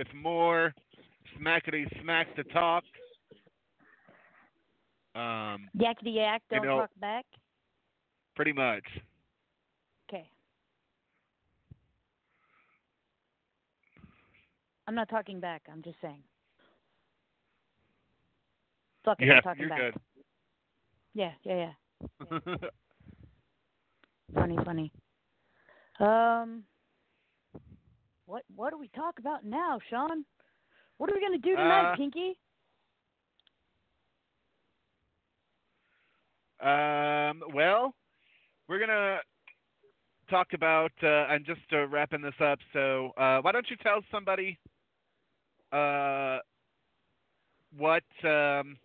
[0.00, 0.72] with more
[1.38, 2.82] smackety smack to talk.
[5.14, 7.26] Um, Yakety yak, don't know- talk back.
[8.34, 8.84] pretty much.
[10.08, 10.26] Okay.
[14.86, 15.60] I'm not talking back.
[15.70, 16.22] I'm just saying.
[19.04, 19.78] Fuck it, Yeah, I'm talking you're back.
[19.78, 19.94] good.
[21.12, 21.72] Yeah, yeah,
[22.30, 22.36] yeah.
[24.34, 24.92] Funny, funny.
[25.98, 26.62] Um,
[28.30, 30.24] what what do we talk about now, Sean?
[30.98, 32.38] What are we gonna do tonight, Uh, Pinky?
[36.60, 37.94] Um, well,
[38.68, 39.18] we're gonna
[40.28, 40.92] talk about.
[41.02, 42.60] Uh, I'm just uh, wrapping this up.
[42.72, 44.58] So uh, why don't you tell somebody
[45.72, 46.38] uh,
[47.76, 48.76] what um,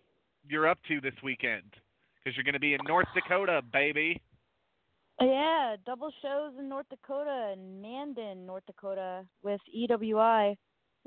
[0.48, 1.72] you're up to this weekend?
[2.16, 4.20] Because you're going to be in North Dakota, baby.
[5.20, 10.56] Yeah, double shows in North Dakota and Mandan, North Dakota with EWI.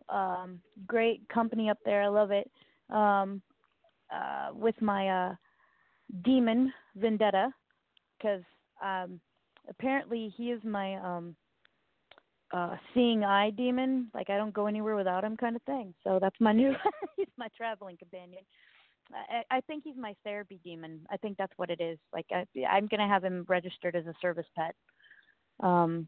[0.09, 2.01] Um, great company up there.
[2.01, 2.49] I love it.
[2.89, 3.41] Um,
[4.11, 5.35] uh, with my uh,
[6.23, 7.51] demon Vendetta,
[8.17, 8.41] because
[8.83, 9.19] um,
[9.69, 11.35] apparently he is my um,
[12.51, 14.09] uh, seeing eye demon.
[14.15, 15.93] Like I don't go anywhere without him, kind of thing.
[16.03, 16.73] So that's my new.
[17.17, 18.41] he's my traveling companion.
[19.13, 21.01] I, I think he's my therapy demon.
[21.09, 21.97] I think that's what it is.
[22.13, 24.75] Like I, I'm gonna have him registered as a service pet.
[25.61, 26.07] Um,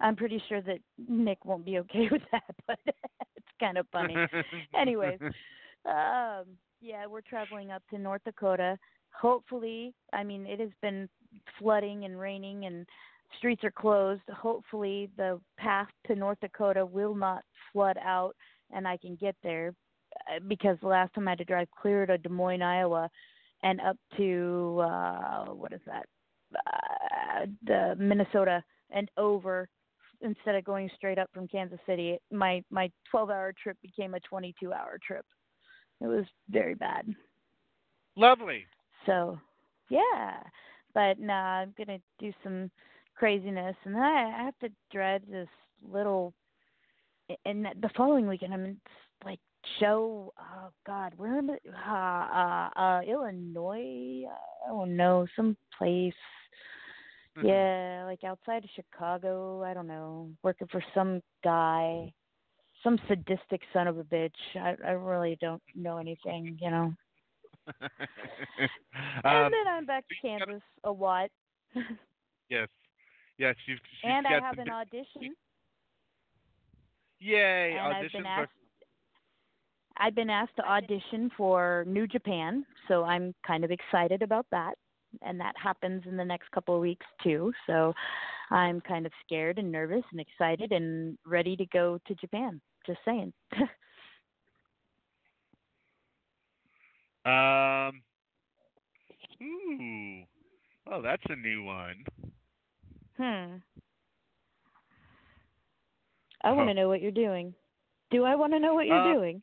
[0.00, 0.78] I'm pretty sure that
[1.08, 4.16] Nick won't be okay with that, but it's kind of funny.
[4.78, 5.18] Anyways,
[5.86, 6.44] um,
[6.80, 8.78] yeah, we're traveling up to North Dakota.
[9.10, 11.08] Hopefully, I mean, it has been
[11.58, 12.86] flooding and raining and
[13.38, 14.22] streets are closed.
[14.30, 17.42] Hopefully, the path to North Dakota will not
[17.72, 18.36] flood out
[18.72, 19.72] and I can get there
[20.48, 23.10] because the last time I had to drive clear to Des Moines, Iowa,
[23.62, 26.06] and up to uh what is that?
[26.54, 29.68] Uh, the Minnesota and over
[30.22, 32.18] instead of going straight up from Kansas City.
[32.30, 35.24] My my 12-hour trip became a 22-hour trip.
[36.00, 37.06] It was very bad.
[38.16, 38.66] Lovely.
[39.04, 39.38] So,
[39.88, 40.38] yeah.
[40.94, 42.70] But nah, I'm gonna do some
[43.14, 45.48] craziness, and then I I have to dread this
[45.86, 46.32] little.
[47.44, 48.76] And the following weekend, I'm in,
[49.24, 49.40] like
[49.80, 50.32] show.
[50.38, 51.50] Oh God, where in?
[51.50, 54.24] Uh, uh, uh, Illinois.
[54.64, 56.12] I don't know, some place.
[57.36, 57.46] Mm-hmm.
[57.46, 59.62] Yeah, like outside of Chicago.
[59.62, 62.12] I don't know, working for some guy,
[62.82, 64.30] some sadistic son of a bitch.
[64.54, 66.94] I I really don't know anything, you know.
[67.80, 71.30] and um, then I'm back to Kansas a lot.
[72.48, 72.68] yes.
[73.38, 73.78] Yes, you've.
[74.00, 75.34] she's and I have an big- audition.
[77.18, 77.72] Yay!
[77.72, 78.52] and I've auditions been are asked.
[79.98, 84.74] I've been asked to audition for New Japan, so I'm kind of excited about that.
[85.22, 87.52] And that happens in the next couple of weeks too.
[87.66, 87.94] So
[88.50, 92.60] I'm kind of scared and nervous and excited and ready to go to Japan.
[92.86, 93.32] Just saying.
[97.24, 98.02] Um.
[99.42, 100.22] Ooh.
[100.92, 102.04] Oh, that's a new one.
[103.16, 103.56] hmm.
[106.44, 107.52] I want to know what you're doing.
[108.12, 109.42] Do I want to know what you're Uh, doing?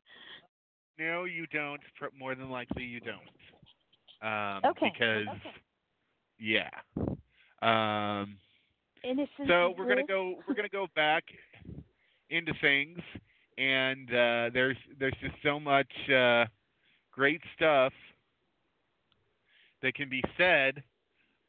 [0.99, 1.81] No, you don't.
[2.17, 3.19] More than likely, you don't.
[4.21, 4.91] Um, Okay.
[4.93, 5.27] Because,
[6.39, 6.69] yeah.
[7.61, 8.37] Um.
[9.03, 9.47] Innocent.
[9.47, 10.35] So we're gonna go.
[10.47, 11.23] We're gonna go back
[12.29, 12.99] into things,
[13.57, 16.45] and uh, there's there's just so much uh,
[17.11, 17.93] great stuff
[19.81, 20.81] that can be said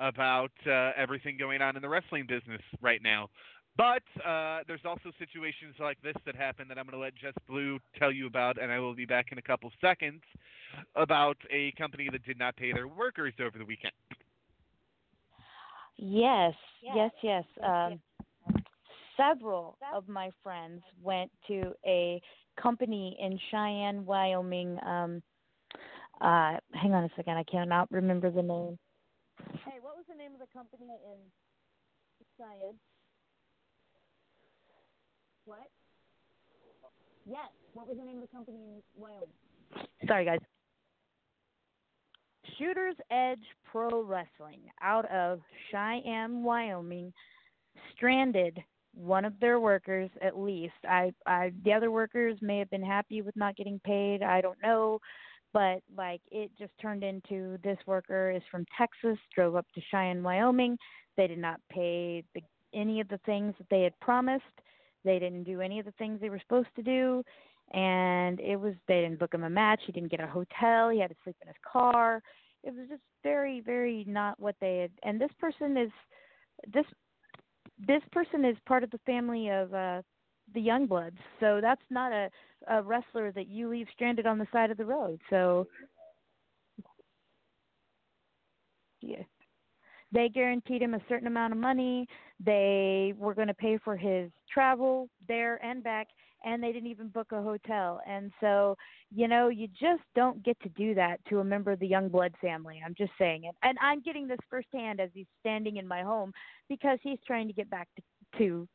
[0.01, 3.29] about uh, everything going on in the wrestling business right now.
[3.77, 7.35] But uh, there's also situations like this that happen that I'm going to let Jess
[7.49, 10.23] Blue tell you about, and I will be back in a couple seconds
[10.95, 13.93] about a company that did not pay their workers over the weekend.
[15.97, 17.45] Yes, yes, yes.
[17.65, 18.01] Um,
[19.17, 22.21] several of my friends went to a
[22.61, 24.79] company in Cheyenne, Wyoming.
[24.87, 25.23] Um,
[26.21, 28.79] uh, hang on a second, I cannot remember the name.
[29.65, 31.19] Hey, what was the name of the company in
[32.39, 32.79] Cheyenne?
[35.45, 35.69] What?
[37.27, 37.49] Yes.
[37.75, 39.29] What was the name of the company in Wyoming?
[40.07, 40.39] Sorry, guys.
[42.59, 45.41] Shooter's Edge Pro Wrestling out of
[45.71, 47.13] Cheyenne, Wyoming,
[47.95, 48.63] stranded
[48.95, 50.75] one of their workers at least.
[50.89, 54.23] I, I, the other workers may have been happy with not getting paid.
[54.23, 55.01] I don't know,
[55.53, 60.23] but like it just turned into this worker is from Texas, drove up to Cheyenne,
[60.23, 60.79] Wyoming.
[61.17, 62.43] They did not pay the,
[62.73, 64.45] any of the things that they had promised.
[65.05, 67.23] They didn't do any of the things they were supposed to do
[67.73, 71.01] and it was they didn't book him a match he didn't get a hotel he
[71.01, 72.23] had to sleep in his car.
[72.63, 75.91] It was just very very not what they had and this person is
[76.73, 76.87] this
[77.87, 80.03] this person is part of the family of uh
[80.55, 82.31] the young bloods so that's not a
[82.69, 85.67] a wrestler that you leave stranded on the side of the road so.
[89.01, 89.25] Yeah
[90.15, 92.07] they guaranteed him a certain amount of money
[92.43, 96.09] they were going to pay for his travel there and back
[96.45, 98.01] and they didn't even book a hotel.
[98.07, 98.77] And so,
[99.11, 102.09] you know, you just don't get to do that to a member of the young
[102.09, 102.81] blood family.
[102.85, 103.55] I'm just saying it.
[103.63, 106.33] And I'm getting this firsthand as he's standing in my home
[106.69, 108.03] because he's trying to get back to
[108.39, 108.69] to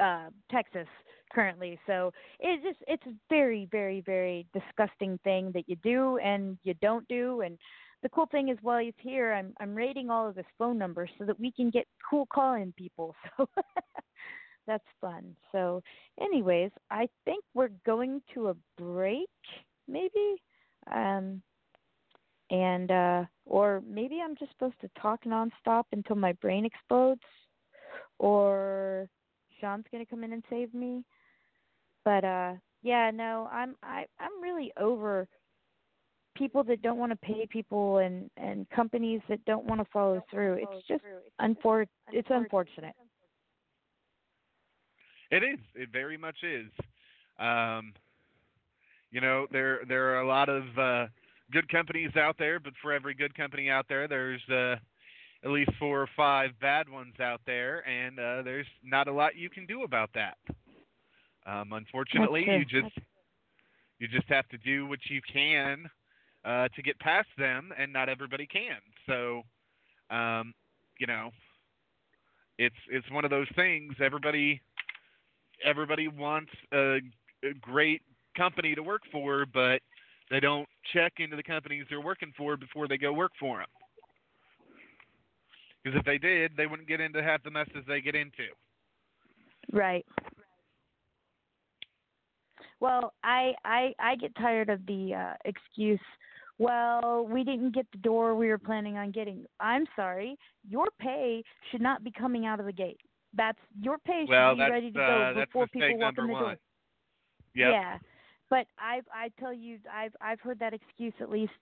[0.00, 0.88] uh Texas
[1.32, 1.78] currently.
[1.86, 6.74] So it's just it's a very very very disgusting thing that you do and you
[6.80, 7.58] don't do and
[8.02, 11.10] the cool thing is while he's here I'm I'm rating all of his phone numbers
[11.18, 13.14] so that we can get cool call in people.
[14.64, 15.34] So that's fun.
[15.50, 15.82] So
[16.20, 19.28] anyways, I think we're going to a break
[19.88, 20.36] maybe.
[20.94, 21.42] Um
[22.50, 27.22] and uh or maybe I'm just supposed to talk nonstop until my brain explodes
[28.18, 29.08] or
[29.60, 31.04] Sean's gonna come in and save me.
[32.04, 32.52] But uh
[32.82, 35.28] yeah, no, I'm I I'm really over
[36.42, 40.20] people that don't want to pay people and and companies that don't want to follow
[40.28, 40.54] through.
[40.54, 41.04] It's just
[41.40, 42.94] unfor it's unfortunate.
[45.30, 45.60] It is.
[45.76, 46.68] It very much is.
[47.38, 47.92] Um,
[49.12, 51.06] you know, there there are a lot of uh,
[51.52, 54.74] good companies out there, but for every good company out there, there's uh,
[55.44, 59.36] at least four or five bad ones out there, and uh, there's not a lot
[59.36, 60.38] you can do about that.
[61.46, 62.98] Um, unfortunately, you just
[64.00, 65.88] you just have to do what you can
[66.44, 68.78] uh, to get past them, and not everybody can.
[69.06, 69.42] So,
[70.14, 70.52] um,
[70.98, 71.30] you know,
[72.58, 73.94] it's it's one of those things.
[74.00, 74.60] Everybody
[75.64, 76.98] everybody wants a,
[77.44, 78.02] a great
[78.36, 79.80] company to work for, but
[80.30, 83.66] they don't check into the companies they're working for before they go work for them.
[85.82, 88.46] Because if they did, they wouldn't get into half the messes they get into.
[89.72, 90.06] Right.
[92.80, 96.00] Well, I I I get tired of the uh excuse
[96.62, 99.44] well, we didn't get the door we were planning on getting.
[99.60, 100.36] I'm sorry.
[100.68, 103.00] Your pay should not be coming out of the gate.
[103.34, 106.32] That's your pay should well, be ready to go uh, before people walk in the
[106.32, 106.42] one.
[106.42, 106.56] door.
[107.54, 107.70] Yep.
[107.72, 107.98] Yeah.
[108.50, 111.52] But I've I tell you I've I've heard that excuse at least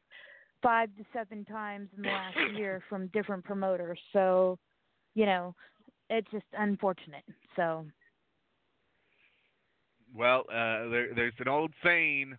[0.63, 3.99] five to seven times in the last year from different promoters.
[4.13, 4.59] So,
[5.15, 5.55] you know,
[6.09, 7.25] it's just unfortunate.
[7.57, 7.87] So
[10.15, 12.37] Well, uh, there, there's an old saying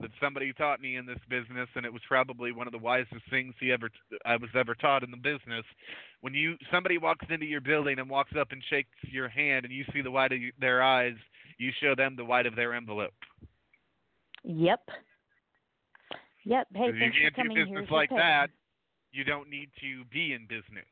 [0.00, 3.22] that somebody taught me in this business, and it was probably one of the wisest
[3.30, 3.90] things he ever
[4.24, 5.64] I was ever taught in the business.
[6.20, 9.74] When you somebody walks into your building and walks up and shakes your hand, and
[9.74, 11.16] you see the white of their eyes,
[11.58, 13.14] you show them the white of their envelope.
[14.44, 14.80] Yep.
[16.44, 16.68] Yep.
[16.74, 18.48] Hey, If you can't do business like that,
[19.12, 20.86] you don't need to be in business.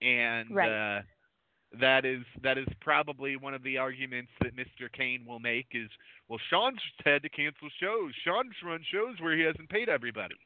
[0.00, 0.70] And Right.
[0.70, 1.02] uh,
[1.80, 4.92] that is that is probably one of the arguments that Mr.
[4.92, 5.88] Kane will make is,
[6.28, 8.12] well, Sean's had to cancel shows.
[8.24, 10.36] Sean's run shows where he hasn't paid everybody.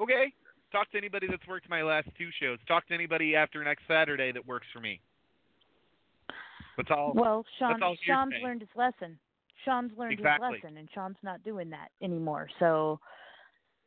[0.00, 0.32] Okay,
[0.70, 2.58] talk to anybody that's worked my last two shows.
[2.66, 5.00] Talk to anybody after next Saturday that works for me.
[6.76, 7.12] That's all.
[7.14, 9.18] Well, Sean all Sean's learned his lesson.
[9.64, 10.54] Sean's learned Exactly.
[10.54, 12.48] his lesson, and Sean's not doing that anymore.
[12.58, 12.98] So,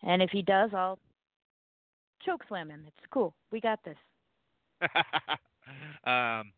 [0.03, 0.99] and if he does, I'll
[2.25, 2.83] choke slam him.
[2.87, 3.33] It's cool.
[3.51, 3.97] We got this.
[6.09, 6.51] um,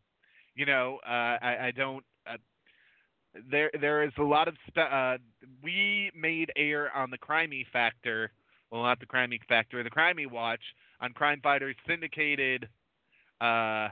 [0.55, 2.03] you know, uh, I, I don't.
[2.29, 2.37] Uh,
[3.49, 4.55] there, there is a lot of.
[4.67, 5.17] Spe- uh,
[5.63, 8.31] we made air on the Crimey Factor.
[8.71, 10.61] Well, not the Crimey Factor, the Crimey Watch
[10.99, 12.67] on Crime Fighters syndicated
[13.39, 13.89] uh,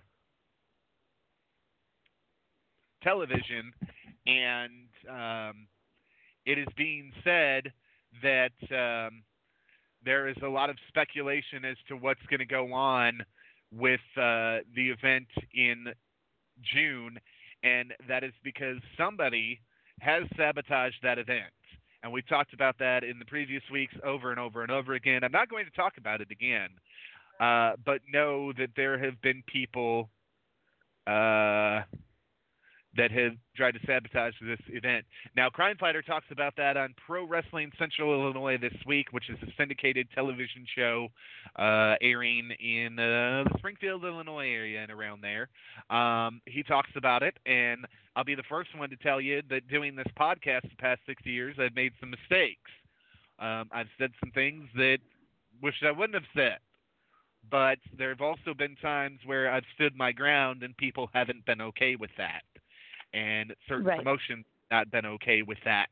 [3.03, 3.71] television,
[4.25, 5.67] and um,
[6.45, 7.71] it is being said
[8.21, 9.23] that um,
[10.03, 13.23] there is a lot of speculation as to what's going to go on
[13.71, 15.87] with uh, the event in
[16.73, 17.17] June,
[17.63, 19.59] and that is because somebody
[19.99, 21.51] has sabotaged that event.
[22.03, 25.23] And we've talked about that in the previous weeks over and over and over again.
[25.23, 26.69] I'm not going to talk about it again,
[27.39, 30.09] uh, but know that there have been people
[31.07, 31.81] uh,
[32.97, 35.05] that have tried to sabotage this event.
[35.35, 39.37] Now, Crime Fighter talks about that on Pro Wrestling Central Illinois this week, which is
[39.43, 41.09] a syndicated television show
[41.57, 45.49] uh, airing in uh, the Springfield, Illinois area and around there.
[45.95, 47.85] Um, he talks about it, and
[48.15, 51.25] I'll be the first one to tell you that doing this podcast the past six
[51.25, 52.71] years, I've made some mistakes.
[53.39, 54.99] Um, I've said some things that
[55.61, 56.59] wish I wouldn't have said.
[57.51, 61.61] But there have also been times where I've stood my ground and people haven't been
[61.61, 62.41] okay with that
[63.15, 63.97] and certain Right.
[63.97, 65.87] promotions not been okay with that.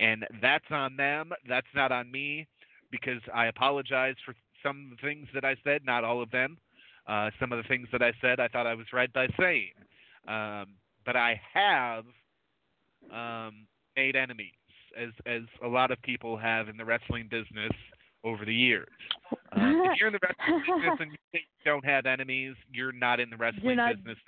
[0.00, 1.32] And that's on them.
[1.46, 2.46] That's not on me
[2.90, 6.56] because I apologize for some of the things that I said, not all of them.
[7.06, 9.72] Uh, some of the things that I said I thought I was right by saying.
[10.28, 10.74] Um,
[11.04, 12.04] but I have
[13.12, 13.66] um,
[13.96, 14.52] made enemies,
[14.96, 17.72] as as a lot of people have in the wrestling business
[18.24, 18.86] over the years.
[19.52, 23.18] Um, if you're in the wrestling business and you you don't have enemies, you're not
[23.20, 24.18] in the wrestling not- business.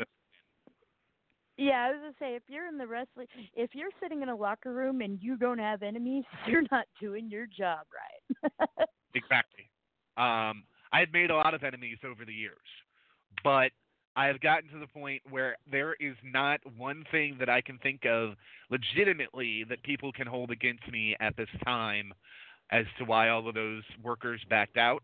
[1.56, 4.36] Yeah, I was gonna say if you're in the wrestling, if you're sitting in a
[4.36, 8.88] locker room and you don't have enemies, you're not doing your job right.
[9.16, 9.70] Exactly.
[10.16, 12.56] Um, I had made a lot of enemies over the years,
[13.44, 13.70] but
[14.16, 17.78] I have gotten to the point where there is not one thing that I can
[17.78, 18.34] think of
[18.70, 22.12] legitimately that people can hold against me at this time
[22.70, 25.02] as to why all of those workers backed out.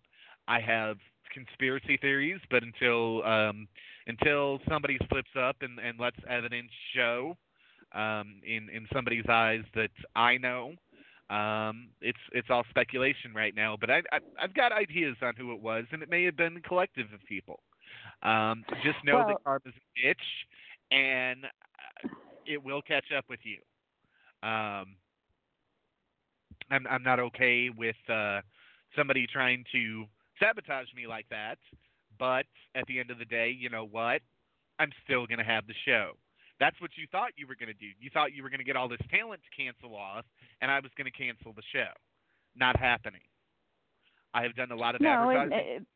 [0.49, 0.97] I have
[1.33, 3.69] conspiracy theories, but until um,
[4.11, 7.37] until somebody slips up and, and lets evidence show
[7.95, 10.75] um, in in somebody's eyes that I know,
[11.31, 13.77] um, it's it's all speculation right now.
[13.81, 16.57] But I, I I've got ideas on who it was, and it may have been
[16.57, 17.61] a collective of people.
[18.23, 20.27] Um, just know Well- that karma's a bitch,
[20.97, 22.09] and uh,
[22.47, 23.59] it will catch up with you.
[24.49, 24.97] Um,
[26.71, 28.41] I'm I'm not okay with uh,
[28.97, 30.05] somebody trying to
[30.41, 31.59] sabotage me like that.
[32.21, 32.45] But
[32.77, 34.21] at the end of the day, you know what?
[34.79, 36.13] I'm still going to have the show.
[36.61, 37.89] That's what you thought you were going to do.
[37.99, 40.27] You thought you were going to get all this talent to cancel off,
[40.61, 41.89] and I was going to cancel the show.
[42.55, 43.23] Not happening.
[44.35, 45.87] I have done a lot of No, and, advertising.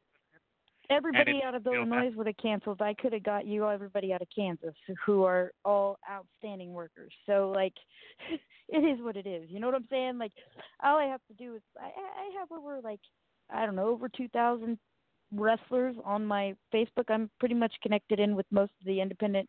[0.90, 2.80] uh, everybody out of Illinois would have canceled.
[2.80, 4.74] I could have got you everybody out of Kansas
[5.04, 7.12] who are all outstanding workers.
[7.26, 7.74] So like,
[8.68, 9.50] it is what it is.
[9.50, 10.18] You know what I'm saying?
[10.18, 10.32] Like,
[10.82, 13.00] all I have to do is I, I have over like
[13.50, 14.78] I don't know over two thousand
[15.32, 17.08] wrestlers on my Facebook.
[17.08, 19.48] I'm pretty much connected in with most of the independent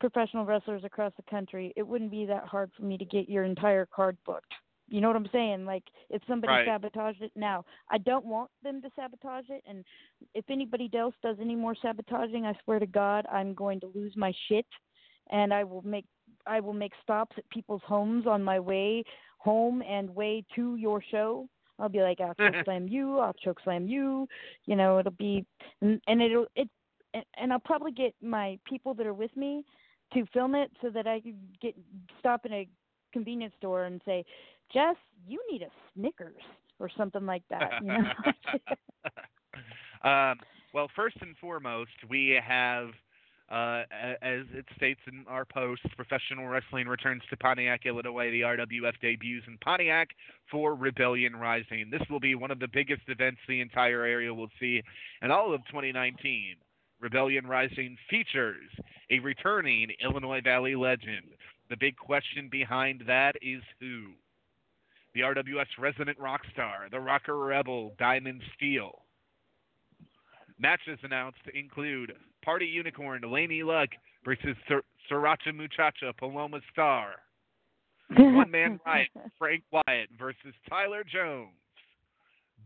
[0.00, 1.72] professional wrestlers across the country.
[1.76, 4.52] It wouldn't be that hard for me to get your entire card booked.
[4.88, 5.64] You know what I'm saying?
[5.66, 6.66] Like if somebody Right.
[6.66, 9.84] sabotaged it now, I don't want them to sabotage it and
[10.34, 14.16] if anybody else does any more sabotaging, I swear to God, I'm going to lose
[14.16, 14.66] my shit
[15.30, 16.06] and I will make
[16.46, 19.04] I will make stops at people's homes on my way
[19.38, 21.48] home and way to your show.
[21.80, 24.28] I'll be like, I'll choke slam you, I'll choke slam you.
[24.66, 25.44] You know, it'll be,
[25.80, 26.68] and, and it'll it,
[27.14, 29.64] and, and I'll probably get my people that are with me
[30.14, 31.74] to film it so that I can get
[32.18, 32.68] stop in a
[33.12, 34.24] convenience store and say,
[34.72, 34.96] Jess,
[35.26, 36.42] you need a Snickers
[36.78, 37.70] or something like that.
[37.82, 38.02] You know.
[40.10, 40.38] um,
[40.72, 42.88] well, first and foremost, we have,
[43.50, 43.82] uh,
[44.22, 48.30] as it states in our post, professional wrestling returns to Pontiac, Illinois.
[48.30, 50.10] The RWF debuts in Pontiac
[50.50, 51.90] for Rebellion Rising.
[51.90, 54.82] This will be one of the biggest events the entire area will see
[55.22, 56.56] in all of 2019.
[57.00, 58.70] Rebellion Rising features
[59.10, 61.26] a returning Illinois Valley legend.
[61.70, 64.12] The big question behind that is who?
[65.14, 69.02] The RWF's resident rock star, the rocker rebel Diamond Steel.
[70.58, 72.12] Matches announced include
[72.44, 73.90] Party Unicorn Laney Luck
[74.24, 77.12] versus Sir- Sriracha Muchacha Paloma Star.
[78.16, 79.08] One Man Riot
[79.38, 81.50] Frank Wyatt versus Tyler Jones.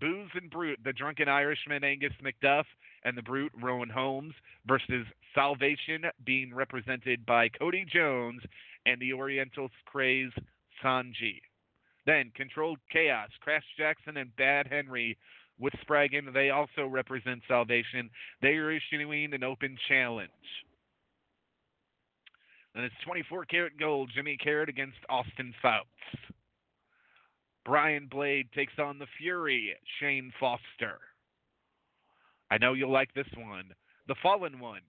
[0.00, 2.64] Booze and Brute, the drunken Irishman Angus McDuff,
[3.04, 4.34] and the Brute Rowan Holmes
[4.66, 8.40] versus Salvation, being represented by Cody Jones
[8.86, 10.32] and the Oriental Craze
[10.82, 11.40] Sanji.
[12.06, 15.16] Then Controlled Chaos, Crash Jackson, and Bad Henry
[15.64, 16.30] with Spraggan.
[16.32, 18.10] They also represent Salvation.
[18.42, 20.30] They are issuing an open challenge.
[22.74, 24.10] And it's 24 karat gold.
[24.14, 25.88] Jimmy Carrot against Austin Fouts.
[27.64, 31.00] Brian Blade takes on the Fury, Shane Foster.
[32.50, 33.70] I know you'll like this one.
[34.06, 34.82] The Fallen One,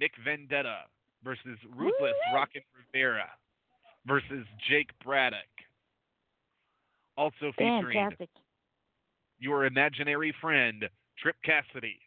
[0.00, 0.84] Nick Vendetta
[1.22, 2.62] versus Ruthless Rocket
[2.94, 3.28] Rivera
[4.06, 5.40] versus Jake Braddock.
[7.18, 8.30] Also featuring Fantastic.
[9.38, 10.88] Your imaginary friend,
[11.18, 11.98] Trip Cassidy,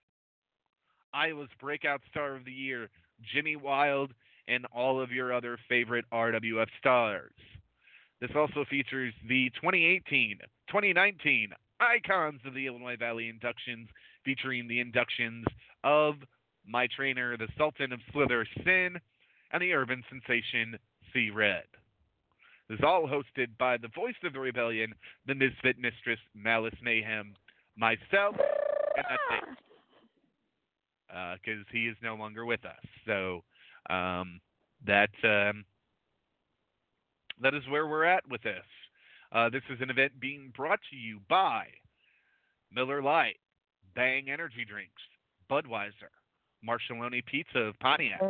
[1.14, 2.90] Iowa's breakout star of the year,
[3.34, 4.12] Jimmy Wild,
[4.48, 7.34] and all of your other favorite RWF stars.
[8.20, 10.40] This also features the 2018
[10.70, 11.50] 2019
[11.80, 13.90] Icons of the Illinois Valley inductions,
[14.24, 15.46] featuring the inductions
[15.84, 16.16] of
[16.66, 19.00] my trainer, the Sultan of Slither Sin,
[19.52, 20.78] and the urban sensation
[21.12, 21.64] C Red.
[22.72, 24.94] This is all hosted by the voice of the rebellion,
[25.28, 27.34] the Misfit Mistress Malice Mayhem,
[27.76, 28.38] myself,
[28.96, 29.44] and that's it.
[31.44, 32.80] Because he is no longer with us.
[33.06, 33.44] So
[33.90, 34.40] um,
[34.88, 35.66] that um,
[37.42, 38.64] that is where we're at with this.
[39.34, 41.66] Uh, this is an event being brought to you by
[42.74, 43.42] Miller Lite,
[43.94, 45.02] Bang Energy Drinks,
[45.52, 46.14] Budweiser,
[46.66, 48.22] Marshaloni Pizza of Pontiac.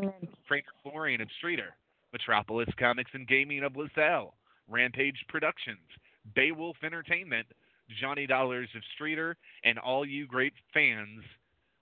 [0.47, 1.73] Trainer Flooring of Streator,
[2.13, 4.35] Metropolis Comics and Gaming of LaSalle,
[4.67, 5.79] Rampage Productions,
[6.35, 7.47] Beowulf Entertainment,
[7.99, 11.23] Johnny Dollars of Streator, and all you great fans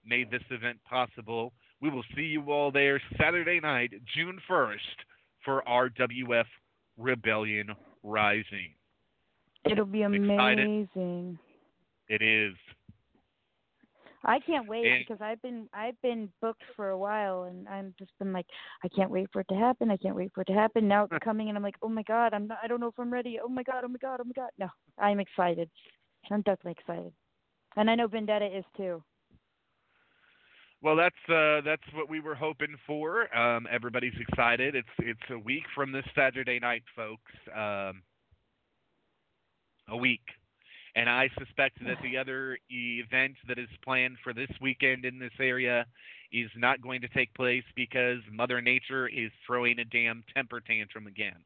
[0.05, 1.53] made this event possible.
[1.81, 4.77] We will see you all there Saturday night, June 1st,
[5.45, 6.45] for RWF
[6.97, 7.69] Rebellion
[8.03, 8.73] Rising.
[9.65, 11.37] It'll be amazing.
[12.07, 12.55] It is.
[14.23, 17.93] I can't wait And- because I've been I've been booked for a while and I'm
[17.97, 18.47] just been like
[18.83, 19.89] I can't wait for it to happen.
[19.91, 20.87] I can't wait for it to happen.
[20.87, 22.99] Now it's coming and I'm like, "Oh my god, I'm not I don't know if
[22.99, 23.39] I'm ready.
[23.43, 24.67] Oh my god, oh my god, oh my god." No,
[24.97, 25.69] I'm excited.
[26.31, 27.13] I'm definitely excited.
[27.77, 29.03] And I know Vendetta is too.
[30.81, 33.33] Well, that's uh, that's what we were hoping for.
[33.35, 34.75] Um, everybody's excited.
[34.75, 37.31] It's it's a week from this Saturday night, folks.
[37.53, 38.01] Um,
[39.89, 40.21] a week,
[40.95, 45.31] and I suspect that the other event that is planned for this weekend in this
[45.39, 45.85] area
[46.31, 51.07] is not going to take place because Mother Nature is throwing a damn temper tantrum
[51.07, 51.43] again.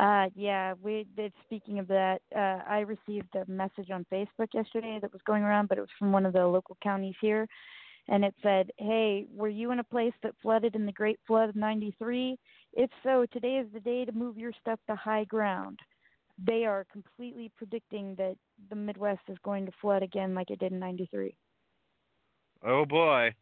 [0.00, 1.32] Uh, yeah, we did.
[1.44, 5.68] Speaking of that, uh, I received a message on Facebook yesterday that was going around,
[5.68, 7.46] but it was from one of the local counties here,
[8.08, 11.48] and it said, "Hey, were you in a place that flooded in the Great Flood
[11.48, 12.36] of '93?
[12.72, 15.78] If so, today is the day to move your stuff to high ground."
[16.38, 18.36] They are completely predicting that
[18.70, 21.36] the Midwest is going to flood again, like it did in '93.
[22.64, 23.34] Oh boy.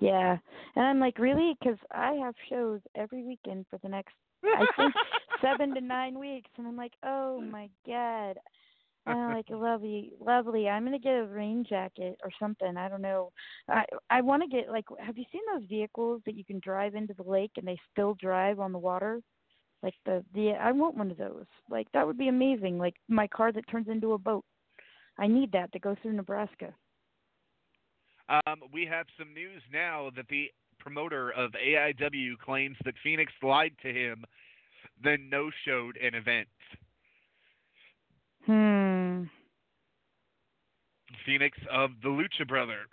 [0.00, 0.36] Yeah,
[0.76, 1.56] and I'm like, really?
[1.58, 4.14] Because I have shows every weekend for the next
[4.44, 4.94] I think
[5.42, 8.38] seven to nine weeks, and I'm like, oh my god.
[9.08, 10.68] I'm like, lovely, lovely.
[10.68, 12.76] I'm gonna get a rain jacket or something.
[12.76, 13.30] I don't know.
[13.68, 14.84] I I want to get like.
[14.98, 18.14] Have you seen those vehicles that you can drive into the lake and they still
[18.14, 19.20] drive on the water?
[19.82, 21.46] Like the the I want one of those.
[21.70, 22.78] Like that would be amazing.
[22.78, 24.44] Like my car that turns into a boat.
[25.18, 26.74] I need that to go through Nebraska.
[28.28, 33.72] Um, we have some news now that the promoter of AIW claims that Fenix lied
[33.82, 34.24] to him,
[35.02, 36.48] then no showed an event.
[38.44, 39.24] Hmm.
[41.24, 42.88] Fenix of the Lucha Brothers.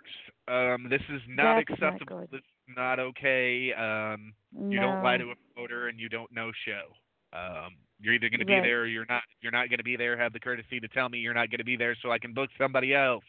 [0.48, 2.26] Um, this is not That's acceptable.
[2.30, 3.72] Not not okay.
[3.72, 4.92] Um, you no.
[4.92, 7.36] don't lie to a promoter and you don't no show.
[7.36, 8.62] Um, you're either going to be Right.
[8.62, 9.22] there or you're not.
[9.40, 11.58] You're not going to be there, have the courtesy to tell me you're not going
[11.58, 13.24] to be there so I can book somebody else.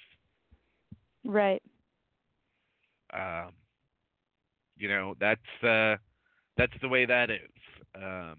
[1.23, 1.61] Right.
[3.13, 3.51] Um,
[4.77, 5.95] you know that's uh,
[6.57, 7.49] that's the way that is.
[7.95, 8.35] Um,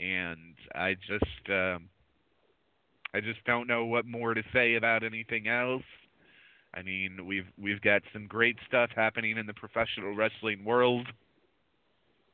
[0.00, 1.88] and I just um,
[3.14, 5.82] I just don't know what more to say about anything else.
[6.74, 11.06] I mean, we've we've got some great stuff happening in the professional wrestling world.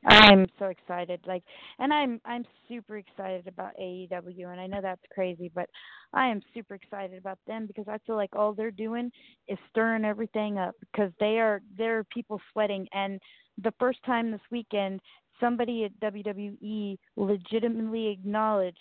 [0.05, 1.21] I'm so excited.
[1.27, 1.43] Like
[1.79, 5.69] and I'm I'm super excited about AEW and I know that's crazy, but
[6.13, 9.11] I am super excited about them because I feel like all they're doing
[9.49, 13.21] is stirring everything up because they are there are people sweating and
[13.63, 15.01] the first time this weekend
[15.41, 18.79] somebody at WWE legitimately acknowledged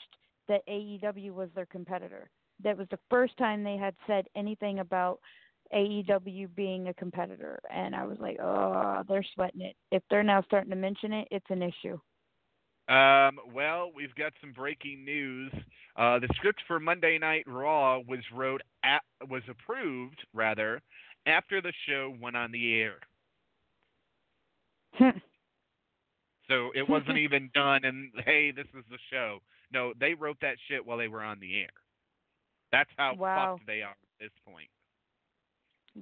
[0.47, 2.29] that AEW was their competitor.
[2.63, 5.19] That was the first time they had said anything about
[5.73, 9.75] AEW being a competitor, and I was like, oh, they're sweating it.
[9.91, 11.99] If they're now starting to mention it, it's an issue.
[12.87, 15.51] Um, well, we've got some breaking news.
[15.95, 20.81] Uh, the script for Monday Night Raw was wrote at, was approved rather
[21.25, 22.97] after the show went on the air.
[26.47, 29.39] So it wasn't even done and hey, this is the show.
[29.73, 31.69] No, they wrote that shit while they were on the air.
[32.71, 33.55] That's how Wow.
[33.55, 34.69] fucked they are at this point.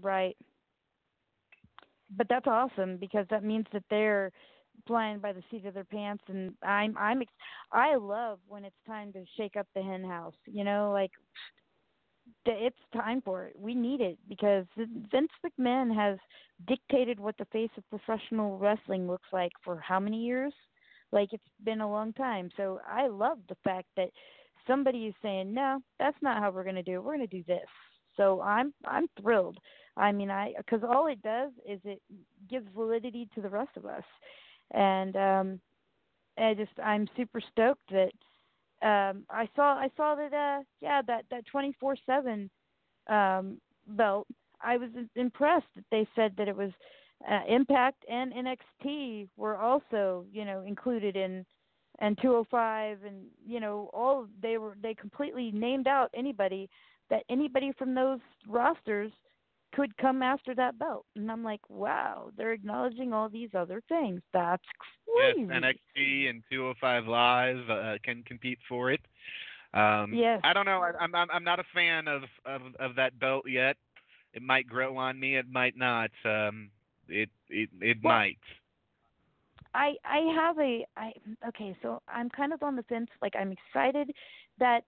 [0.02, 0.36] Right.
[2.16, 4.32] But that's awesome because that means that they're
[4.88, 7.32] flying by the seat of their pants, and I'm I'm ex-
[7.72, 10.36] I love when it's time to shake up the hen house.
[10.46, 11.12] You know, like
[12.46, 13.56] it's time for it.
[13.58, 16.18] We need it because Vince McMahon has
[16.68, 20.54] dictated what the face of professional wrestling looks like for how many years?
[21.12, 22.50] Like it's been a long time.
[22.58, 24.10] So I love the fact that
[24.68, 27.04] somebody is saying, "No, that's not how we're going to do it.
[27.04, 27.68] We're going to do this."
[28.18, 29.58] So I'm I'm thrilled.
[29.96, 32.02] I mean, I because all it does is it
[32.50, 34.04] gives validity to the rest of us,
[34.72, 35.60] and um,
[36.38, 38.12] I just I'm super stoked that
[38.82, 42.50] um, I saw I saw that uh, yeah that that 24/7
[43.08, 44.28] um, belt.
[44.62, 46.72] I was impressed that they said that it was
[47.30, 51.46] uh, Impact and NXT were also you know included in
[52.00, 56.70] and 205 and you know all they were they completely named out anybody
[57.10, 59.12] that anybody from those rosters
[59.74, 64.22] could come after that belt and i'm like wow they're acknowledging all these other things
[64.34, 64.64] that's
[65.06, 65.42] crazy.
[65.42, 69.02] Yes, NXT and 205 Live uh, can compete for it.
[69.74, 70.42] Um, Yes.
[70.44, 70.82] I don't know.
[70.82, 73.78] I, I'm I'm I'm not a fan of, of of that belt yet.
[74.34, 75.36] It might grow on me.
[75.38, 76.12] It might not.
[76.26, 76.70] Um,
[77.08, 78.38] it it it Well, might.
[79.74, 81.14] I I have a I
[81.50, 83.10] okay, so I'm kind of on the fence.
[83.22, 84.12] Like I'm excited
[84.60, 84.84] that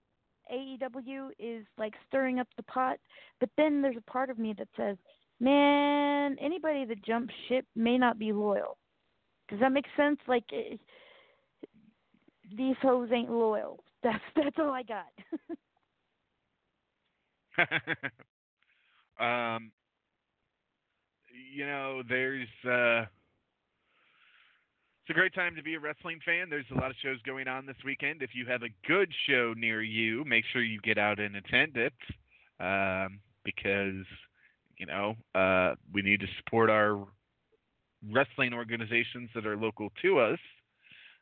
[0.51, 2.97] AEW is like stirring up the pot,
[3.39, 4.97] but then there's a part of me that says,
[5.39, 8.77] man, anybody that jumps ship may not be loyal.
[9.49, 10.19] Does that make sense?
[10.27, 10.79] Like it,
[12.55, 13.83] these hoes ain't loyal.
[14.03, 15.07] That's that's all I got.
[19.55, 19.71] um,
[21.53, 23.05] you know, there's uh,
[25.05, 26.49] it's a great time to be a wrestling fan.
[26.49, 28.23] There's a lot of shows going on this weekend.
[28.23, 31.77] If you have a good show near you, make sure you get out and attend
[31.77, 31.93] it,
[32.59, 34.03] um, because
[34.79, 37.05] you know, uh, we need to support our
[38.11, 40.39] wrestling organizations that are local to us.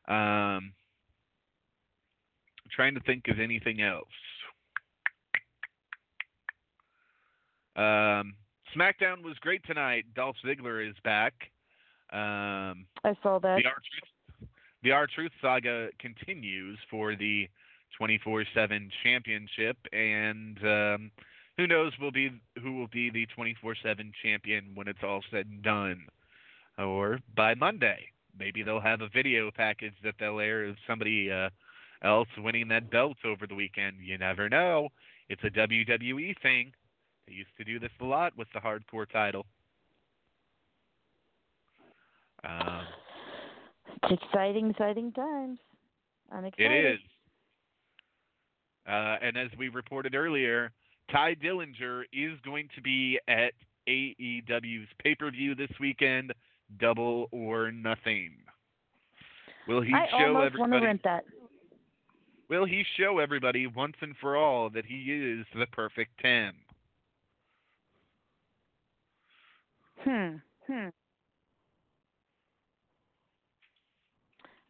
[0.08, 0.72] Um,
[2.72, 4.08] trying to think of anything else.
[7.76, 8.34] Um,
[8.74, 10.06] SmackDown was great tonight.
[10.14, 11.34] Dolph Ziggler is back.
[12.14, 13.58] Um, I saw that.
[13.58, 14.46] the
[14.84, 17.48] the R-Truth saga continues for the
[18.00, 21.10] 24/7 championship, and um,
[21.56, 22.30] who knows will be
[22.62, 26.06] who will be the 24/7 champion when it's all said and done,
[26.78, 28.10] or by Monday.
[28.38, 31.50] Maybe they'll have a video package that they'll air of somebody uh,
[32.02, 33.96] else winning that belt over the weekend.
[34.00, 34.90] You never know.
[35.28, 36.72] It's a WWE thing.
[37.26, 39.46] They used to do this a lot with the hardcore title.
[42.44, 42.82] Um,
[44.02, 45.58] It's exciting, exciting times.
[46.30, 46.72] I'm excited.
[46.72, 47.00] It is.
[48.86, 50.70] Uh, and as we reported earlier,
[51.10, 53.52] Tye Dillinger is going to be at
[53.88, 56.32] AEW's pay per view this weekend,
[56.78, 58.32] Double or Nothing.
[59.66, 60.84] Will he I show almost want to everybody?
[60.86, 61.24] rent that.
[62.50, 66.52] Will he show everybody once and for all that he is the perfect ten?
[70.00, 70.36] Hmm.
[70.66, 70.88] Hmm.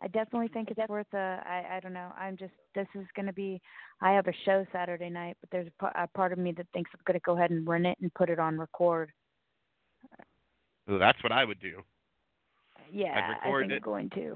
[0.05, 1.41] I definitely think it's worth a.
[1.47, 2.11] I I don't know.
[2.19, 2.53] I'm just.
[2.75, 3.59] This is going to be.
[4.03, 6.91] I have a show Saturday night, but there's a, a part of me that thinks
[6.93, 9.11] I'm going to go ahead and rent it and put it on record.
[10.87, 11.83] Well, that's what I would do.
[12.93, 13.77] Yeah, I think it.
[13.77, 14.33] I'm going to.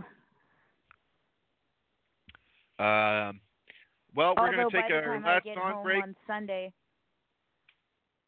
[2.82, 3.40] Um,
[4.14, 6.02] well, we're going to take our last song home break.
[6.02, 6.72] on Sunday,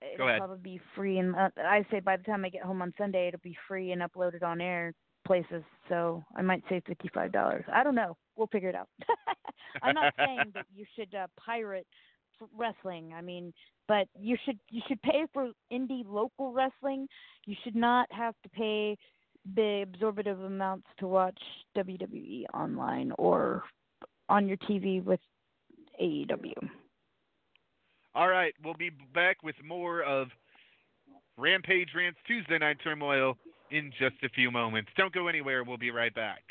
[0.02, 0.40] it'll Go ahead.
[0.40, 1.18] probably be free.
[1.18, 3.92] And uh, I say by the time I get home on Sunday, it'll be free
[3.92, 4.92] and uploaded on air
[5.31, 5.62] places.
[5.89, 7.65] So I might save fifty-five dollars.
[7.73, 8.16] I don't know.
[8.36, 8.89] We'll figure it out.
[9.82, 11.86] I'm not saying that you should uh, pirate
[12.59, 13.12] wrestling.
[13.16, 13.52] I mean,
[13.86, 17.07] but you should you should pay for indie local wrestling.
[17.47, 18.97] You should not have to pay
[19.55, 21.39] the absorbative amounts to watch
[21.77, 23.62] WWE online or
[24.28, 25.20] on your TV with
[26.02, 26.55] AEW.
[28.16, 30.27] All right, we'll be back with more of
[31.36, 33.39] Rampage Rants Tuesday Night Turmoil
[33.70, 34.90] in just a few moments.
[34.97, 35.64] Don't go anywhere.
[35.64, 36.42] We'll be right back.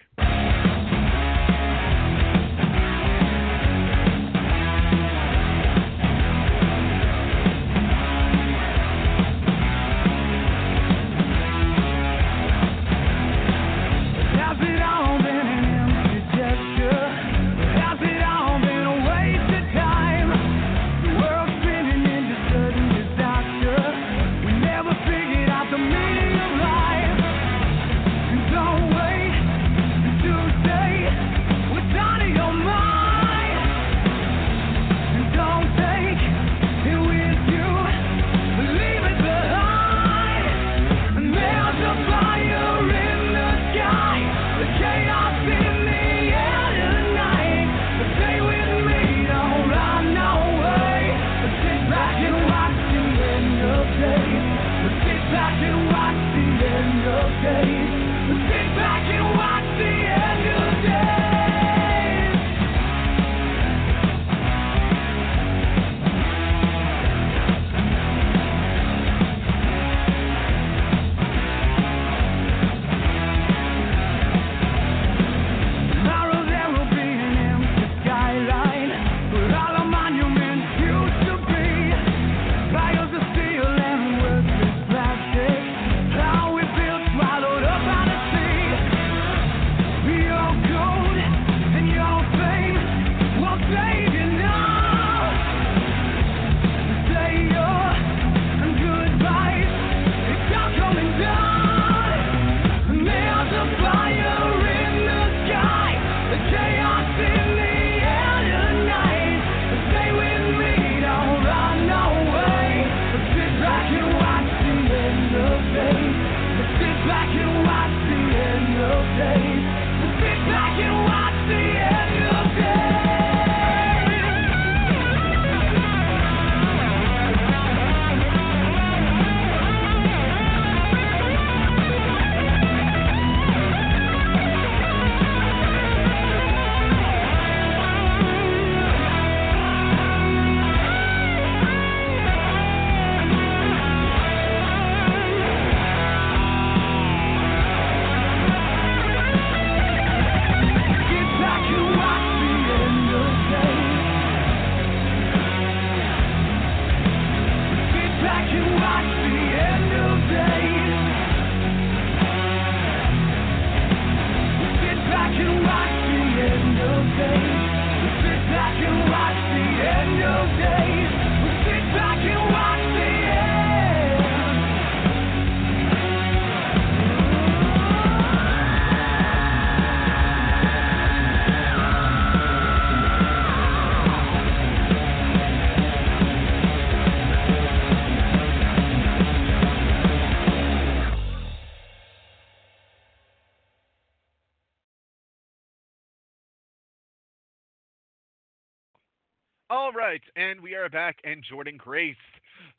[199.90, 202.16] All right, and we are back, and Jordynne Grace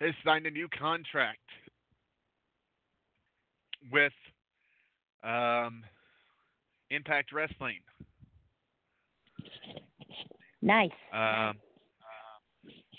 [0.00, 1.40] has signed a new contract
[3.90, 4.12] with
[5.24, 5.82] um,
[6.90, 7.80] Impact Wrestling.
[10.62, 10.90] Nice.
[11.12, 11.56] Um,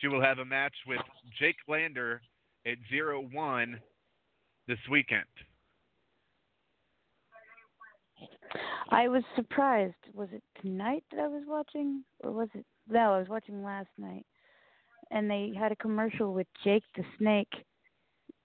[0.01, 0.99] she will have a match with
[1.39, 2.21] Jake Lander
[2.67, 3.79] at zero one
[4.67, 5.23] this weekend.
[8.89, 9.95] I was surprised.
[10.13, 12.65] Was it tonight that I was watching, or was it?
[12.91, 14.25] No, I was watching last night,
[15.11, 17.51] and they had a commercial with Jake the Snake,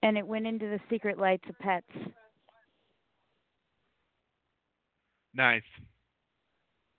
[0.01, 1.85] and it went into the secret lights of pets.
[5.33, 5.61] Nice.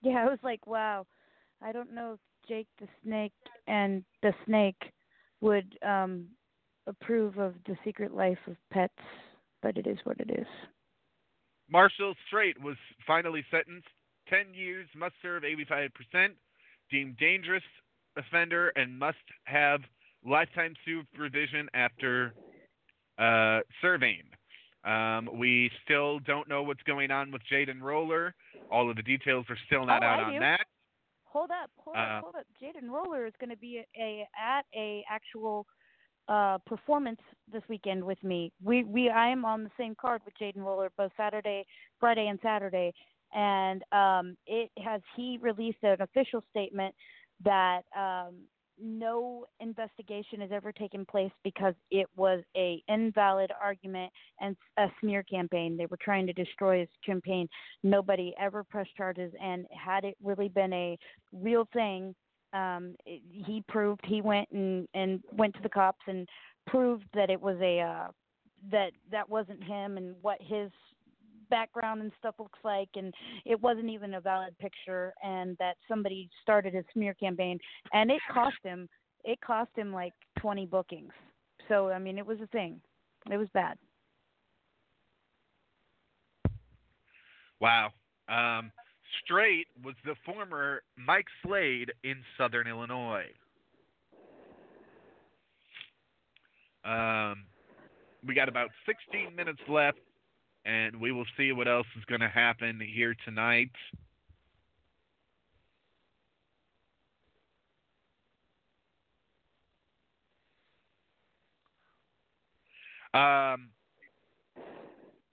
[0.02, 1.06] Yeah, I was like, wow.
[1.62, 3.32] I don't know if Jake the Snake
[3.66, 4.92] and the Snake
[5.40, 6.26] would um
[6.86, 8.92] approve of the secret life of pets,
[9.62, 10.46] but it is what it is.
[11.70, 12.76] Marshall Strait was
[13.06, 13.88] finally sentenced
[14.28, 16.30] 10 years, must serve 85%,
[16.90, 17.62] deemed dangerous
[18.16, 19.80] offender, and must have
[20.24, 22.34] lifetime supervision after
[23.18, 24.22] uh, serving.
[24.84, 28.34] Um, we still don't know what's going on with Jaden Roller.
[28.70, 30.66] All of the details are still not Oh, out on that.
[31.24, 32.46] Hold up, hold Uh, up, hold up.
[32.62, 35.66] Jaden Roller is going to be a, a at a actual
[36.28, 37.20] uh performance
[37.50, 38.52] this weekend with me.
[38.62, 41.66] We we I am on the same card with Jaden Roller both Saturday,
[42.00, 42.92] Friday and Saturday
[43.34, 46.94] and um it has he released an official statement
[47.44, 48.34] that um
[48.80, 55.22] no investigation has ever taken place because it was a invalid argument and a smear
[55.24, 55.76] campaign.
[55.76, 57.48] They were trying to destroy his campaign.
[57.82, 60.98] Nobody ever pressed charges, and had it really been a
[61.32, 62.14] real thing,
[62.52, 66.28] um, it, he proved he went and and went to the cops and
[66.66, 68.08] proved that it was a uh,
[68.70, 70.70] that that wasn't him and what his
[71.50, 73.12] background and stuff looks like and
[73.44, 77.58] it wasn't even a valid picture and that somebody started a smear campaign
[77.92, 78.88] and it cost him
[79.24, 81.12] it cost him like 20 bookings
[81.68, 82.80] so i mean it was a thing
[83.30, 83.76] it was bad
[87.60, 87.90] Wow.
[88.28, 88.70] Um,
[89.24, 93.26] Strait was the former Mike Slade in Southern Illinois.
[96.84, 97.44] Um,
[98.26, 99.98] we got about 16 minutes left,
[100.68, 103.70] and we will see what else is going to happen here tonight.
[113.14, 113.70] Um,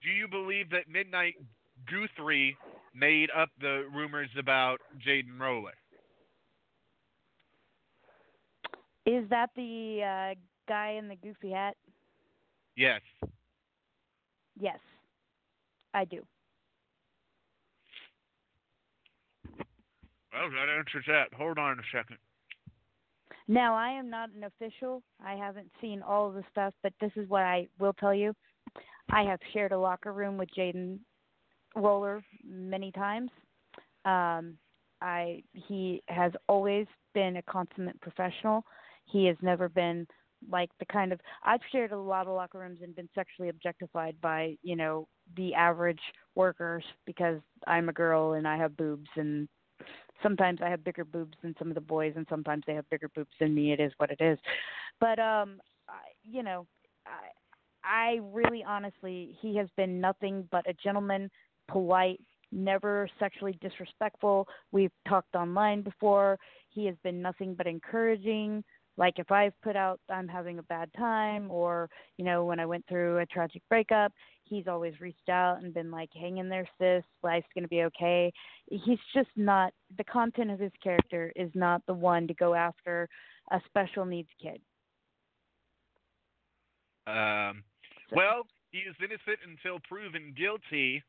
[0.02, 1.34] do you believe that Midnight
[1.86, 2.56] Guthrie
[2.94, 5.72] made up the rumors about Jaden Roller?
[9.04, 10.34] is that the uh
[10.68, 11.76] guy in the goofy hat
[12.74, 13.00] Yes.
[14.58, 14.80] yes
[15.96, 16.22] i do
[20.32, 21.34] Well, that answers that.
[21.34, 22.18] Hold on a second.
[23.48, 25.02] Now, I am not an official.
[25.24, 28.34] I haven't seen all of the stuff, but this is what I will tell you.
[29.10, 30.98] I have shared a locker room with Jaden
[31.74, 33.30] Roller many times.
[34.04, 34.58] Um,
[35.00, 38.64] I he has always been a consummate professional.
[39.06, 40.06] He has never been
[40.50, 44.16] like the kind of I've shared a lot of locker rooms and been sexually objectified
[44.20, 46.00] by, you know, the average
[46.34, 49.48] workers because I'm a girl and I have boobs and
[50.22, 53.08] sometimes I have bigger boobs than some of the boys, and sometimes they have bigger
[53.14, 53.72] boobs than me.
[53.72, 54.38] It is what it is.
[55.00, 56.66] But um, I, you know,
[57.06, 57.30] I,
[57.84, 61.30] I really honestly, he has been nothing but a gentleman,
[61.68, 62.20] polite,
[62.52, 64.46] never sexually disrespectful.
[64.72, 66.38] We've talked online before.
[66.70, 68.64] He has been nothing but encouraging.
[68.96, 72.66] Like if I've put out I'm having a bad time or, you know, when I
[72.66, 74.12] went through a tragic breakup,
[74.44, 78.32] he's always reached out and been like, Hang in there, sis, life's gonna be okay.
[78.70, 83.08] He's just not the content of his character is not the one to go after
[83.50, 84.60] a special needs kid.
[87.06, 87.62] Um,
[88.10, 91.02] So- well, he is innocent until proven guilty,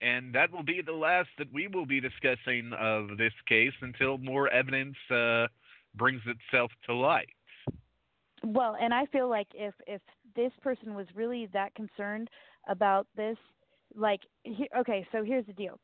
[0.00, 4.18] and that will be the last that we will be discussing of this case until
[4.18, 5.46] more evidence uh,
[5.96, 7.28] brings itself to light.
[8.44, 10.00] Well, and I feel like if if
[10.34, 12.28] this person was really that concerned
[12.68, 13.36] about this,
[13.94, 15.78] like, he, okay, so here's the deal.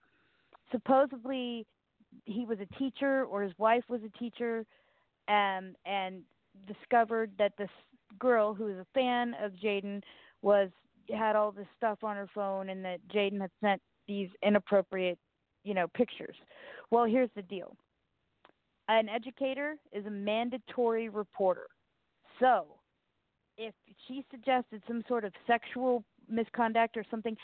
[0.71, 1.67] Supposedly,
[2.25, 4.65] he was a teacher, or his wife was a teacher,
[5.29, 6.23] um, and
[6.67, 7.71] discovered that this
[8.19, 10.03] girl who was a fan of Jaden
[10.43, 10.69] was
[11.09, 15.19] had all this stuff on her phone, and that Jaden had sent these inappropriate,
[15.65, 16.37] you know, pictures.
[16.91, 17.77] Well, here's the deal.
[18.89, 21.67] An educator is a mandatory reporter.
[22.41, 22.67] So,
[23.57, 23.75] if
[24.07, 27.37] she suggested some sort of sexual misconduct or something,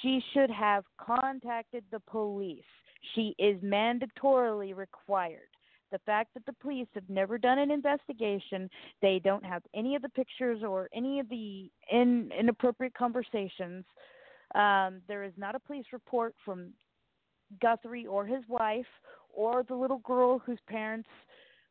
[0.00, 2.62] she should have contacted the police.
[3.14, 5.48] She is mandatorily required.
[5.90, 8.68] the fact that the police have never done an investigation,
[9.02, 13.84] they don't have any of the pictures or any of the in, inappropriate conversations.
[14.54, 16.72] Um, there is not a police report from
[17.60, 18.86] Guthrie or his wife
[19.32, 21.08] or the little girl whose parents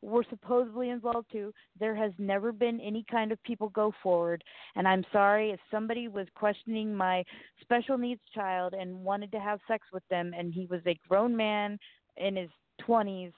[0.02, 1.54] were supposedly involved too.
[1.80, 4.44] There has never been any kind of people go forward.
[4.76, 7.24] And I'm sorry if somebody was questioning my
[7.62, 11.36] special needs child and wanted to have sex with them and he was a grown
[11.36, 11.78] man
[12.18, 12.50] in his
[12.88, 13.34] 20s,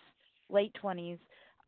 [0.49, 1.19] late 20s.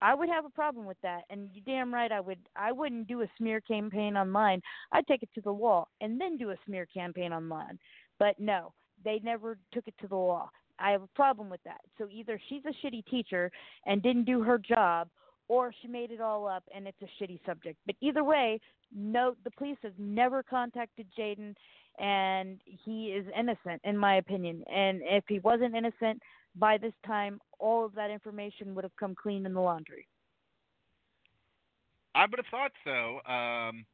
[0.02, 2.38] I would have a problem with that, and you damn right I would.
[2.56, 4.62] I wouldn't do a smear campaign online.
[4.92, 7.80] I'd take it to the law and then do a smear campaign online.
[8.20, 8.74] But no,
[9.04, 10.50] they never took it to the law.
[10.80, 11.82] I have a problem with that.
[11.98, 13.52] So either she's a shitty teacher
[13.86, 15.08] and didn't do her job,
[15.48, 17.78] or she made it all up and it's a shitty subject.
[17.86, 18.60] But either way,
[18.94, 21.56] no, the police have never contacted Jaden,
[22.00, 24.64] and he is innocent, in my opinion.
[24.74, 26.22] And if he wasn't innocent
[26.56, 30.08] by this time, all of that information would have come clean in the laundry.
[32.16, 33.32] I would have thought so.
[33.32, 33.86] Um,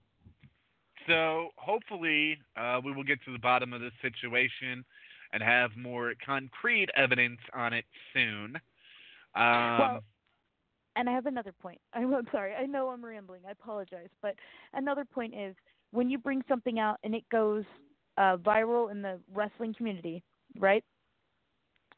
[1.08, 4.86] so hopefully, uh, we will get to the bottom of this situation
[5.34, 8.56] and have more concrete evidence on it soon.
[9.36, 10.04] Um, well,
[10.96, 11.80] and I have another point.
[11.94, 12.54] I'm, I'm sorry.
[12.54, 13.42] I know I'm rambling.
[13.48, 14.10] I apologize.
[14.22, 14.36] But
[14.74, 15.56] another point is
[15.92, 17.64] when you bring something out and it goes
[18.18, 20.24] uh, viral in the wrestling community,
[20.60, 20.84] right?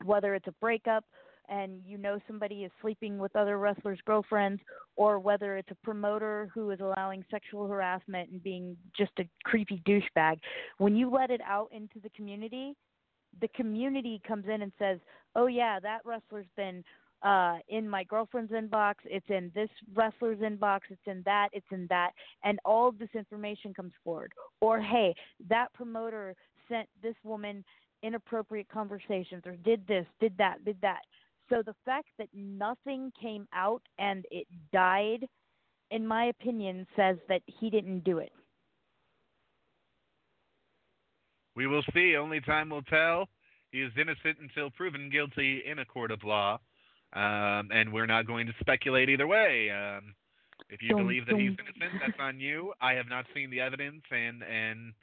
[0.03, 1.05] Whether it's a breakup
[1.49, 4.61] and you know somebody is sleeping with other wrestlers' girlfriends,
[4.95, 9.81] or whether it's a promoter who is allowing sexual harassment and being just a creepy
[9.85, 10.39] douchebag,
[10.77, 12.73] when you let it out into the community,
[13.41, 14.99] the community comes in and says,
[15.35, 16.83] "Oh yeah, that wrestler's been
[17.21, 18.95] uh, in my girlfriend's inbox.
[19.05, 20.81] It's in this wrestler's inbox.
[20.89, 21.49] It's in that.
[21.53, 22.11] It's in that."
[22.43, 24.33] And all of this information comes forward.
[24.61, 25.15] Or hey,
[25.49, 26.35] that promoter
[26.69, 27.63] sent this woman
[28.03, 31.01] inappropriate conversations, or did this, did that, did that.
[31.49, 35.27] So the fact that nothing came out and it died,
[35.91, 38.31] in my opinion, says that he didn't do it.
[41.55, 42.15] We will see.
[42.15, 43.27] Only time will tell.
[43.71, 46.59] He is innocent until proven guilty in a court of law.
[47.13, 49.69] Um, and we're not going to speculate either way.
[49.69, 50.15] Um,
[50.69, 52.73] if you Dum, believe that he's innocent, that's on you.
[52.81, 54.93] I have not seen the evidence, and and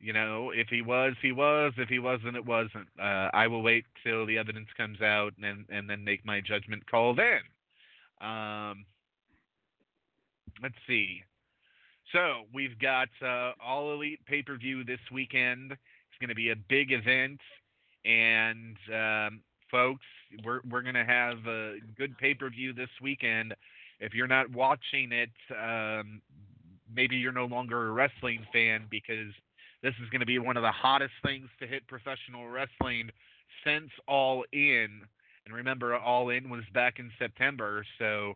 [0.00, 1.72] you know, if he was, he was.
[1.76, 2.88] If he wasn't, it wasn't.
[2.98, 6.88] Uh, I will wait till the evidence comes out and and then make my judgment
[6.90, 7.40] call then.
[8.20, 8.84] Um,
[10.62, 11.22] let's see.
[12.14, 15.72] So we've got uh, All Elite pay per view this weekend.
[15.72, 17.40] It's going to be a big event,
[18.04, 20.04] and um, folks,
[20.44, 23.52] we're we're going to have a good pay per view this weekend.
[23.98, 25.30] If you're not watching it,
[25.60, 26.22] um,
[26.94, 29.32] maybe you're no longer a wrestling fan because
[29.82, 33.10] this is going to be one of the hottest things to hit professional wrestling
[33.66, 35.00] since All In.
[35.46, 38.34] And remember, All In was back in September, so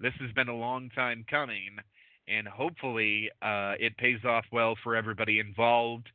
[0.00, 1.76] this has been a long time coming.
[2.28, 6.08] And hopefully, uh, it pays off well for everybody involved,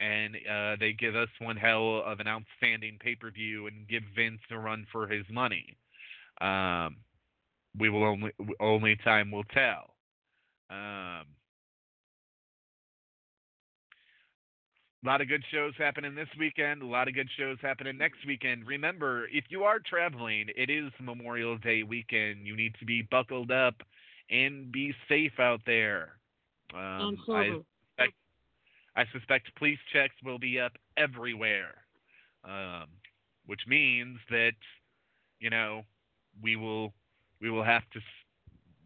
[0.00, 4.02] and uh, they give us one hell of an outstanding pay per view and give
[4.16, 5.76] Vince a run for his money.
[6.40, 6.96] Um,
[7.78, 9.94] we will only only time will tell.
[10.70, 11.26] Um,
[15.02, 16.82] A lot of good shows happening this weekend.
[16.82, 18.66] A lot of good shows happening next weekend.
[18.66, 22.46] Remember, if you are traveling, it is Memorial Day weekend.
[22.46, 23.76] You need to be buckled up
[24.30, 26.12] and be safe out there.
[26.74, 28.14] Um, I suspect,
[28.96, 31.74] I suspect police checks will be up everywhere,
[32.44, 32.86] um,
[33.46, 34.52] which means that
[35.40, 35.82] you know
[36.42, 36.92] we will
[37.40, 38.00] we will have to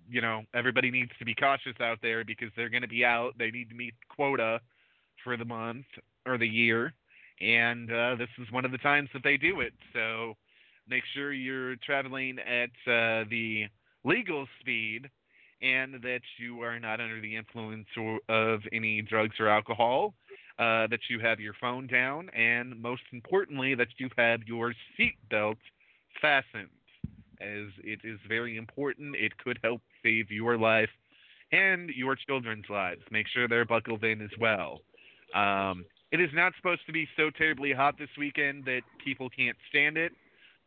[0.08, 3.32] you know everybody needs to be cautious out there because they're going to be out.
[3.38, 4.60] They need to meet quota
[5.22, 5.86] for the month
[6.26, 6.94] or the year,
[7.40, 9.74] and uh, this is one of the times that they do it.
[9.92, 10.34] So
[10.88, 13.66] make sure you're traveling at uh, the
[14.04, 15.10] legal speed
[15.64, 17.86] and that you are not under the influence
[18.28, 20.14] of any drugs or alcohol,
[20.58, 25.56] uh, that you have your phone down, and most importantly, that you have your seatbelt
[26.20, 26.68] fastened,
[27.40, 29.16] as it is very important.
[29.16, 30.90] It could help save your life
[31.50, 33.02] and your children's lives.
[33.10, 34.80] Make sure they're buckled in as well.
[35.34, 39.56] Um, it is not supposed to be so terribly hot this weekend that people can't
[39.68, 40.12] stand it.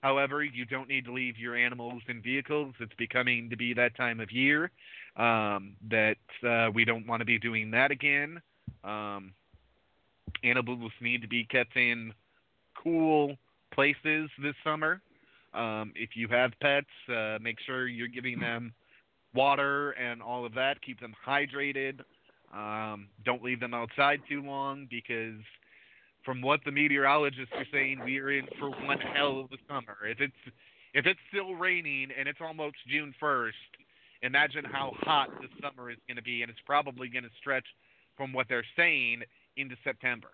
[0.02, 2.76] However, you don't need to leave your animals in vehicles.
[2.80, 4.72] It's becoming to be that time of year
[5.16, 6.18] um, that
[6.48, 8.42] uh, we don't want to be doing that again.
[8.84, 9.34] Um,
[10.44, 12.14] animals need to be kept in
[12.82, 13.36] cool
[13.74, 15.02] places this summer.
[15.54, 18.74] Um, if you have pets, uh, make sure you're giving them
[19.34, 20.82] water and all of that.
[20.82, 22.02] Keep them hydrated.
[22.54, 25.42] Um, don't leave them outside too long because,
[26.28, 29.96] from what the meteorologists are saying, we are in for one hell of a summer.
[30.06, 30.56] If it's
[30.94, 33.52] If it's still raining and it's almost June 1st,
[34.24, 37.66] imagine how hot this summer is going to be, and it's probably going to stretch
[38.18, 39.22] from what they're saying
[39.56, 40.30] into September.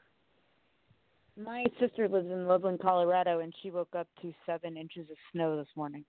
[1.38, 5.58] My sister lives in Loveland, Colorado, and she woke up to seven inches of snow
[5.58, 6.06] this morning.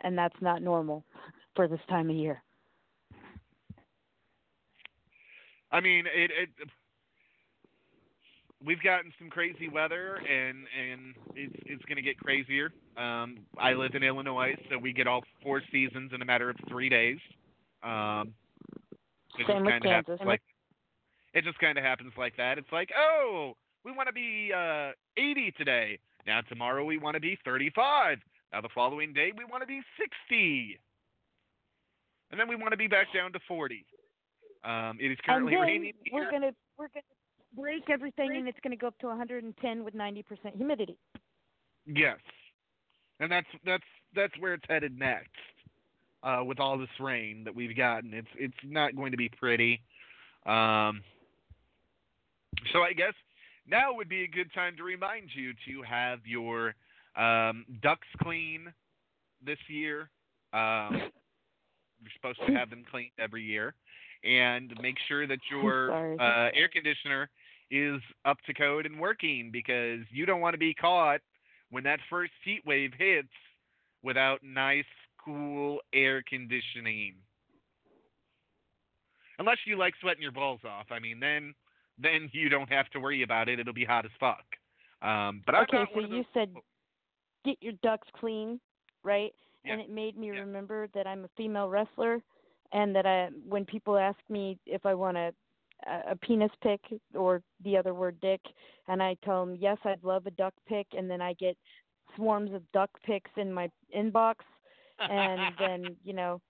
[0.00, 1.04] And that's not normal
[1.54, 2.42] for this time of year.
[5.70, 6.68] I mean, it, it
[8.64, 12.72] we've gotten some crazy weather, and and it's it's going to get crazier.
[12.96, 16.56] Um, I live in Illinois, so we get all four seasons in a matter of
[16.68, 17.18] three days.
[17.82, 18.34] Um,
[19.38, 20.26] it Same just with kind of happens Kansas.
[20.26, 20.42] like
[21.34, 22.58] it just kind of happens like that.
[22.58, 23.54] It's like, oh,
[23.84, 25.98] we want to be uh, 80 today.
[26.26, 28.18] Now tomorrow we want to be 35.
[28.52, 30.78] Now the following day we want to be 60,
[32.30, 33.84] and then we want to be back down to 40.
[34.64, 35.92] Um, it is currently raining.
[36.10, 36.30] we're here.
[36.30, 37.04] gonna we're gonna
[37.56, 40.24] break everything, and it's gonna go up to 110 with 90%
[40.56, 40.96] humidity.
[41.86, 42.18] Yes,
[43.20, 45.30] and that's that's that's where it's headed next.
[46.22, 49.82] Uh, with all this rain that we've gotten, it's it's not going to be pretty.
[50.46, 51.02] Um,
[52.72, 53.12] so I guess
[53.68, 56.74] now would be a good time to remind you to have your
[57.16, 58.72] um, ducks clean
[59.44, 60.08] this year.
[60.52, 61.10] Um,
[62.00, 63.74] you're supposed to have them cleaned every year,
[64.24, 67.28] and make sure that your uh, air conditioner
[67.74, 71.20] is up to code and working because you don't want to be caught
[71.70, 73.28] when that first heat wave hits
[74.02, 74.84] without nice,
[75.24, 77.14] cool air conditioning.
[79.38, 80.86] Unless you like sweating your balls off.
[80.90, 81.54] I mean, then
[81.98, 83.58] then you don't have to worry about it.
[83.58, 84.44] It'll be hot as fuck.
[85.02, 86.64] Um, but I'm okay, so you said people-
[87.44, 88.60] get your ducks clean,
[89.02, 89.32] right?
[89.66, 90.40] And it made me Yeah.
[90.40, 92.22] remember that I'm a female wrestler,
[92.72, 95.34] and that I when people ask me if I want a
[95.86, 96.80] a penis pic
[97.14, 98.40] or the other word dick,
[98.88, 101.56] and I tell them yes, I'd love a duck pic, and then I get
[102.16, 104.36] swarms of duck pics in my inbox,
[104.98, 106.40] and then you know.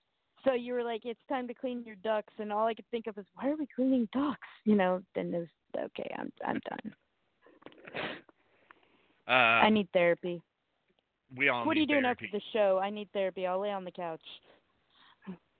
[0.43, 3.07] So you were like, it's time to clean your ducks, and all I could think
[3.07, 4.47] of is, why are we cleaning ducks?
[4.63, 5.01] You know.
[5.15, 5.47] Then it was
[5.85, 6.13] okay.
[6.17, 6.93] I'm I'm done.
[9.27, 10.41] uh, I need therapy.
[11.35, 12.25] we all What are you doing therapy.
[12.25, 12.79] after the show?
[12.81, 13.47] I need therapy.
[13.47, 14.21] I'll lay on the couch.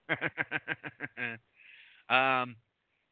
[2.10, 2.56] um,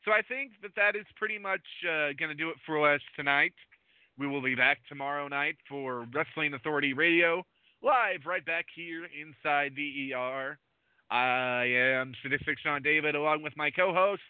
[0.05, 3.01] so I think that that is pretty much uh, going to do it for us
[3.15, 3.53] tonight.
[4.17, 7.43] We will be back tomorrow night for Wrestling Authority Radio,
[7.81, 10.57] live right back here inside the ER.
[11.09, 14.21] I am Sadistic Sean David, along with my co-host.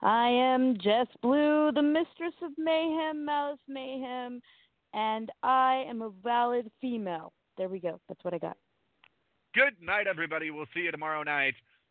[0.00, 4.40] I am Jess Blue, the mistress of mayhem, malice mayhem,
[4.94, 7.32] and I am a valid female.
[7.58, 8.00] There we go.
[8.08, 8.56] That's what I got.
[9.54, 10.50] Good night, everybody.
[10.50, 11.54] We'll see you tomorrow night